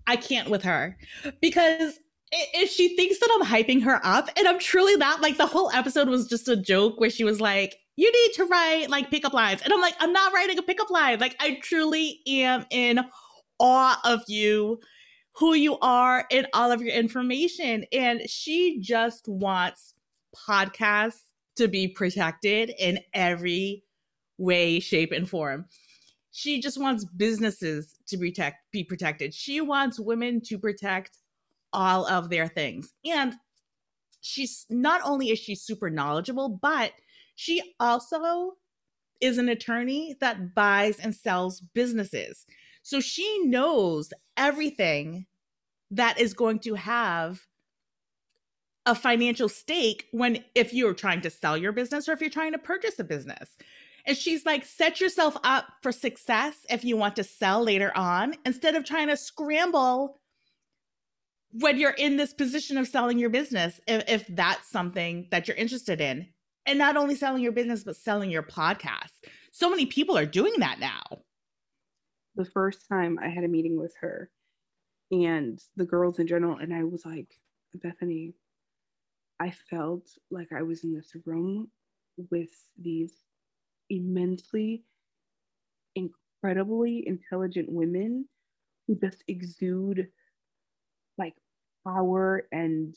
I 0.06 0.16
can't 0.16 0.50
with 0.50 0.64
her 0.64 0.98
because 1.40 2.00
if 2.32 2.70
she 2.70 2.96
thinks 2.96 3.18
that 3.20 3.28
I'm 3.34 3.46
hyping 3.46 3.82
her 3.82 4.00
up, 4.02 4.28
and 4.36 4.48
I'm 4.48 4.58
truly 4.58 4.96
not. 4.96 5.20
Like 5.20 5.36
the 5.36 5.46
whole 5.46 5.70
episode 5.70 6.08
was 6.08 6.26
just 6.26 6.48
a 6.48 6.56
joke 6.56 6.98
where 6.98 7.10
she 7.10 7.24
was 7.24 7.40
like, 7.40 7.76
you 7.96 8.10
need 8.10 8.34
to 8.34 8.44
write 8.46 8.88
like 8.88 9.10
pickup 9.10 9.32
lines. 9.32 9.62
And 9.62 9.72
I'm 9.72 9.80
like, 9.80 9.94
I'm 10.00 10.12
not 10.12 10.32
writing 10.32 10.58
a 10.58 10.62
pickup 10.62 10.90
line. 10.90 11.18
Like, 11.18 11.36
I 11.40 11.58
truly 11.62 12.20
am 12.26 12.66
in 12.70 13.00
awe 13.58 14.00
of 14.04 14.22
you, 14.28 14.80
who 15.32 15.54
you 15.54 15.78
are, 15.80 16.26
and 16.30 16.46
all 16.54 16.70
of 16.70 16.80
your 16.80 16.94
information. 16.94 17.84
And 17.92 18.28
she 18.28 18.80
just 18.80 19.28
wants 19.28 19.94
podcasts 20.48 21.20
to 21.56 21.68
be 21.68 21.88
protected 21.88 22.72
in 22.78 23.00
every 23.12 23.84
way, 24.38 24.80
shape, 24.80 25.12
and 25.12 25.28
form. 25.28 25.66
She 26.30 26.60
just 26.60 26.80
wants 26.80 27.04
businesses 27.04 27.94
to 28.06 28.16
protect, 28.16 28.70
be 28.72 28.84
protected. 28.84 29.34
She 29.34 29.60
wants 29.60 30.00
women 30.00 30.40
to 30.46 30.58
protect 30.58 31.18
all 31.74 32.06
of 32.06 32.30
their 32.30 32.48
things. 32.48 32.94
And 33.04 33.34
she's 34.22 34.64
not 34.70 35.02
only 35.04 35.30
is 35.30 35.38
she 35.38 35.54
super 35.54 35.90
knowledgeable, 35.90 36.48
but 36.48 36.92
she 37.34 37.74
also 37.80 38.52
is 39.20 39.38
an 39.38 39.48
attorney 39.48 40.16
that 40.20 40.54
buys 40.54 40.98
and 40.98 41.14
sells 41.14 41.60
businesses. 41.60 42.44
So 42.82 43.00
she 43.00 43.44
knows 43.44 44.12
everything 44.36 45.26
that 45.90 46.18
is 46.18 46.34
going 46.34 46.58
to 46.60 46.74
have 46.74 47.40
a 48.84 48.94
financial 48.94 49.48
stake 49.48 50.06
when 50.10 50.42
if 50.54 50.74
you're 50.74 50.94
trying 50.94 51.20
to 51.20 51.30
sell 51.30 51.56
your 51.56 51.72
business 51.72 52.08
or 52.08 52.12
if 52.12 52.20
you're 52.20 52.30
trying 52.30 52.52
to 52.52 52.58
purchase 52.58 52.98
a 52.98 53.04
business. 53.04 53.56
And 54.04 54.16
she's 54.16 54.44
like, 54.44 54.64
set 54.64 55.00
yourself 55.00 55.36
up 55.44 55.66
for 55.80 55.92
success 55.92 56.56
if 56.68 56.84
you 56.84 56.96
want 56.96 57.14
to 57.16 57.24
sell 57.24 57.62
later 57.62 57.96
on 57.96 58.34
instead 58.44 58.74
of 58.74 58.84
trying 58.84 59.06
to 59.08 59.16
scramble 59.16 60.20
when 61.52 61.78
you're 61.78 61.90
in 61.90 62.16
this 62.16 62.32
position 62.32 62.78
of 62.78 62.88
selling 62.88 63.18
your 63.18 63.30
business, 63.30 63.80
if, 63.86 64.02
if 64.08 64.26
that's 64.28 64.68
something 64.70 65.28
that 65.30 65.46
you're 65.46 65.56
interested 65.56 66.00
in. 66.00 66.26
And 66.66 66.78
not 66.78 66.96
only 66.96 67.16
selling 67.16 67.42
your 67.42 67.52
business, 67.52 67.84
but 67.84 67.96
selling 67.96 68.30
your 68.30 68.42
podcast. 68.42 69.10
So 69.50 69.68
many 69.68 69.86
people 69.86 70.16
are 70.16 70.26
doing 70.26 70.54
that 70.58 70.78
now. 70.78 71.02
The 72.36 72.44
first 72.44 72.88
time 72.88 73.18
I 73.20 73.28
had 73.28 73.44
a 73.44 73.48
meeting 73.48 73.78
with 73.78 73.94
her 74.00 74.30
and 75.10 75.60
the 75.76 75.84
girls 75.84 76.18
in 76.18 76.26
general, 76.26 76.56
and 76.58 76.72
I 76.72 76.84
was 76.84 77.04
like, 77.04 77.28
Bethany, 77.74 78.34
I 79.40 79.50
felt 79.70 80.08
like 80.30 80.48
I 80.56 80.62
was 80.62 80.84
in 80.84 80.94
this 80.94 81.12
room 81.26 81.68
with 82.30 82.50
these 82.80 83.12
immensely, 83.90 84.84
incredibly 85.94 87.06
intelligent 87.06 87.70
women 87.70 88.26
who 88.86 88.94
just 88.94 89.22
exude 89.28 90.08
like 91.18 91.34
power 91.86 92.46
and 92.52 92.96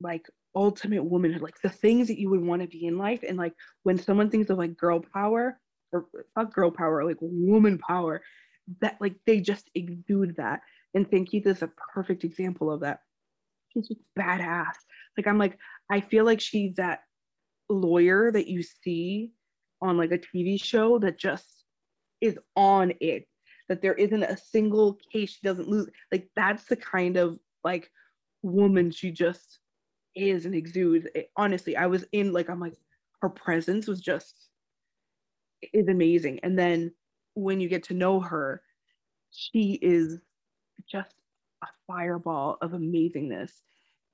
like 0.00 0.26
ultimate 0.54 1.04
womanhood, 1.04 1.42
like 1.42 1.60
the 1.62 1.68
things 1.68 2.08
that 2.08 2.18
you 2.18 2.30
would 2.30 2.42
want 2.42 2.62
to 2.62 2.68
be 2.68 2.86
in 2.86 2.98
life. 2.98 3.20
And 3.26 3.36
like 3.36 3.52
when 3.82 3.98
someone 3.98 4.30
thinks 4.30 4.50
of 4.50 4.58
like 4.58 4.76
girl 4.76 5.00
power 5.12 5.58
or 5.92 6.06
not 6.36 6.52
girl 6.52 6.70
power, 6.70 7.04
like 7.04 7.18
woman 7.20 7.78
power, 7.78 8.22
that 8.80 8.96
like 9.00 9.14
they 9.26 9.40
just 9.40 9.70
exude 9.74 10.36
that. 10.36 10.60
And 10.94 11.08
Sangeeta 11.08 11.48
is 11.48 11.62
a 11.62 11.70
perfect 11.94 12.24
example 12.24 12.72
of 12.72 12.80
that. 12.80 13.00
She's 13.72 13.88
just 13.88 14.00
badass. 14.18 14.74
Like 15.16 15.26
I'm 15.26 15.38
like, 15.38 15.58
I 15.90 16.00
feel 16.00 16.24
like 16.24 16.40
she's 16.40 16.74
that 16.76 17.00
lawyer 17.68 18.32
that 18.32 18.46
you 18.46 18.62
see 18.62 19.32
on 19.82 19.98
like 19.98 20.12
a 20.12 20.18
TV 20.18 20.62
show 20.62 20.98
that 21.00 21.18
just 21.18 21.64
is 22.20 22.38
on 22.56 22.92
it. 23.00 23.26
That 23.68 23.82
there 23.82 23.94
isn't 23.94 24.22
a 24.22 24.36
single 24.36 24.96
case 25.12 25.30
she 25.32 25.40
doesn't 25.42 25.68
lose. 25.68 25.88
Like 26.12 26.28
that's 26.36 26.64
the 26.64 26.76
kind 26.76 27.16
of 27.16 27.38
like 27.64 27.90
woman 28.42 28.90
she 28.90 29.10
just 29.10 29.58
is 30.16 30.46
and 30.46 30.54
exudes. 30.54 31.06
It, 31.14 31.30
honestly, 31.36 31.76
I 31.76 31.86
was 31.86 32.04
in 32.12 32.32
like 32.32 32.48
I'm 32.48 32.60
like 32.60 32.76
her 33.20 33.28
presence 33.28 33.86
was 33.86 34.00
just 34.00 34.48
is 35.72 35.88
amazing. 35.88 36.40
And 36.42 36.58
then 36.58 36.92
when 37.34 37.60
you 37.60 37.68
get 37.68 37.84
to 37.84 37.94
know 37.94 38.20
her, 38.20 38.62
she 39.30 39.78
is 39.82 40.18
just 40.90 41.14
a 41.62 41.66
fireball 41.86 42.58
of 42.60 42.72
amazingness. 42.72 43.52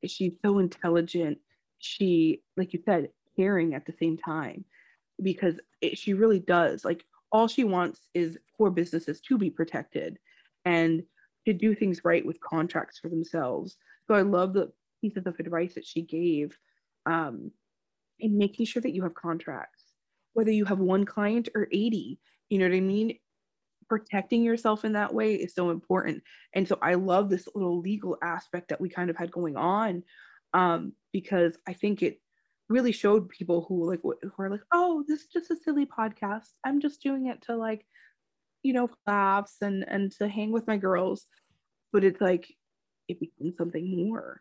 She's 0.06 0.34
so 0.42 0.58
intelligent. 0.58 1.38
She, 1.78 2.42
like 2.56 2.72
you 2.72 2.80
said, 2.84 3.10
caring 3.36 3.74
at 3.74 3.86
the 3.86 3.92
same 3.92 4.16
time 4.16 4.64
because 5.22 5.56
it, 5.80 5.98
she 5.98 6.14
really 6.14 6.40
does. 6.40 6.84
Like 6.84 7.04
all 7.30 7.48
she 7.48 7.64
wants 7.64 8.08
is 8.14 8.38
for 8.56 8.70
businesses 8.70 9.20
to 9.22 9.38
be 9.38 9.50
protected 9.50 10.18
and 10.64 11.02
to 11.46 11.52
do 11.52 11.74
things 11.74 12.04
right 12.04 12.24
with 12.24 12.40
contracts 12.40 12.98
for 12.98 13.08
themselves. 13.08 13.76
So 14.06 14.14
I 14.14 14.22
love 14.22 14.52
the 14.52 14.72
pieces 15.02 15.26
of 15.26 15.38
advice 15.38 15.74
that 15.74 15.86
she 15.86 16.00
gave 16.00 16.56
um, 17.04 17.50
in 18.18 18.38
making 18.38 18.64
sure 18.64 18.80
that 18.80 18.94
you 18.94 19.02
have 19.02 19.14
contracts, 19.14 19.84
whether 20.32 20.50
you 20.50 20.64
have 20.64 20.78
one 20.78 21.04
client 21.04 21.48
or 21.54 21.68
80. 21.70 22.18
You 22.48 22.58
know 22.58 22.68
what 22.68 22.76
I 22.76 22.80
mean? 22.80 23.18
Protecting 23.88 24.42
yourself 24.42 24.84
in 24.84 24.92
that 24.92 25.12
way 25.12 25.34
is 25.34 25.54
so 25.54 25.70
important. 25.70 26.22
And 26.54 26.66
so 26.66 26.78
I 26.80 26.94
love 26.94 27.28
this 27.28 27.48
little 27.54 27.80
legal 27.80 28.16
aspect 28.22 28.68
that 28.68 28.80
we 28.80 28.88
kind 28.88 29.10
of 29.10 29.16
had 29.16 29.30
going 29.30 29.56
on 29.56 30.04
um, 30.54 30.92
because 31.12 31.58
I 31.66 31.74
think 31.74 32.02
it 32.02 32.20
really 32.68 32.92
showed 32.92 33.28
people 33.28 33.66
who 33.68 33.88
like 33.88 34.00
who 34.02 34.32
are 34.38 34.50
like, 34.50 34.62
oh, 34.72 35.04
this 35.06 35.20
is 35.20 35.26
just 35.26 35.50
a 35.50 35.56
silly 35.56 35.86
podcast. 35.86 36.48
I'm 36.64 36.80
just 36.80 37.02
doing 37.02 37.26
it 37.26 37.42
to 37.42 37.56
like, 37.56 37.84
you 38.62 38.72
know, 38.72 38.88
laughs 39.06 39.56
and 39.60 39.84
and 39.86 40.12
to 40.12 40.28
hang 40.28 40.52
with 40.52 40.66
my 40.66 40.76
girls. 40.76 41.26
But 41.92 42.04
it's 42.04 42.20
like 42.20 42.46
it 43.08 43.20
becomes 43.20 43.56
something 43.56 44.08
more. 44.08 44.40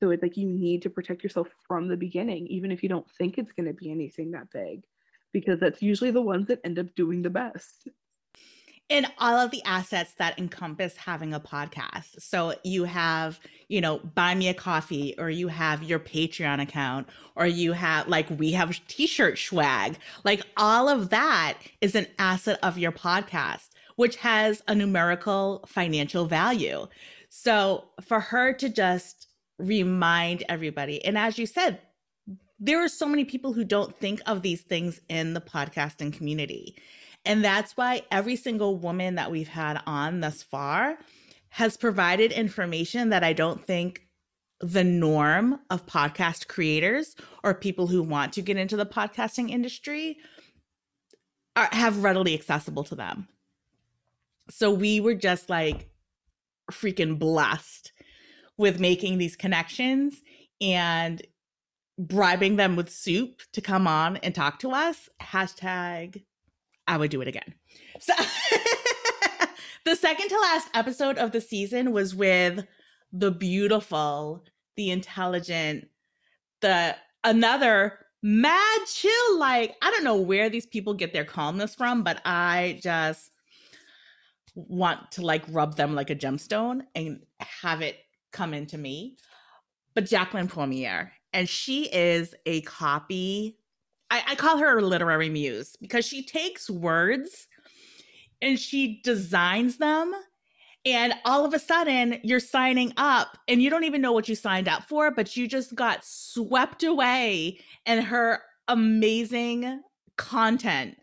So 0.00 0.10
it's 0.10 0.22
like 0.22 0.36
you 0.36 0.46
need 0.46 0.82
to 0.82 0.90
protect 0.90 1.22
yourself 1.22 1.48
from 1.66 1.88
the 1.88 1.96
beginning, 1.96 2.46
even 2.46 2.70
if 2.70 2.82
you 2.82 2.88
don't 2.88 3.10
think 3.18 3.38
it's 3.38 3.52
going 3.52 3.66
to 3.66 3.72
be 3.72 3.90
anything 3.90 4.30
that 4.32 4.50
big, 4.52 4.84
because 5.32 5.60
that's 5.60 5.82
usually 5.82 6.10
the 6.10 6.22
ones 6.22 6.46
that 6.48 6.60
end 6.64 6.78
up 6.78 6.94
doing 6.94 7.22
the 7.22 7.30
best 7.30 7.88
and 8.90 9.06
all 9.18 9.36
of 9.36 9.50
the 9.50 9.62
assets 9.64 10.14
that 10.14 10.38
encompass 10.38 10.96
having 10.96 11.34
a 11.34 11.40
podcast. 11.40 12.20
So 12.20 12.54
you 12.64 12.84
have, 12.84 13.38
you 13.68 13.80
know, 13.80 13.98
buy 13.98 14.34
me 14.34 14.48
a 14.48 14.54
coffee, 14.54 15.14
or 15.18 15.28
you 15.28 15.48
have 15.48 15.82
your 15.82 15.98
Patreon 15.98 16.62
account, 16.62 17.08
or 17.36 17.46
you 17.46 17.72
have 17.72 18.08
like 18.08 18.28
we 18.30 18.52
have 18.52 18.80
t-shirt 18.88 19.38
swag. 19.38 19.98
Like 20.24 20.42
all 20.56 20.88
of 20.88 21.10
that 21.10 21.58
is 21.80 21.94
an 21.94 22.06
asset 22.18 22.58
of 22.62 22.78
your 22.78 22.92
podcast, 22.92 23.68
which 23.96 24.16
has 24.16 24.62
a 24.68 24.74
numerical 24.74 25.64
financial 25.66 26.26
value. 26.26 26.86
So 27.28 27.84
for 28.00 28.20
her 28.20 28.54
to 28.54 28.68
just 28.70 29.27
remind 29.58 30.44
everybody, 30.48 31.04
and 31.04 31.18
as 31.18 31.38
you 31.38 31.46
said, 31.46 31.80
there 32.60 32.82
are 32.82 32.88
so 32.88 33.06
many 33.06 33.24
people 33.24 33.52
who 33.52 33.64
don't 33.64 33.96
think 33.96 34.20
of 34.26 34.42
these 34.42 34.62
things 34.62 35.00
in 35.08 35.34
the 35.34 35.40
podcasting 35.40 36.12
community. 36.12 36.76
And 37.24 37.44
that's 37.44 37.76
why 37.76 38.02
every 38.10 38.36
single 38.36 38.76
woman 38.76 39.14
that 39.16 39.30
we've 39.30 39.48
had 39.48 39.80
on 39.86 40.20
thus 40.20 40.42
far 40.42 40.98
has 41.50 41.76
provided 41.76 42.32
information 42.32 43.10
that 43.10 43.22
I 43.24 43.32
don't 43.32 43.64
think 43.64 44.02
the 44.60 44.84
norm 44.84 45.60
of 45.70 45.86
podcast 45.86 46.48
creators 46.48 47.14
or 47.44 47.54
people 47.54 47.86
who 47.86 48.02
want 48.02 48.32
to 48.32 48.42
get 48.42 48.56
into 48.56 48.76
the 48.76 48.86
podcasting 48.86 49.50
industry 49.50 50.18
are, 51.54 51.68
have 51.70 52.02
readily 52.02 52.34
accessible 52.34 52.84
to 52.84 52.96
them. 52.96 53.28
So 54.50 54.72
we 54.72 55.00
were 55.00 55.14
just 55.14 55.48
like 55.48 55.90
freaking 56.72 57.18
blessed 57.18 57.92
with 58.58 58.80
making 58.80 59.18
these 59.18 59.36
connections 59.36 60.20
and 60.60 61.22
bribing 61.98 62.56
them 62.56 62.76
with 62.76 62.90
soup 62.90 63.40
to 63.52 63.60
come 63.60 63.86
on 63.86 64.18
and 64.18 64.34
talk 64.34 64.58
to 64.60 64.72
us. 64.72 65.08
Hashtag 65.22 66.22
I 66.86 66.96
would 66.96 67.10
do 67.10 67.20
it 67.20 67.28
again. 67.28 67.54
So 68.00 68.14
the 69.84 69.94
second 69.94 70.28
to 70.28 70.38
last 70.38 70.68
episode 70.74 71.18
of 71.18 71.32
the 71.32 71.40
season 71.40 71.92
was 71.92 72.14
with 72.14 72.66
the 73.12 73.30
beautiful, 73.30 74.44
the 74.76 74.90
intelligent, 74.90 75.88
the 76.60 76.96
another 77.24 77.98
mad 78.22 78.80
chill. 78.86 79.38
Like, 79.38 79.76
I 79.82 79.90
don't 79.90 80.04
know 80.04 80.16
where 80.16 80.48
these 80.48 80.66
people 80.66 80.94
get 80.94 81.12
their 81.12 81.24
calmness 81.24 81.74
from, 81.74 82.02
but 82.02 82.22
I 82.24 82.80
just 82.82 83.30
want 84.54 85.12
to 85.12 85.22
like 85.22 85.44
rub 85.50 85.76
them 85.76 85.94
like 85.94 86.10
a 86.10 86.16
gemstone 86.16 86.82
and 86.94 87.20
have 87.38 87.80
it 87.82 87.96
come 88.32 88.54
into 88.54 88.78
me. 88.78 89.16
But 89.94 90.06
Jacqueline 90.06 90.48
Pommier, 90.48 91.10
and 91.32 91.48
she 91.48 91.84
is 91.92 92.34
a 92.46 92.60
copy 92.62 93.58
I, 94.10 94.22
I 94.28 94.34
call 94.34 94.58
her 94.58 94.78
a 94.78 94.82
literary 94.82 95.28
muse 95.28 95.76
because 95.80 96.06
she 96.06 96.24
takes 96.24 96.70
words 96.70 97.46
and 98.40 98.58
she 98.58 99.00
designs 99.02 99.78
them 99.78 100.12
and 100.84 101.14
all 101.24 101.44
of 101.44 101.52
a 101.52 101.58
sudden 101.58 102.20
you're 102.22 102.40
signing 102.40 102.92
up 102.96 103.36
and 103.48 103.60
you 103.60 103.68
don't 103.68 103.84
even 103.84 104.00
know 104.00 104.12
what 104.12 104.28
you 104.28 104.34
signed 104.34 104.68
up 104.68 104.84
for 104.84 105.10
but 105.10 105.36
you 105.36 105.46
just 105.48 105.74
got 105.74 106.04
swept 106.04 106.82
away 106.82 107.58
in 107.84 108.00
her 108.00 108.40
amazing 108.68 109.82
content 110.16 110.96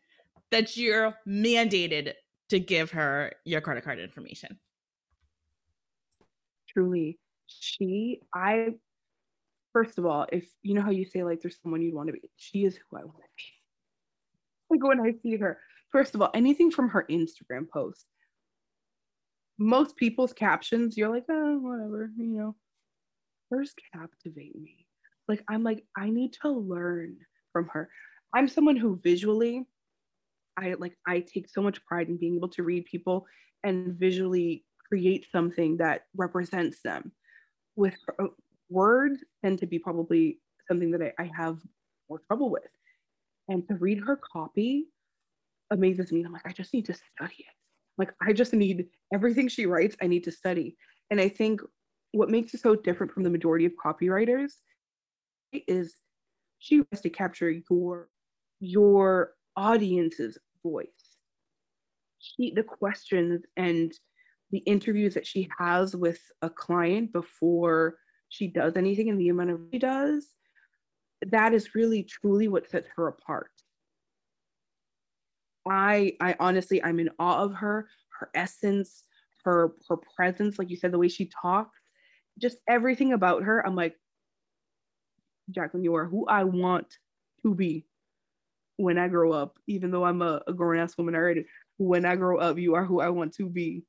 that 0.52 0.78
you're 0.78 1.16
mandated 1.28 2.14
to 2.50 2.60
give 2.60 2.92
her 2.92 3.32
your 3.44 3.62
credit 3.62 3.84
card 3.84 4.00
information 4.00 4.58
truly 6.76 7.18
she 7.48 8.20
i 8.34 8.70
first 9.76 9.98
of 9.98 10.06
all, 10.06 10.26
if 10.32 10.48
you 10.62 10.74
know 10.74 10.82
how 10.82 10.90
you 10.90 11.04
say 11.04 11.22
like 11.26 11.42
there's 11.42 11.60
someone 11.62 11.82
you'd 11.82 11.94
want 11.94 12.08
to 12.08 12.14
be, 12.14 12.22
she 12.38 12.64
is 12.64 12.78
who 12.78 12.96
I 12.98 13.04
want 13.04 13.18
to 13.18 13.24
be. 13.38 13.44
Like 14.72 14.84
when 14.84 15.00
I 15.00 15.14
see 15.22 15.36
her, 15.36 15.60
first 15.92 16.16
of 16.16 16.22
all, 16.24 16.32
anything 16.34 16.72
from 16.72 16.90
her 16.90 17.06
Instagram 17.08 17.70
post, 17.72 18.06
most 19.60 19.96
people's 19.96 20.34
captions, 20.34 20.98
you're 20.98 21.14
like, 21.14 21.26
oh, 21.30 21.60
whatever, 21.60 22.10
you 22.18 22.26
know. 22.26 22.56
Hers 23.52 23.74
captivate 23.94 24.56
me. 24.56 24.88
Like 25.28 25.44
I'm 25.50 25.62
like, 25.62 25.84
I 25.96 26.10
need 26.10 26.34
to 26.42 26.50
learn 26.50 27.18
from 27.54 27.68
her. 27.74 27.90
I'm 28.34 28.48
someone 28.48 28.78
who 28.78 29.00
visually, 29.04 29.68
I 30.58 30.76
like 30.80 30.98
I 31.06 31.20
take 31.20 31.48
so 31.48 31.62
much 31.62 31.86
pride 31.86 32.08
in 32.08 32.18
being 32.18 32.38
able 32.38 32.50
to 32.50 32.64
read 32.64 32.86
people 32.86 33.28
and 33.64 33.94
visually 34.00 34.66
create 34.88 35.26
something 35.32 35.78
that 35.78 36.04
represents 36.16 36.82
them. 36.82 37.12
With 37.76 37.96
uh, 38.20 38.28
words 38.70 39.24
tend 39.44 39.60
to 39.60 39.66
be 39.66 39.80
probably 39.80 40.40
something 40.68 40.92
that 40.92 41.02
I, 41.02 41.24
I 41.24 41.32
have 41.36 41.58
more 42.10 42.22
trouble 42.28 42.50
with. 42.50 42.64
And 43.48 43.68
to 43.68 43.76
read 43.76 44.00
her 44.00 44.16
copy 44.18 44.88
amazes 45.72 46.12
me. 46.12 46.24
I'm 46.24 46.34
like, 46.34 46.48
I 46.48 46.52
just 46.52 46.74
need 46.74 46.86
to 46.86 46.94
study 46.94 47.36
it. 47.40 47.56
Like, 47.98 48.14
I 48.22 48.34
just 48.34 48.54
need 48.54 48.88
everything 49.14 49.48
she 49.48 49.66
writes, 49.66 49.96
I 50.02 50.08
need 50.08 50.24
to 50.26 50.32
study. 50.32 50.76
And 51.10 51.22
I 51.22 51.30
think 51.30 51.62
what 52.12 52.30
makes 52.30 52.54
it 52.54 52.62
so 52.62 52.76
different 52.76 53.12
from 53.12 53.24
the 53.24 53.30
majority 53.30 53.66
of 53.66 53.74
copywriters 53.84 54.52
is 55.68 55.96
she 56.60 56.84
has 56.92 57.02
to 57.02 57.10
capture 57.10 57.52
your 57.70 58.10
your 58.60 59.34
audience's 59.56 60.38
voice. 60.64 60.88
She, 62.20 62.52
the 62.52 62.64
questions 62.64 63.44
and 63.56 63.94
the 64.52 64.60
interviews 64.60 65.14
that 65.14 65.28
she 65.28 65.50
has 65.58 65.96
with 65.96 66.20
a 66.42 66.50
client 66.50 67.12
before 67.12 67.98
she 68.30 68.48
does 68.48 68.76
anything 68.76 69.10
and 69.10 69.20
the 69.20 69.30
amount 69.30 69.50
of 69.50 69.60
she 69.72 69.80
does, 69.80 70.28
that 71.28 71.54
is 71.54 71.76
really 71.76 72.04
truly 72.04 72.48
what 72.48 72.70
sets 72.70 72.88
her 72.96 73.08
apart. 73.08 73.52
I 75.68 76.14
I 76.22 76.36
honestly 76.40 76.84
I'm 76.84 77.00
in 77.00 77.10
awe 77.18 77.44
of 77.44 77.54
her, 77.56 77.88
her 78.20 78.30
essence, 78.36 79.04
her 79.44 79.74
her 79.90 79.98
presence, 80.16 80.60
like 80.60 80.70
you 80.70 80.78
said, 80.78 80.92
the 80.92 81.00
way 81.00 81.08
she 81.08 81.30
talks, 81.42 81.80
just 82.40 82.58
everything 82.70 83.14
about 83.14 83.44
her. 83.44 83.66
I'm 83.66 83.76
like, 83.76 83.96
Jacqueline, 85.50 85.84
you 85.84 85.96
are 85.96 86.06
who 86.06 86.28
I 86.28 86.44
want 86.44 86.88
to 87.44 87.56
be 87.56 87.86
when 88.78 88.98
I 88.98 89.08
grow 89.08 89.32
up, 89.32 89.58
even 89.68 89.92
though 89.92 90.04
I'm 90.04 90.22
a, 90.22 90.42
a 90.48 90.54
grown 90.54 90.80
ass 90.80 90.98
woman 90.98 91.16
already. 91.16 91.46
When 91.78 92.06
I 92.06 92.16
grow 92.16 92.40
up, 92.40 92.58
you 92.58 92.76
are 92.76 92.86
who 92.86 93.00
I 93.00 93.10
want 93.10 93.34
to 93.36 93.50
be. 93.50 93.84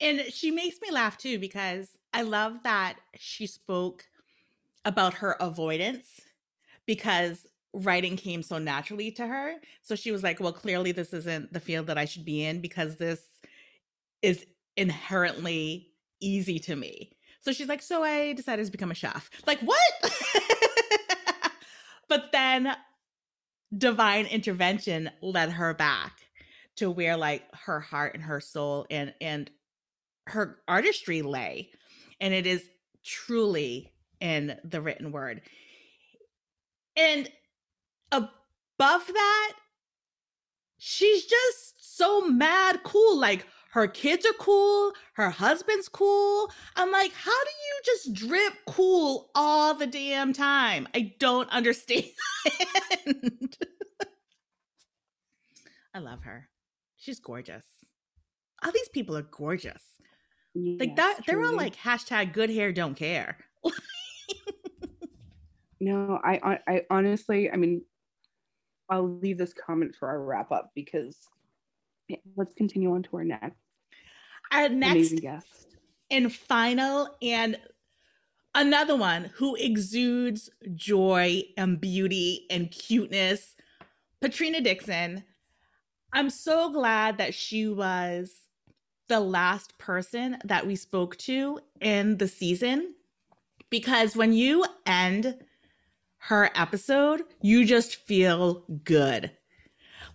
And 0.00 0.20
she 0.30 0.50
makes 0.50 0.76
me 0.80 0.90
laugh 0.90 1.18
too 1.18 1.38
because 1.38 1.96
I 2.12 2.22
love 2.22 2.62
that 2.64 2.96
she 3.16 3.46
spoke 3.46 4.04
about 4.84 5.14
her 5.14 5.32
avoidance 5.40 6.20
because 6.86 7.46
writing 7.72 8.16
came 8.16 8.42
so 8.42 8.58
naturally 8.58 9.10
to 9.12 9.26
her. 9.26 9.54
So 9.82 9.94
she 9.94 10.12
was 10.12 10.22
like, 10.22 10.40
well, 10.40 10.52
clearly 10.52 10.92
this 10.92 11.12
isn't 11.12 11.52
the 11.52 11.60
field 11.60 11.86
that 11.88 11.98
I 11.98 12.04
should 12.04 12.24
be 12.24 12.44
in 12.44 12.60
because 12.60 12.96
this 12.96 13.20
is 14.22 14.46
inherently 14.76 15.88
easy 16.20 16.58
to 16.60 16.76
me. 16.76 17.12
So 17.40 17.52
she's 17.52 17.68
like, 17.68 17.82
so 17.82 18.02
I 18.02 18.32
decided 18.32 18.64
to 18.64 18.72
become 18.72 18.90
a 18.90 18.94
chef. 18.94 19.28
Like, 19.46 19.60
what? 19.60 20.12
but 22.08 22.32
then 22.32 22.74
divine 23.76 24.26
intervention 24.26 25.10
led 25.20 25.50
her 25.50 25.74
back 25.74 26.12
to 26.76 26.90
where 26.90 27.16
like 27.16 27.42
her 27.54 27.80
heart 27.80 28.14
and 28.14 28.22
her 28.22 28.40
soul 28.40 28.86
and 28.90 29.12
and 29.20 29.50
her 30.26 30.58
artistry 30.68 31.22
lay. 31.22 31.70
And 32.20 32.32
it 32.32 32.46
is 32.46 32.64
truly 33.04 33.92
in 34.20 34.58
the 34.64 34.80
written 34.80 35.12
word. 35.12 35.42
And 36.96 37.30
above 38.12 38.26
that, 38.78 39.52
she's 40.78 41.24
just 41.24 41.96
so 41.96 42.26
mad 42.26 42.82
cool. 42.84 43.18
Like 43.18 43.46
her 43.72 43.88
kids 43.88 44.24
are 44.24 44.32
cool, 44.38 44.92
her 45.14 45.30
husband's 45.30 45.88
cool. 45.88 46.50
I'm 46.76 46.92
like, 46.92 47.12
how 47.12 47.30
do 47.44 47.50
you 47.50 47.80
just 47.84 48.14
drip 48.14 48.52
cool 48.66 49.30
all 49.34 49.74
the 49.74 49.86
damn 49.86 50.32
time? 50.32 50.86
I 50.94 51.14
don't 51.18 51.48
understand. 51.52 52.04
I 55.92 55.98
love 55.98 56.22
her. 56.22 56.48
She's 56.96 57.20
gorgeous. 57.20 57.64
All 58.64 58.72
these 58.72 58.88
people 58.88 59.16
are 59.16 59.22
gorgeous. 59.22 59.82
Yes, 60.54 60.80
like 60.80 60.96
that, 60.96 61.20
they're 61.26 61.44
all 61.44 61.56
like 61.56 61.76
hashtag 61.76 62.32
good 62.32 62.50
hair 62.50 62.72
don't 62.72 62.94
care. 62.94 63.36
no, 65.80 66.20
I, 66.22 66.58
I 66.66 66.82
honestly, 66.90 67.50
I 67.50 67.56
mean, 67.56 67.82
I'll 68.88 69.18
leave 69.18 69.38
this 69.38 69.52
comment 69.52 69.96
for 69.98 70.08
our 70.08 70.22
wrap 70.22 70.52
up 70.52 70.70
because 70.74 71.18
yeah, 72.08 72.18
let's 72.36 72.54
continue 72.54 72.92
on 72.94 73.02
to 73.04 73.16
our 73.16 73.24
next. 73.24 73.56
Our 74.52 74.68
next 74.68 75.20
guest 75.20 75.76
and 76.10 76.32
final 76.32 77.16
and 77.22 77.58
another 78.54 78.94
one 78.94 79.24
who 79.34 79.56
exudes 79.56 80.50
joy 80.74 81.42
and 81.56 81.80
beauty 81.80 82.46
and 82.50 82.70
cuteness, 82.70 83.56
Patrina 84.20 84.60
Dixon. 84.60 85.24
I'm 86.12 86.30
so 86.30 86.70
glad 86.72 87.18
that 87.18 87.34
she 87.34 87.68
was 87.68 88.43
the 89.08 89.20
last 89.20 89.76
person 89.78 90.38
that 90.44 90.66
we 90.66 90.76
spoke 90.76 91.16
to 91.18 91.60
in 91.80 92.16
the 92.18 92.28
season 92.28 92.94
because 93.70 94.14
when 94.14 94.32
you 94.32 94.64
end 94.86 95.36
her 96.18 96.50
episode, 96.54 97.22
you 97.42 97.64
just 97.64 97.96
feel 97.96 98.64
good. 98.84 99.30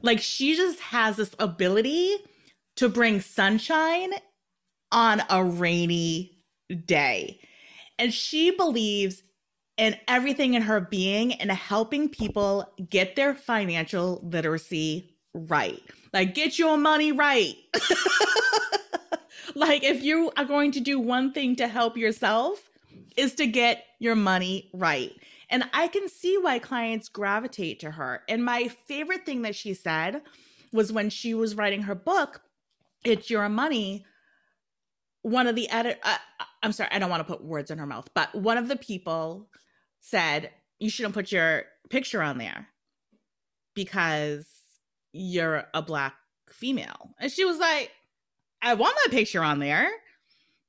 Like 0.02 0.20
she 0.22 0.56
just 0.56 0.80
has 0.80 1.18
this 1.18 1.36
ability 1.40 2.16
to 2.78 2.88
bring 2.88 3.20
sunshine 3.20 4.14
on 4.92 5.22
a 5.30 5.44
rainy 5.44 6.40
day. 6.86 7.42
And 7.98 8.14
she 8.14 8.52
believes 8.52 9.24
in 9.78 9.98
everything 10.08 10.54
in 10.54 10.62
her 10.62 10.80
being 10.80 11.34
and 11.34 11.52
helping 11.52 12.10
people 12.10 12.66
get 12.90 13.16
their 13.16 13.36
financial 13.36 14.22
literacy 14.24 15.16
right. 15.34 15.82
Like, 16.14 16.34
get 16.34 16.58
your 16.58 16.78
money 16.78 17.12
right. 17.12 17.56
like, 19.56 19.84
if 19.84 20.02
you 20.04 20.32
are 20.38 20.46
going 20.46 20.72
to 20.72 20.80
do 20.80 21.00
one 21.00 21.32
thing 21.34 21.56
to 21.58 21.68
help 21.68 21.98
yourself, 21.98 22.70
is 23.16 23.36
to 23.36 23.48
get 23.48 23.86
your 24.00 24.16
money 24.16 24.70
right. 24.74 25.12
And 25.50 25.64
I 25.74 25.88
can 25.88 26.08
see 26.08 26.38
why 26.38 26.60
clients 26.60 27.10
gravitate 27.10 27.80
to 27.82 27.92
her. 27.92 28.22
And 28.30 28.44
my 28.44 28.68
favorite 28.68 29.26
thing 29.26 29.42
that 29.44 29.56
she 29.56 29.74
said 29.74 30.22
was 30.72 30.92
when 30.92 31.10
she 31.10 31.34
was 31.34 31.56
writing 31.56 31.84
her 31.84 31.96
book, 31.96 32.42
It's 33.04 33.30
Your 33.30 33.50
Money. 33.50 34.06
One 35.22 35.48
of 35.48 35.56
the 35.56 35.70
edit, 35.70 36.00
uh, 36.04 36.18
I'm 36.64 36.72
sorry, 36.72 36.90
I 36.92 37.00
don't 37.00 37.10
want 37.10 37.28
to 37.28 37.34
put 37.34 37.44
words 37.44 37.72
in 37.72 37.78
her 37.78 37.86
mouth, 37.86 38.10
but 38.14 38.34
one 38.34 38.58
of 38.58 38.68
the 38.68 38.78
people 38.78 39.50
said, 40.00 40.52
You 40.80 40.90
shouldn't 40.90 41.16
put 41.16 41.32
your 41.32 41.64
picture 41.90 42.22
on 42.22 42.38
there 42.38 42.68
because 43.74 44.46
you're 45.12 45.66
a 45.74 45.82
black 45.82 46.16
female. 46.50 47.16
And 47.20 47.32
she 47.32 47.46
was 47.46 47.58
like, 47.58 47.92
I 48.62 48.74
want 48.74 48.98
my 49.06 49.12
picture 49.12 49.44
on 49.44 49.60
there 49.60 49.90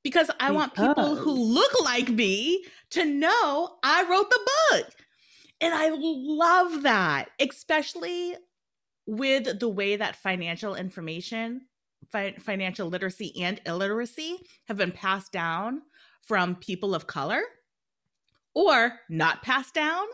because 0.03 0.29
I 0.39 0.47
because. 0.47 0.55
want 0.55 0.75
people 0.75 1.15
who 1.15 1.33
look 1.33 1.81
like 1.83 2.09
me 2.09 2.63
to 2.91 3.05
know 3.05 3.77
I 3.83 4.05
wrote 4.09 4.29
the 4.29 4.49
book. 4.71 4.89
And 5.59 5.73
I 5.73 5.91
love 5.93 6.83
that, 6.83 7.29
especially 7.39 8.35
with 9.05 9.59
the 9.59 9.69
way 9.69 9.95
that 9.95 10.15
financial 10.15 10.73
information, 10.75 11.61
fi- 12.11 12.35
financial 12.39 12.87
literacy, 12.87 13.33
and 13.41 13.61
illiteracy 13.65 14.37
have 14.67 14.77
been 14.77 14.91
passed 14.91 15.31
down 15.31 15.81
from 16.27 16.55
people 16.55 16.95
of 16.95 17.07
color 17.07 17.41
or 18.55 18.93
not 19.09 19.43
passed 19.43 19.73
down. 19.73 20.05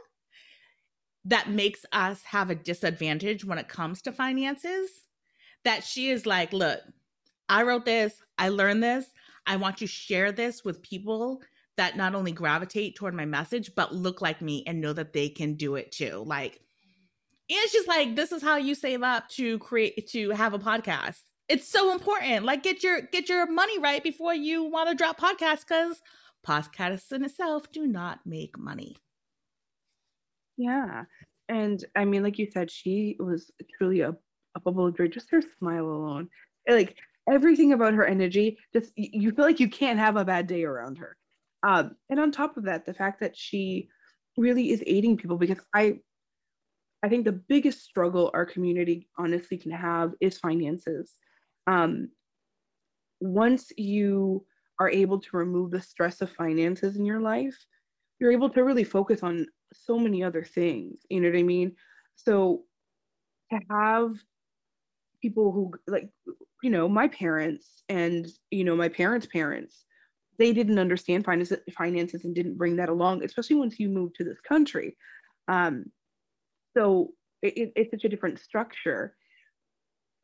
That 1.28 1.50
makes 1.50 1.86
us 1.92 2.24
have 2.24 2.50
a 2.50 2.56
disadvantage 2.56 3.46
when 3.46 3.58
it 3.58 3.68
comes 3.68 4.02
to 4.04 4.12
finances. 4.12 4.90
That 5.64 5.84
she 5.84 6.10
is 6.10 6.26
like, 6.26 6.54
look, 6.54 6.80
I 7.50 7.64
wrote 7.64 7.86
this, 7.86 8.14
I 8.38 8.50
learned 8.50 8.84
this, 8.84 9.06
I 9.46 9.56
want 9.58 9.78
to 9.78 9.88
share 9.88 10.32
this 10.32 10.64
with 10.64 10.82
people 10.82 11.42
that 11.78 11.96
not 11.96 12.16
only 12.16 12.32
gravitate 12.32 12.96
toward 12.96 13.14
my 13.14 13.26
message, 13.26 13.76
but 13.76 13.94
look 13.94 14.22
like 14.22 14.42
me 14.42 14.64
and 14.66 14.82
know 14.82 14.94
that 14.94 15.14
they 15.14 15.30
can 15.30 15.54
do 15.56 15.76
it 15.76 15.92
too. 15.92 16.24
Like, 16.26 16.62
and 17.50 17.70
she's 17.70 17.88
like, 17.88 18.16
this 18.16 18.32
is 18.32 18.42
how 18.42 18.58
you 18.58 18.76
save 18.76 19.04
up 19.04 19.30
to 19.30 19.60
create 19.60 20.08
to 20.10 20.32
have 20.32 20.54
a 20.54 20.60
podcast. 20.60 21.20
It's 21.48 21.68
so 21.68 21.92
important. 21.94 22.46
Like, 22.46 22.64
get 22.64 22.84
your 22.84 23.02
get 23.02 23.30
your 23.30 23.50
money 23.50 23.80
right 23.80 24.04
before 24.04 24.34
you 24.34 24.64
want 24.64 24.90
to 24.90 24.96
drop 24.96 25.20
podcasts, 25.20 25.66
because 25.68 26.02
podcasts 26.46 27.12
in 27.12 27.24
itself 27.24 27.72
do 27.72 27.88
not 27.88 28.20
make 28.26 28.58
money. 28.58 28.98
Yeah. 30.58 31.04
And 31.50 31.84
I 31.96 32.06
mean, 32.06 32.24
like 32.24 32.38
you 32.38 32.50
said, 32.52 32.70
she 32.70 33.16
was 33.20 33.52
truly 33.78 34.02
a, 34.02 34.16
a 34.56 34.60
bubble 34.60 34.88
of 34.88 34.98
joy, 34.98 35.08
just 35.08 35.32
her 35.32 35.42
smile 35.60 35.86
alone. 35.86 36.30
Like 36.68 36.98
everything 37.30 37.74
about 37.74 37.94
her 37.94 38.06
energy, 38.06 38.58
just 38.74 38.92
you 38.96 39.32
feel 39.32 39.46
like 39.46 39.60
you 39.60 39.70
can't 39.70 40.00
have 40.00 40.18
a 40.18 40.26
bad 40.26 40.48
day 40.48 40.64
around 40.64 40.98
her. 40.98 41.16
Um, 41.64 41.96
and 42.10 42.20
on 42.20 42.32
top 42.32 42.58
of 42.58 42.66
that, 42.66 42.86
the 42.86 42.94
fact 42.94 43.20
that 43.22 43.38
she 43.38 43.90
really 44.38 44.72
is 44.72 44.84
aiding 44.86 45.18
people 45.18 45.38
because 45.38 45.60
I 45.74 46.00
I 47.04 47.10
think 47.10 47.26
the 47.26 47.32
biggest 47.32 47.84
struggle 47.84 48.32
our 48.34 48.46
community 48.46 49.08
honestly 49.18 49.58
can 49.58 49.72
have 49.72 50.14
is 50.20 50.40
finances. 50.40 51.14
Um, 51.68 52.10
once 53.20 53.72
you 53.78 54.46
are 54.80 54.90
able 54.90 55.20
to 55.20 55.38
remove 55.38 55.72
the 55.72 55.82
stress 55.82 56.22
of 56.22 56.32
finances 56.32 56.98
in 56.98 57.06
your 57.06 57.20
life, 57.20 57.56
you're 58.20 58.32
able 58.32 58.50
to 58.50 58.64
really 58.64 58.84
focus 58.84 59.24
on 59.24 59.46
so 59.74 59.98
many 59.98 60.24
other 60.24 60.44
things. 60.44 61.00
You 61.10 61.22
know 61.22 61.30
what 61.30 61.40
I 61.40 61.44
mean? 61.44 61.76
So 62.16 62.64
to 63.52 63.60
have 63.70 64.16
people 65.22 65.52
who 65.52 65.72
like 65.88 66.10
you 66.64 66.70
know 66.70 66.88
my 66.88 67.08
parents 67.08 67.84
and 67.90 68.28
you 68.52 68.64
know 68.64 68.76
my 68.76 68.90
parents 68.90 69.28
parents 69.28 69.86
they 70.38 70.54
didn't 70.54 70.78
understand 70.78 71.26
finances, 71.26 71.60
finances 71.76 72.24
and 72.24 72.36
didn't 72.36 72.58
bring 72.58 72.76
that 72.76 72.90
along 72.90 73.24
especially 73.24 73.56
once 73.56 73.80
you 73.80 73.90
move 73.90 74.14
to 74.14 74.24
this 74.24 74.40
country 74.48 74.96
um, 75.48 75.86
so 76.76 77.12
it, 77.42 77.72
it's 77.76 77.92
such 77.92 78.04
a 78.04 78.10
different 78.10 78.40
structure 78.40 79.16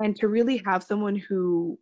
and 0.01 0.15
to 0.15 0.27
really 0.27 0.61
have 0.65 0.83
someone 0.83 1.15
who 1.15 1.77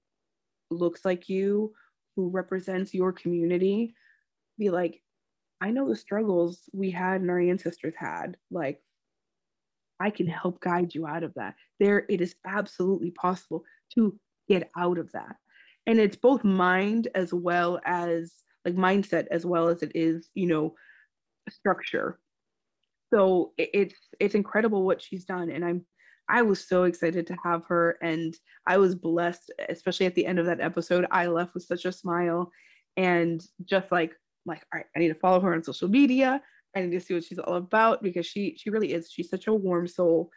looks 0.69 1.03
like 1.05 1.27
you 1.27 1.73
who 2.15 2.29
represents 2.29 2.93
your 2.93 3.11
community 3.11 3.93
be 4.57 4.69
like 4.69 5.01
i 5.61 5.71
know 5.71 5.87
the 5.87 5.95
struggles 5.95 6.69
we 6.73 6.91
had 6.91 7.21
and 7.21 7.29
our 7.29 7.39
ancestors 7.39 7.93
had 7.97 8.35
like 8.49 8.81
I 10.01 10.09
can 10.09 10.25
help 10.25 10.59
guide 10.61 10.95
you 10.95 11.05
out 11.05 11.23
of 11.23 11.33
that. 11.35 11.55
There, 11.79 12.05
it 12.09 12.21
is 12.21 12.35
absolutely 12.45 13.11
possible 13.11 13.63
to 13.93 14.17
get 14.49 14.71
out 14.75 14.97
of 14.97 15.11
that. 15.11 15.35
And 15.85 15.99
it's 15.99 16.15
both 16.15 16.43
mind 16.43 17.07
as 17.13 17.33
well 17.33 17.79
as 17.85 18.33
like 18.65 18.75
mindset 18.75 19.27
as 19.31 19.45
well 19.45 19.67
as 19.67 19.83
it 19.83 19.91
is, 19.95 20.29
you 20.33 20.47
know, 20.47 20.73
structure. 21.49 22.19
So 23.13 23.53
it's 23.57 23.95
it's 24.19 24.35
incredible 24.35 24.83
what 24.83 25.01
she's 25.01 25.25
done. 25.25 25.49
And 25.49 25.63
I'm 25.63 25.85
I 26.29 26.41
was 26.41 26.67
so 26.67 26.85
excited 26.85 27.27
to 27.27 27.35
have 27.43 27.65
her 27.65 27.97
and 28.01 28.35
I 28.65 28.77
was 28.77 28.95
blessed, 28.95 29.51
especially 29.69 30.05
at 30.05 30.15
the 30.15 30.25
end 30.25 30.39
of 30.39 30.45
that 30.45 30.61
episode. 30.61 31.05
I 31.11 31.27
left 31.27 31.53
with 31.53 31.63
such 31.63 31.85
a 31.85 31.91
smile 31.91 32.51
and 32.97 33.41
just 33.65 33.91
like 33.91 34.15
like 34.45 34.65
all 34.73 34.79
right, 34.79 34.85
I 34.95 34.99
need 34.99 35.09
to 35.09 35.15
follow 35.15 35.39
her 35.41 35.53
on 35.53 35.63
social 35.63 35.87
media. 35.87 36.41
I 36.75 36.81
need 36.81 36.91
to 36.91 36.99
see 37.01 37.13
what 37.13 37.23
she's 37.23 37.39
all 37.39 37.55
about 37.55 38.01
because 38.01 38.25
she 38.25 38.55
she 38.57 38.69
really 38.69 38.93
is. 38.93 39.11
She's 39.11 39.29
such 39.29 39.47
a 39.47 39.53
warm 39.53 39.87
soul 39.87 40.29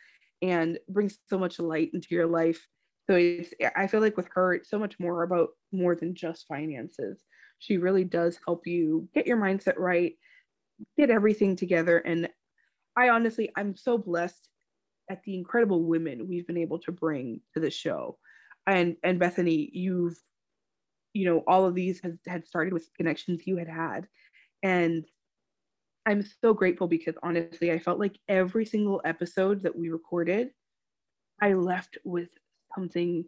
and 0.43 0.79
brings 0.89 1.19
so 1.29 1.39
much 1.39 1.59
light 1.59 1.91
into 1.95 2.09
your 2.11 2.27
life. 2.27 2.67
So 3.09 3.17
it's 3.17 3.53
I 3.77 3.87
feel 3.87 4.01
like 4.01 4.17
with 4.17 4.29
her, 4.35 4.55
it's 4.55 4.71
so 4.71 4.79
much 4.79 4.99
more 4.99 5.23
about 5.23 5.51
more 5.73 5.95
than 5.95 6.15
just 6.15 6.47
finances. 6.49 7.23
She 7.59 7.77
really 7.79 8.05
does 8.05 8.39
help 8.47 8.67
you 8.67 9.09
get 9.15 9.27
your 9.27 9.37
mindset 9.37 9.79
right, 9.79 10.15
get 10.99 11.11
everything 11.11 11.57
together. 11.57 11.99
And 11.99 12.29
I 12.97 13.09
honestly, 13.09 13.51
I'm 13.57 13.77
so 13.77 13.99
blessed 13.99 14.49
at 15.11 15.23
the 15.25 15.37
incredible 15.37 15.85
women 15.85 16.29
we've 16.29 16.47
been 16.47 16.57
able 16.57 16.79
to 16.81 16.93
bring 16.93 17.41
to 17.55 17.61
the 17.61 17.71
show. 17.71 18.19
And 18.67 18.97
and 19.03 19.19
Bethany, 19.19 19.71
you've, 19.73 20.19
you 21.15 21.25
know, 21.25 21.43
all 21.47 21.65
of 21.65 21.75
these 21.75 22.01
has 22.01 22.15
had 22.27 22.47
started 22.47 22.75
with 22.75 22.93
connections 22.97 23.47
you 23.47 23.57
had 23.57 23.69
had. 23.69 24.07
And 24.63 25.07
I'm 26.07 26.23
so 26.43 26.53
grateful 26.53 26.87
because 26.89 27.15
honestly, 27.23 27.73
I 27.73 27.79
felt 27.79 27.99
like 27.99 28.19
every 28.29 28.67
single 28.67 29.01
episode 29.05 29.63
that 29.63 29.75
we 29.75 29.89
recorded, 29.89 30.51
I 31.41 31.55
left 31.55 31.97
with 32.05 32.29
something 32.75 33.25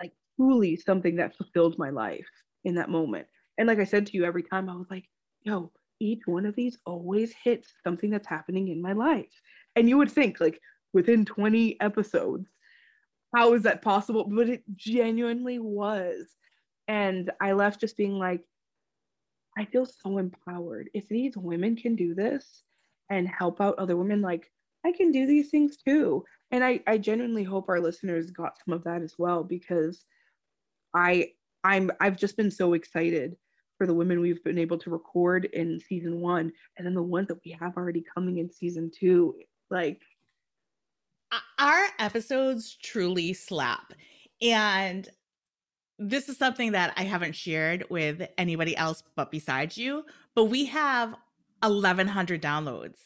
like 0.00 0.12
truly 0.36 0.76
something 0.76 1.16
that 1.16 1.36
fulfilled 1.36 1.78
my 1.78 1.90
life 1.90 2.28
in 2.64 2.74
that 2.76 2.90
moment. 2.90 3.26
And 3.56 3.66
like 3.66 3.80
I 3.80 3.84
said 3.84 4.06
to 4.06 4.16
you, 4.16 4.24
every 4.24 4.42
time 4.44 4.68
I 4.68 4.76
was 4.76 4.86
like, 4.90 5.08
yo, 5.42 5.72
each 6.00 6.22
one 6.26 6.46
of 6.46 6.54
these 6.54 6.78
always 6.86 7.32
hits 7.42 7.72
something 7.82 8.10
that's 8.10 8.28
happening 8.28 8.68
in 8.68 8.80
my 8.80 8.92
life. 8.92 9.32
And 9.74 9.88
you 9.88 9.98
would 9.98 10.12
think, 10.12 10.40
like, 10.40 10.60
within 10.92 11.24
20 11.24 11.80
episodes, 11.80 12.48
how 13.34 13.54
is 13.54 13.62
that 13.64 13.82
possible? 13.82 14.26
But 14.28 14.48
it 14.48 14.62
genuinely 14.76 15.58
was. 15.58 16.36
And 16.88 17.30
I 17.40 17.52
left 17.52 17.80
just 17.80 17.96
being 17.96 18.18
like, 18.18 18.42
I 19.56 19.66
feel 19.66 19.86
so 19.86 20.18
empowered. 20.18 20.90
If 20.94 21.08
these 21.08 21.36
women 21.36 21.76
can 21.76 21.94
do 21.94 22.14
this 22.14 22.62
and 23.10 23.28
help 23.28 23.60
out 23.60 23.78
other 23.78 23.96
women, 23.96 24.22
like 24.22 24.50
I 24.84 24.92
can 24.92 25.12
do 25.12 25.26
these 25.26 25.50
things 25.50 25.76
too. 25.76 26.24
And 26.50 26.64
I, 26.64 26.80
I 26.86 26.98
genuinely 26.98 27.44
hope 27.44 27.68
our 27.68 27.80
listeners 27.80 28.30
got 28.30 28.56
some 28.64 28.72
of 28.72 28.84
that 28.84 29.02
as 29.02 29.14
well 29.18 29.44
because 29.44 30.04
I 30.94 31.32
I'm 31.64 31.90
I've 32.00 32.16
just 32.16 32.36
been 32.36 32.50
so 32.50 32.72
excited 32.72 33.36
for 33.76 33.86
the 33.86 33.94
women 33.94 34.20
we've 34.20 34.42
been 34.42 34.58
able 34.58 34.78
to 34.78 34.90
record 34.90 35.44
in 35.46 35.80
season 35.80 36.20
one 36.20 36.52
and 36.76 36.86
then 36.86 36.94
the 36.94 37.02
ones 37.02 37.28
that 37.28 37.38
we 37.44 37.56
have 37.60 37.76
already 37.76 38.04
coming 38.14 38.38
in 38.38 38.50
season 38.50 38.90
two. 38.94 39.34
Like 39.70 40.00
our 41.58 41.86
episodes 41.98 42.76
truly 42.82 43.32
slap. 43.32 43.92
And 44.40 45.08
this 45.98 46.28
is 46.28 46.36
something 46.36 46.72
that 46.72 46.94
I 46.96 47.02
haven't 47.04 47.34
shared 47.34 47.84
with 47.90 48.22
anybody 48.38 48.76
else 48.76 49.02
but 49.16 49.30
besides 49.30 49.76
you, 49.76 50.04
but 50.34 50.44
we 50.44 50.66
have 50.66 51.14
1100 51.62 52.40
downloads 52.40 52.98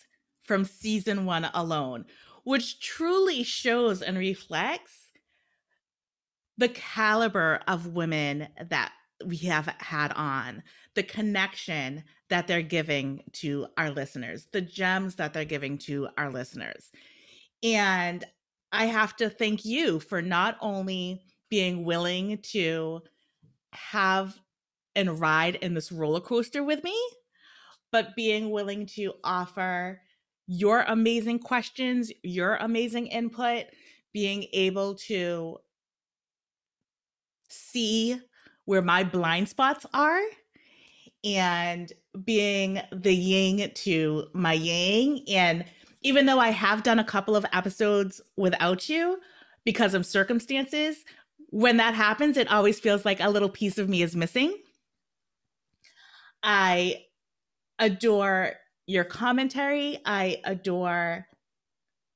from 0.45 0.65
season 0.65 1.25
1 1.25 1.51
alone, 1.55 2.05
which 2.45 2.81
truly 2.81 3.43
shows 3.43 4.03
and 4.03 4.19
reflects 4.19 5.13
the 6.59 6.69
caliber 6.69 7.61
of 7.67 7.95
women 7.95 8.49
that 8.69 8.93
we 9.25 9.37
have 9.39 9.67
had 9.79 10.13
on, 10.13 10.63
the 10.95 11.03
connection 11.03 12.05
that 12.29 12.47
they're 12.47 12.63
giving 12.63 13.23
to 13.33 13.67
our 13.79 13.91
listeners, 13.91 14.49
the 14.53 14.61
gems 14.61 15.15
that 15.15 15.33
they're 15.33 15.45
giving 15.45 15.79
to 15.79 16.09
our 16.19 16.31
listeners. 16.31 16.91
And 17.63 18.25
I 18.73 18.87
have 18.87 19.17
to 19.17 19.31
thank 19.31 19.65
you 19.65 20.01
for 20.01 20.21
not 20.21 20.57
only 20.61 21.23
being 21.53 21.85
willing 21.85 22.39
to 22.39 23.03
have 23.75 24.41
and 24.97 25.21
ride 25.21 25.57
in 25.57 25.75
this 25.75 25.93
roller 25.93 26.19
coaster 26.19 26.65
with 26.65 26.83
me, 26.83 26.99
but 27.91 28.17
being 28.17 28.49
willing 28.49 28.87
to 28.87 29.13
offer 29.23 30.01
your 30.47 30.81
amazing 30.89 31.39
questions, 31.39 32.11
your 32.23 32.55
amazing 32.55 33.07
input, 33.07 33.65
being 34.15 34.47
able 34.55 34.95
to 34.95 35.59
see 37.51 38.19
where 38.65 38.81
my 38.81 39.05
blind 39.05 39.47
spots 39.47 39.85
are 39.93 40.23
and 41.23 41.93
being 42.25 42.81
the 42.93 43.15
yin 43.15 43.71
to 43.75 44.25
my 44.33 44.55
yang. 44.55 45.23
And 45.29 45.67
even 46.01 46.25
though 46.25 46.39
I 46.39 46.49
have 46.49 46.83
done 46.83 46.99
a 46.99 47.05
couple 47.05 47.37
of 47.37 47.45
episodes 47.53 48.23
without 48.39 48.89
you 48.89 49.19
because 49.67 49.93
of 49.93 50.07
circumstances, 50.07 51.05
when 51.53 51.77
that 51.77 51.95
happens, 51.95 52.39
it 52.39 52.51
always 52.51 52.81
feels 52.81 53.05
like 53.05 53.21
a 53.21 53.29
little 53.29 53.51
piece 53.51 53.77
of 53.77 53.87
me 53.87 54.03
is 54.03 54.17
missing. 54.17 54.57
I 56.43 57.05
adore 57.79 58.55
your 58.87 59.05
commentary. 59.05 59.99
I 60.07 60.41
adore 60.45 61.27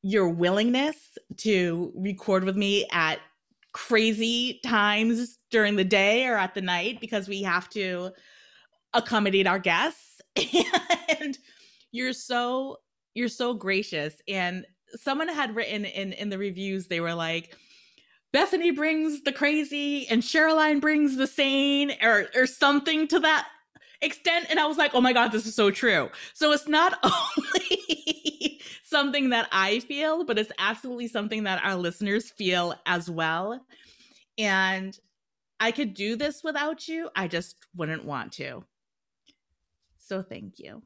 your 0.03 0.31
willingness 0.31 0.97
to 1.39 1.93
record 1.95 2.45
with 2.45 2.57
me 2.57 2.87
at 2.93 3.19
crazy 3.75 4.59
times 4.65 5.39
during 5.51 5.77
the 5.77 5.85
day 5.85 6.27
or 6.27 6.39
at 6.39 6.55
the 6.55 6.63
night 6.63 6.99
because 6.99 7.29
we 7.29 7.43
have 7.43 7.69
to 7.69 8.11
accommodate 8.95 9.47
our 9.47 9.59
guests 9.59 10.23
and 11.21 11.37
you're 11.93 12.15
so 12.15 12.79
you're 13.13 13.29
so 13.29 13.53
gracious 13.53 14.15
and 14.29 14.65
someone 14.95 15.29
had 15.29 15.55
written 15.55 15.85
in 15.85 16.15
in 16.15 16.31
the 16.31 16.39
reviews 16.39 16.87
they 16.87 17.01
were 17.01 17.13
like 17.13 17.55
Bethany 18.37 18.71
brings 18.71 19.23
the 19.23 19.33
crazy 19.33 20.07
and 20.11 20.23
Cheryline 20.23 20.79
brings 20.79 21.17
the 21.17 21.27
sane 21.27 21.93
or 22.03 22.27
or 22.35 22.47
something 22.47 23.09
to 23.09 23.19
that 23.21 23.49
extent 24.03 24.49
and 24.51 24.61
I 24.61 24.67
was 24.67 24.77
like, 24.77 24.95
"Oh 24.95 25.01
my 25.01 25.15
god, 25.15 25.33
this 25.33 25.47
is 25.47 25.55
so 25.55 25.71
true." 25.71 26.11
So 26.35 26.53
it's 26.53 26.69
not 26.69 26.99
only 27.03 28.61
something 28.85 29.31
that 29.31 29.49
I 29.53 29.81
feel, 29.81 30.27
but 30.27 30.39
it's 30.39 30.53
absolutely 30.59 31.09
something 31.09 31.45
that 31.45 31.65
our 31.65 31.77
listeners 31.77 32.31
feel 32.31 32.75
as 32.85 33.09
well. 33.09 33.59
And 34.37 34.95
I 35.59 35.73
could 35.73 35.95
do 35.95 36.15
this 36.15 36.45
without 36.45 36.87
you. 36.89 37.09
I 37.17 37.29
just 37.29 37.57
wouldn't 37.75 38.05
want 38.05 38.33
to. 38.33 38.63
So 39.97 40.23
thank 40.23 40.59
you. 40.59 40.83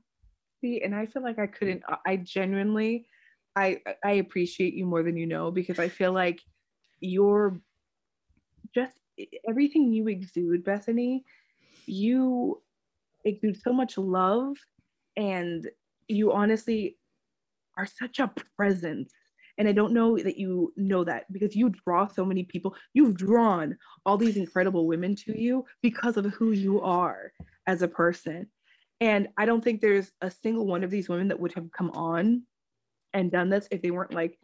See, 0.60 0.82
and 0.82 0.94
I 0.94 1.06
feel 1.06 1.24
like 1.24 1.40
I 1.40 1.48
couldn't 1.48 1.82
I 2.06 2.18
genuinely 2.18 3.08
I 3.56 3.80
I 4.04 4.12
appreciate 4.12 4.74
you 4.74 4.86
more 4.86 5.02
than 5.02 5.16
you 5.16 5.26
know 5.26 5.50
because 5.50 5.80
I 5.80 5.88
feel 5.88 6.12
like 6.12 6.38
you're 7.00 7.60
just 8.74 9.00
everything 9.48 9.92
you 9.92 10.08
exude, 10.08 10.64
Bethany, 10.64 11.24
you 11.86 12.62
exude 13.24 13.60
so 13.60 13.72
much 13.72 13.98
love 13.98 14.56
and 15.16 15.68
you 16.08 16.32
honestly 16.32 16.96
are 17.76 17.86
such 17.86 18.18
a 18.18 18.32
presence. 18.56 19.12
And 19.58 19.68
I 19.68 19.72
don't 19.72 19.92
know 19.92 20.16
that 20.16 20.38
you 20.38 20.72
know 20.76 21.04
that 21.04 21.30
because 21.32 21.54
you 21.54 21.68
draw 21.68 22.06
so 22.06 22.24
many 22.24 22.44
people. 22.44 22.74
You've 22.94 23.16
drawn 23.16 23.76
all 24.06 24.16
these 24.16 24.36
incredible 24.36 24.86
women 24.86 25.14
to 25.16 25.38
you 25.38 25.66
because 25.82 26.16
of 26.16 26.24
who 26.26 26.52
you 26.52 26.80
are 26.80 27.32
as 27.66 27.82
a 27.82 27.88
person. 27.88 28.46
And 29.00 29.28
I 29.36 29.46
don't 29.46 29.62
think 29.62 29.80
there's 29.80 30.12
a 30.20 30.30
single 30.30 30.66
one 30.66 30.84
of 30.84 30.90
these 30.90 31.08
women 31.08 31.28
that 31.28 31.40
would 31.40 31.52
have 31.54 31.70
come 31.72 31.90
on 31.90 32.42
and 33.12 33.30
done 33.30 33.50
this 33.50 33.68
if 33.70 33.82
they 33.82 33.90
weren't 33.90 34.14
like, 34.14 34.38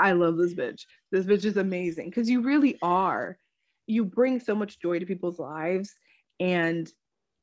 I 0.00 0.12
love 0.12 0.36
this 0.36 0.54
bitch. 0.54 0.82
This 1.12 1.26
bitch 1.26 1.44
is 1.44 1.56
amazing. 1.56 2.06
Because 2.06 2.28
you 2.28 2.40
really 2.40 2.78
are. 2.82 3.38
You 3.86 4.04
bring 4.04 4.40
so 4.40 4.54
much 4.54 4.80
joy 4.80 4.98
to 4.98 5.06
people's 5.06 5.38
lives 5.38 5.94
and 6.38 6.90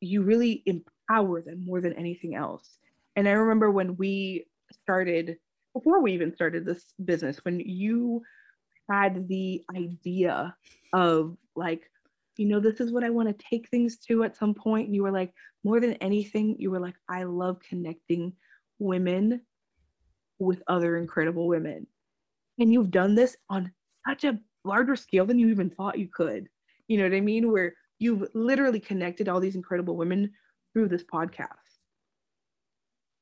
you 0.02 0.24
really 0.24 0.64
empower 0.66 1.42
them 1.42 1.64
more 1.66 1.82
than 1.82 1.94
anything 1.94 2.36
else. 2.36 2.78
And 3.16 3.28
I 3.28 3.32
remember 3.32 3.70
when 3.72 3.96
we 3.98 4.48
started, 4.72 5.38
before 5.74 6.02
we 6.02 6.14
even 6.14 6.34
started 6.34 6.66
this 6.66 6.94
business, 7.04 7.40
when 7.44 7.60
you 7.60 8.22
had 8.90 9.28
the 9.28 9.64
idea 9.76 10.56
of 10.94 11.38
like, 11.56 11.90
you 12.38 12.48
know, 12.48 12.60
this 12.60 12.80
is 12.80 12.92
what 12.92 13.04
I 13.04 13.10
want 13.10 13.28
to 13.28 13.46
take 13.50 13.70
things 13.70 13.98
to 14.08 14.24
at 14.24 14.38
some 14.38 14.54
point. 14.54 14.88
And 14.88 14.96
you 14.96 15.04
were 15.04 15.12
like, 15.12 15.34
more 15.64 15.80
than 15.80 15.94
anything, 15.94 16.56
you 16.60 16.72
were 16.72 16.80
like, 16.80 16.96
I 17.10 17.24
love 17.24 17.60
connecting 17.68 18.34
women 18.80 19.42
with 20.40 20.62
other 20.68 20.98
incredible 20.98 21.48
women. 21.48 21.88
And 22.60 22.72
you've 22.72 22.92
done 22.92 23.16
this 23.16 23.38
on 23.50 23.72
such 24.08 24.24
a 24.24 24.40
larger 24.64 24.96
scale 24.96 25.26
than 25.26 25.40
you 25.40 25.50
even 25.50 25.70
thought 25.70 26.00
you 26.00 26.08
could. 26.08 26.48
You 26.88 26.98
know 26.98 27.04
what 27.04 27.16
I 27.16 27.22
mean? 27.22 27.52
Where 27.52 27.74
you've 28.00 28.28
literally 28.34 28.80
connected 28.80 29.28
all 29.28 29.40
these 29.40 29.56
incredible 29.56 29.96
women 29.96 30.32
through 30.74 30.90
this 30.90 31.04
podcast. 31.04 31.50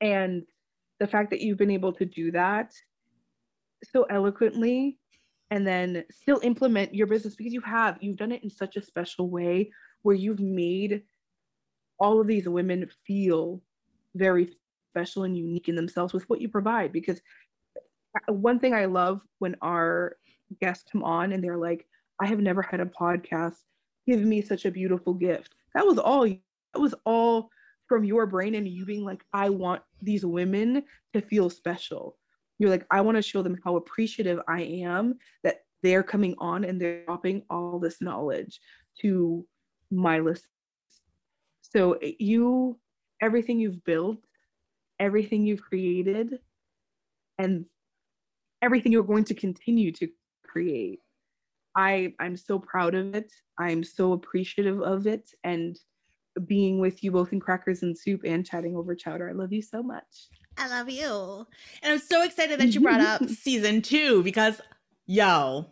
And 0.02 0.44
the 1.00 1.08
fact 1.08 1.30
that 1.32 1.42
you've 1.42 1.58
been 1.58 1.72
able 1.72 1.94
to 1.94 2.06
do 2.06 2.32
that 2.32 2.74
so 3.84 4.04
eloquently 4.04 4.98
and 5.52 5.66
then 5.66 6.04
still 6.12 6.40
implement 6.44 6.94
your 6.94 7.08
business 7.08 7.36
because 7.36 7.54
you 7.54 7.62
have 7.62 7.98
you've 8.02 8.18
done 8.18 8.32
it 8.32 8.44
in 8.44 8.50
such 8.50 8.78
a 8.78 8.82
special 8.82 9.30
way 9.30 9.72
where 10.02 10.16
you've 10.16 10.40
made 10.40 11.04
all 12.00 12.20
of 12.20 12.28
these 12.28 12.48
women 12.48 12.90
feel 13.06 13.62
very 14.16 14.50
special 14.92 15.24
and 15.24 15.38
unique 15.38 15.68
in 15.68 15.76
themselves 15.76 16.14
with 16.14 16.28
what 16.30 16.42
you 16.42 16.50
provide 16.50 16.92
because 16.92 17.22
one 18.28 18.60
thing 18.60 18.74
i 18.74 18.86
love 18.86 19.22
when 19.40 19.56
our 19.62 20.16
guests 20.62 20.86
come 20.92 21.04
on 21.04 21.32
and 21.32 21.44
they're 21.44 21.58
like 21.58 21.86
i 22.22 22.26
have 22.26 22.40
never 22.40 22.62
had 22.62 22.80
a 22.80 22.86
podcast. 22.86 23.56
Give 24.08 24.22
me 24.22 24.42
such 24.42 24.66
a 24.66 24.72
beautiful 24.72 25.14
gift. 25.14 25.56
That 25.74 25.86
was 25.86 25.98
all 25.98 26.26
that 26.26 26.80
was 26.80 26.94
all 27.06 27.50
from 27.88 28.04
your 28.04 28.26
brain 28.26 28.56
and 28.56 28.68
you 28.68 28.86
being 28.86 29.04
like 29.04 29.24
i 29.34 29.50
want 29.50 29.82
these 30.02 30.26
women 30.26 30.84
to 31.14 31.22
feel 31.22 31.50
special. 31.50 32.18
You're 32.60 32.70
like 32.70 32.86
i 32.92 33.02
want 33.02 33.18
to 33.18 33.22
show 33.22 33.42
them 33.42 33.60
how 33.64 33.76
appreciative 33.76 34.40
i 34.48 34.62
am 34.62 35.16
that 35.44 35.62
they're 35.84 36.04
coming 36.04 36.36
on 36.40 36.64
and 36.64 36.82
they're 36.82 37.06
dropping 37.06 37.44
all 37.50 37.80
this 37.80 38.02
knowledge 38.02 38.60
to 39.02 39.46
my 39.92 40.20
listeners 40.20 40.50
so 41.62 41.94
eh, 41.94 42.14
you 42.18 42.80
everything 43.22 43.60
you've 43.60 43.84
built 43.84 44.18
everything 45.00 45.46
you've 45.46 45.62
created 45.62 46.40
and 47.38 47.66
everything 48.62 48.92
you're 48.92 49.04
going 49.04 49.24
to 49.24 49.34
continue 49.34 49.92
to 49.92 50.08
create 50.44 51.00
i 51.76 52.14
i'm 52.20 52.38
so 52.38 52.60
proud 52.60 52.96
of 52.96 53.16
it 53.16 53.32
i'm 53.60 53.84
so 53.84 54.14
appreciative 54.14 54.82
of 54.82 55.08
it 55.08 55.30
and 55.44 55.78
being 56.46 56.80
with 56.80 57.04
you 57.04 57.12
both 57.12 57.32
in 57.32 57.40
crackers 57.40 57.84
and 57.84 57.98
soup 57.98 58.22
and 58.26 58.46
chatting 58.46 58.76
over 58.76 58.94
chowder 58.94 59.30
i 59.30 59.34
love 59.34 59.54
you 59.54 59.62
so 59.62 59.82
much 59.82 60.30
I 60.58 60.68
love 60.68 60.90
you. 60.90 61.46
And 61.84 61.94
I'm 61.94 62.00
so 62.00 62.24
excited 62.24 62.60
that 62.60 62.74
you 62.74 62.82
brought 62.82 63.02
up 63.02 63.26
season 63.30 63.82
two 63.82 64.24
because, 64.24 64.62
yo, 65.06 65.66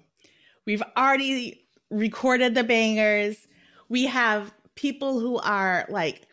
we've 0.65 0.83
already 0.97 1.65
recorded 1.89 2.55
the 2.55 2.63
bangers. 2.63 3.47
We 3.89 4.05
have 4.05 4.53
people 4.75 5.19
who 5.19 5.37
are 5.37 5.85
like 5.89 6.27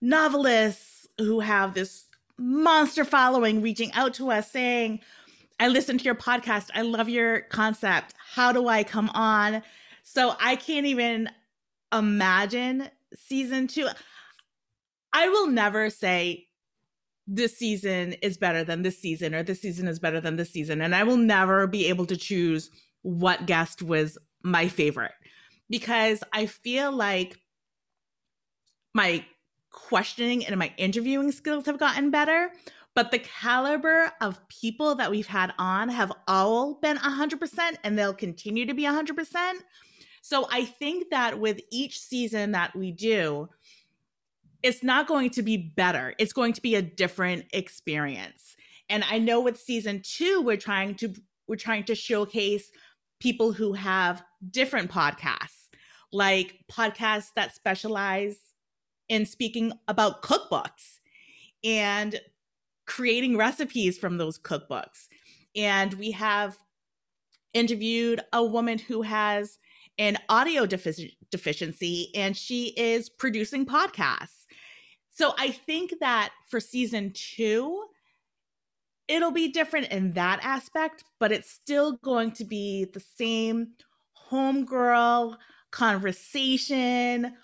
novelists 0.00 1.06
who 1.18 1.40
have 1.40 1.74
this 1.74 2.04
monster 2.38 3.04
following 3.04 3.62
reaching 3.62 3.90
out 3.92 4.14
to 4.14 4.30
us 4.30 4.50
saying, 4.50 5.00
I 5.58 5.68
listened 5.68 6.00
to 6.00 6.04
your 6.04 6.14
podcast. 6.14 6.68
I 6.74 6.82
love 6.82 7.08
your 7.08 7.40
concept. 7.42 8.14
How 8.34 8.52
do 8.52 8.68
I 8.68 8.84
come 8.84 9.10
on? 9.14 9.62
So 10.02 10.34
I 10.40 10.56
can't 10.56 10.86
even 10.86 11.30
imagine 11.92 12.90
season 13.14 13.66
two. 13.66 13.88
I 15.12 15.28
will 15.28 15.46
never 15.46 15.88
say 15.88 16.46
this 17.26 17.56
season 17.56 18.12
is 18.22 18.36
better 18.36 18.62
than 18.62 18.82
this 18.82 18.98
season 18.98 19.34
or 19.34 19.42
this 19.42 19.60
season 19.60 19.88
is 19.88 19.98
better 19.98 20.20
than 20.20 20.36
this 20.36 20.50
season 20.50 20.80
and 20.80 20.94
i 20.94 21.02
will 21.02 21.16
never 21.16 21.66
be 21.66 21.86
able 21.86 22.06
to 22.06 22.16
choose 22.16 22.70
what 23.02 23.46
guest 23.46 23.82
was 23.82 24.16
my 24.42 24.68
favorite 24.68 25.12
because 25.68 26.22
i 26.32 26.46
feel 26.46 26.92
like 26.92 27.36
my 28.94 29.24
questioning 29.70 30.46
and 30.46 30.56
my 30.56 30.72
interviewing 30.76 31.32
skills 31.32 31.66
have 31.66 31.78
gotten 31.78 32.10
better 32.10 32.50
but 32.96 33.12
the 33.12 33.20
caliber 33.20 34.10
of 34.20 34.40
people 34.48 34.96
that 34.96 35.10
we've 35.10 35.28
had 35.28 35.52
on 35.58 35.88
have 35.88 36.10
all 36.26 36.74
been 36.74 36.96
100% 36.96 37.76
and 37.84 37.96
they'll 37.96 38.12
continue 38.12 38.66
to 38.66 38.74
be 38.74 38.82
100% 38.82 39.52
so 40.22 40.48
i 40.50 40.64
think 40.64 41.10
that 41.10 41.38
with 41.38 41.60
each 41.70 42.00
season 42.00 42.52
that 42.52 42.74
we 42.74 42.90
do 42.90 43.48
it's 44.66 44.82
not 44.82 45.06
going 45.06 45.30
to 45.30 45.42
be 45.42 45.56
better. 45.56 46.14
It's 46.18 46.32
going 46.32 46.52
to 46.54 46.62
be 46.62 46.74
a 46.74 46.82
different 46.82 47.46
experience. 47.52 48.56
And 48.88 49.04
I 49.08 49.18
know 49.18 49.40
with 49.40 49.60
season 49.60 50.02
2 50.04 50.42
we're 50.42 50.56
trying 50.56 50.96
to 50.96 51.14
we're 51.46 51.54
trying 51.54 51.84
to 51.84 51.94
showcase 51.94 52.70
people 53.20 53.52
who 53.52 53.74
have 53.74 54.24
different 54.50 54.90
podcasts, 54.90 55.68
like 56.12 56.56
podcasts 56.70 57.30
that 57.36 57.54
specialize 57.54 58.36
in 59.08 59.24
speaking 59.24 59.72
about 59.86 60.22
cookbooks 60.22 60.98
and 61.62 62.20
creating 62.86 63.36
recipes 63.36 63.98
from 63.98 64.16
those 64.16 64.38
cookbooks. 64.38 65.08
And 65.54 65.94
we 65.94 66.10
have 66.12 66.56
interviewed 67.54 68.20
a 68.32 68.44
woman 68.44 68.78
who 68.78 69.02
has 69.02 69.58
an 69.98 70.18
audio 70.28 70.66
defici- 70.66 71.16
deficiency 71.30 72.10
and 72.14 72.36
she 72.36 72.74
is 72.76 73.08
producing 73.08 73.64
podcasts. 73.64 74.44
So 75.10 75.32
I 75.38 75.50
think 75.50 75.94
that 76.00 76.32
for 76.50 76.60
season 76.60 77.12
two, 77.14 77.86
it'll 79.08 79.30
be 79.30 79.48
different 79.48 79.88
in 79.88 80.12
that 80.12 80.40
aspect, 80.42 81.04
but 81.18 81.32
it's 81.32 81.50
still 81.50 81.92
going 81.98 82.32
to 82.32 82.44
be 82.44 82.84
the 82.92 83.00
same 83.00 83.68
homegirl 84.30 85.36
conversation 85.70 87.34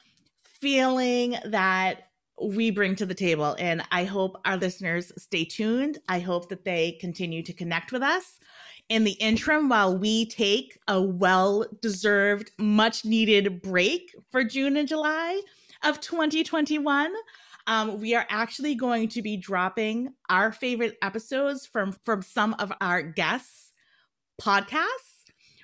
feeling 0.44 1.36
that 1.46 2.08
we 2.40 2.70
bring 2.70 2.96
to 2.96 3.06
the 3.06 3.14
table. 3.14 3.56
And 3.58 3.82
I 3.90 4.04
hope 4.04 4.40
our 4.44 4.56
listeners 4.56 5.12
stay 5.18 5.44
tuned. 5.44 5.98
I 6.08 6.20
hope 6.20 6.48
that 6.48 6.64
they 6.64 6.92
continue 7.00 7.42
to 7.42 7.52
connect 7.52 7.92
with 7.92 8.02
us. 8.02 8.38
In 8.88 9.04
the 9.04 9.12
interim, 9.12 9.68
while 9.68 9.96
we 9.96 10.26
take 10.26 10.78
a 10.88 11.00
well 11.00 11.64
deserved, 11.80 12.50
much 12.58 13.04
needed 13.04 13.62
break 13.62 14.14
for 14.30 14.44
June 14.44 14.76
and 14.76 14.88
July 14.88 15.40
of 15.82 16.00
2021, 16.00 17.12
um, 17.66 18.00
we 18.00 18.14
are 18.14 18.26
actually 18.28 18.74
going 18.74 19.08
to 19.08 19.22
be 19.22 19.36
dropping 19.36 20.12
our 20.28 20.52
favorite 20.52 20.98
episodes 21.02 21.66
from 21.66 21.92
from 22.04 22.22
some 22.22 22.54
of 22.58 22.72
our 22.80 23.02
guests 23.02 23.72
podcasts 24.40 24.86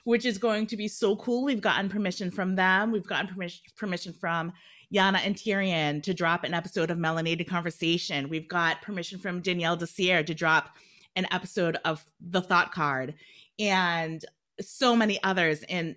which 0.05 0.25
is 0.25 0.39
going 0.39 0.67
to 0.67 0.77
be 0.77 0.89
so 0.89 1.17
cool 1.17 1.45
we've 1.45 1.61
gotten 1.61 1.89
permission 1.89 2.31
from 2.31 2.55
them 2.55 2.93
we've 2.93 3.07
gotten 3.07 3.27
permission 3.27 3.63
permission 3.77 4.13
from 4.13 4.53
Yana 4.95 5.21
and 5.25 5.35
Taryn 5.35 6.03
to 6.03 6.15
drop 6.15 6.45
an 6.45 6.55
episode 6.55 6.91
of 6.91 6.99
Melanated 6.99 7.49
Conversation. 7.49 8.29
We've 8.29 8.49
got 8.49 8.83
permission 8.83 9.19
from 9.19 9.41
Danielle 9.41 9.77
Desier 9.77 10.25
to 10.25 10.35
drop 10.35 10.77
an 11.17 11.27
episode 11.31 11.79
of 11.85 12.05
The 12.21 12.41
Thought 12.41 12.73
Card 12.73 13.15
and 13.59 14.25
so 14.61 14.97
many 14.97 15.23
others. 15.23 15.63
And 15.69 15.97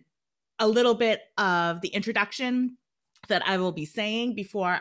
a 0.60 0.68
little 0.68 0.94
bit 0.94 1.22
of 1.38 1.82
the 1.82 1.90
introduction 1.90 2.78
that 3.28 3.48
I 3.48 3.58
will 3.58 3.72
be 3.72 3.86
saying 3.86 4.36
before 4.36 4.80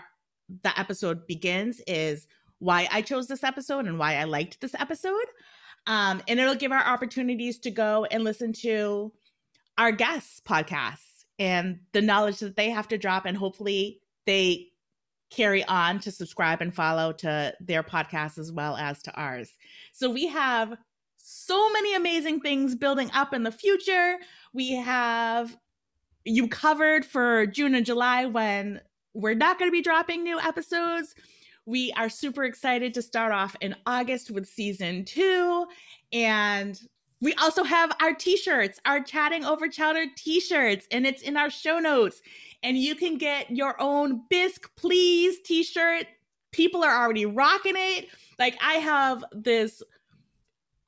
the 0.63 0.79
episode 0.79 1.27
begins 1.27 1.81
is 1.87 2.27
why 2.59 2.89
I 2.91 3.03
chose 3.03 3.29
this 3.29 3.45
episode 3.45 3.87
and 3.87 3.99
why 3.99 4.17
I 4.17 4.25
liked 4.25 4.61
this 4.61 4.75
episode. 4.75 5.27
Um, 5.87 6.21
and 6.29 6.39
it'll 6.41 6.57
give 6.57 6.73
our 6.73 6.85
opportunities 6.85 7.59
to 7.61 7.71
go 7.71 8.07
and 8.11 8.25
listen 8.25 8.53
to 8.55 9.13
our 9.79 9.93
guests' 9.93 10.43
podcasts 10.47 11.10
and 11.41 11.81
the 11.93 12.03
knowledge 12.03 12.39
that 12.39 12.55
they 12.55 12.71
have 12.71 12.87
to 12.89 12.99
drop. 12.99 13.25
And 13.25 13.37
hopefully 13.37 14.01
they 14.27 14.69
carry 15.31 15.65
on 15.65 15.99
to 16.01 16.11
subscribe 16.11 16.61
and 16.61 16.75
follow 16.75 17.13
to 17.13 17.55
their 17.61 17.83
podcast 17.83 18.39
as 18.39 18.53
well 18.53 18.77
as 18.77 19.03
to 19.03 19.13
ours. 19.15 19.53
So 19.93 20.11
we 20.11 20.27
have 20.27 20.77
so 21.17 21.73
many 21.73 21.95
amazing 21.95 22.41
things 22.41 22.75
building 22.75 23.11
up 23.15 23.33
in 23.33 23.43
the 23.43 23.53
future. 23.53 24.17
We 24.53 24.73
have 24.73 25.57
you 26.25 26.49
covered 26.49 27.05
for 27.05 27.47
June 27.47 27.75
and 27.75 27.87
July 27.87 28.27
when 28.27 28.81
we're 29.15 29.35
not 29.35 29.59
going 29.59 29.71
to 29.71 29.73
be 29.73 29.83
dropping 29.83 30.23
new 30.23 30.39
episodes. 30.39 31.15
We 31.65 31.93
are 31.93 32.09
super 32.09 32.45
excited 32.45 32.93
to 32.95 33.03
start 33.03 33.33
off 33.33 33.57
in 33.61 33.77
August 33.87 34.31
with 34.31 34.47
season 34.47 35.05
two. 35.05 35.67
And 36.13 36.81
we 37.21 37.35
also 37.35 37.65
have 37.65 37.93
our 38.01 38.15
t 38.15 38.37
shirts, 38.37 38.81
our 38.85 39.03
Chatting 39.03 39.45
Over 39.45 39.69
Chowder 39.69 40.07
t 40.17 40.41
shirts, 40.41 40.87
and 40.91 41.07
it's 41.07 41.23
in 41.23 41.37
our 41.37 41.51
show 41.51 41.79
notes. 41.79 42.23
And 42.63 42.77
you 42.77 42.95
can 42.95 43.19
get 43.19 43.51
your 43.51 43.81
own 43.81 44.23
Bisque 44.31 44.71
Please 44.77 45.41
t 45.41 45.63
shirt 45.63 46.07
people 46.53 46.83
are 46.83 47.03
already 47.03 47.27
rocking 47.27 47.75
it. 47.77 48.09
Like 48.39 48.57
I 48.63 48.75
have 48.75 49.25
this 49.33 49.83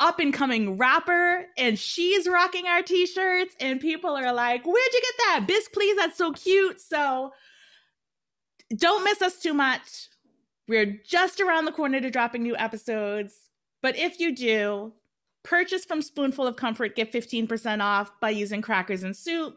up 0.00 0.18
and 0.18 0.34
coming 0.34 0.76
rapper 0.76 1.46
and 1.56 1.78
she's 1.78 2.28
rocking 2.28 2.66
our 2.66 2.82
t-shirts 2.82 3.54
and 3.60 3.80
people 3.80 4.10
are 4.10 4.32
like, 4.32 4.64
"Where'd 4.64 4.92
you 4.92 5.00
get 5.00 5.14
that? 5.18 5.44
Bisque 5.46 5.72
please, 5.72 5.96
that's 5.96 6.18
so 6.18 6.32
cute." 6.32 6.80
So 6.80 7.32
don't 8.74 9.04
miss 9.04 9.22
us 9.22 9.38
too 9.38 9.54
much. 9.54 10.08
We're 10.68 11.00
just 11.04 11.40
around 11.40 11.66
the 11.66 11.72
corner 11.72 12.00
to 12.00 12.10
dropping 12.10 12.42
new 12.42 12.56
episodes. 12.56 13.50
But 13.82 13.96
if 13.96 14.18
you 14.18 14.34
do, 14.34 14.92
purchase 15.42 15.84
from 15.84 16.02
Spoonful 16.02 16.46
of 16.46 16.56
Comfort, 16.56 16.96
get 16.96 17.12
15% 17.12 17.80
off 17.82 18.12
by 18.20 18.30
using 18.30 18.62
crackers 18.62 19.02
and 19.02 19.16
soup. 19.16 19.56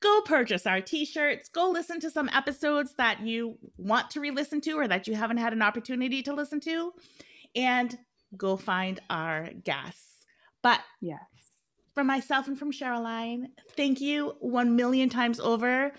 Go 0.00 0.20
purchase 0.22 0.66
our 0.66 0.80
t 0.80 1.04
shirts. 1.04 1.48
Go 1.48 1.70
listen 1.70 1.98
to 2.00 2.10
some 2.10 2.28
episodes 2.30 2.94
that 2.98 3.20
you 3.20 3.56
want 3.78 4.10
to 4.10 4.20
re 4.20 4.30
listen 4.30 4.60
to 4.62 4.72
or 4.72 4.86
that 4.88 5.06
you 5.08 5.14
haven't 5.14 5.38
had 5.38 5.52
an 5.52 5.62
opportunity 5.62 6.22
to 6.22 6.34
listen 6.34 6.60
to. 6.60 6.92
And 7.56 7.96
go 8.36 8.56
find 8.56 9.00
our 9.08 9.48
guests. 9.64 10.26
But 10.62 10.80
Yes. 11.00 11.20
from 11.94 12.06
myself 12.06 12.48
and 12.48 12.58
from 12.58 12.72
Cheryline, 12.72 13.46
thank 13.76 14.00
you 14.00 14.34
one 14.40 14.76
million 14.76 15.08
times 15.08 15.40
over. 15.40 15.92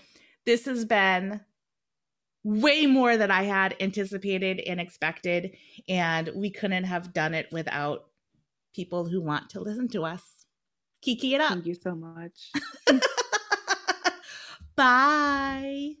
This 0.44 0.66
has 0.66 0.84
been 0.84 1.40
way 2.44 2.86
more 2.86 3.16
than 3.16 3.30
I 3.32 3.42
had 3.42 3.74
anticipated 3.80 4.60
and 4.60 4.80
expected, 4.80 5.56
and 5.88 6.30
we 6.34 6.50
couldn't 6.50 6.84
have 6.84 7.12
done 7.12 7.34
it 7.34 7.50
without 7.50 8.05
people 8.76 9.06
who 9.06 9.22
want 9.22 9.48
to 9.50 9.60
listen 9.60 9.88
to 9.88 10.04
us. 10.04 10.22
Kiki 11.00 11.34
it 11.34 11.40
up. 11.40 11.48
Thank 11.48 11.66
you 11.66 11.74
so 11.74 11.94
much. 11.94 12.52
Bye. 14.76 15.94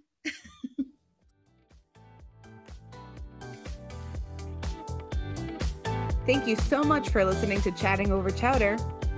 Thank 6.26 6.46
you 6.46 6.56
so 6.56 6.82
much 6.82 7.08
for 7.08 7.24
listening 7.24 7.62
to 7.62 7.70
Chatting 7.70 8.12
Over 8.12 8.30
Chowder. 8.30 8.76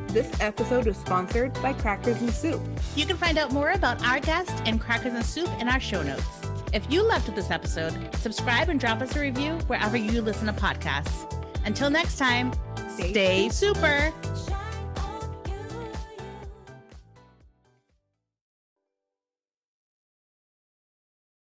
This 0.09 0.31
episode 0.41 0.87
was 0.87 0.97
sponsored 0.97 1.55
by 1.55 1.73
Crackers 1.73 2.21
and 2.21 2.31
Soup. 2.31 2.61
You 2.95 3.07
can 3.07 3.17
find 3.17 3.39
out 3.39 3.51
more 3.51 3.71
about 3.71 4.05
our 4.05 4.21
guest 4.21 4.63
and 4.67 4.81
Crackers 4.81 5.15
and 5.15 5.25
Soup 5.25 5.49
in 5.59 5.69
our 5.69 5.81
show 5.81 6.03
notes. 6.03 6.27
If 6.73 6.91
you 6.93 7.03
loved 7.03 7.35
this 7.35 7.51
episode, 7.51 8.15
subscribe 8.17 8.69
and 8.69 8.79
drop 8.79 9.01
us 9.01 9.17
a 9.17 9.21
review 9.21 9.53
wherever 9.69 9.97
you 9.97 10.21
listen 10.21 10.47
to 10.47 10.53
podcasts. 10.53 11.35
Until 11.65 11.89
next 11.89 12.19
time, 12.19 12.53
stay, 12.99 13.13
stay 13.13 13.49
super. 13.49 14.13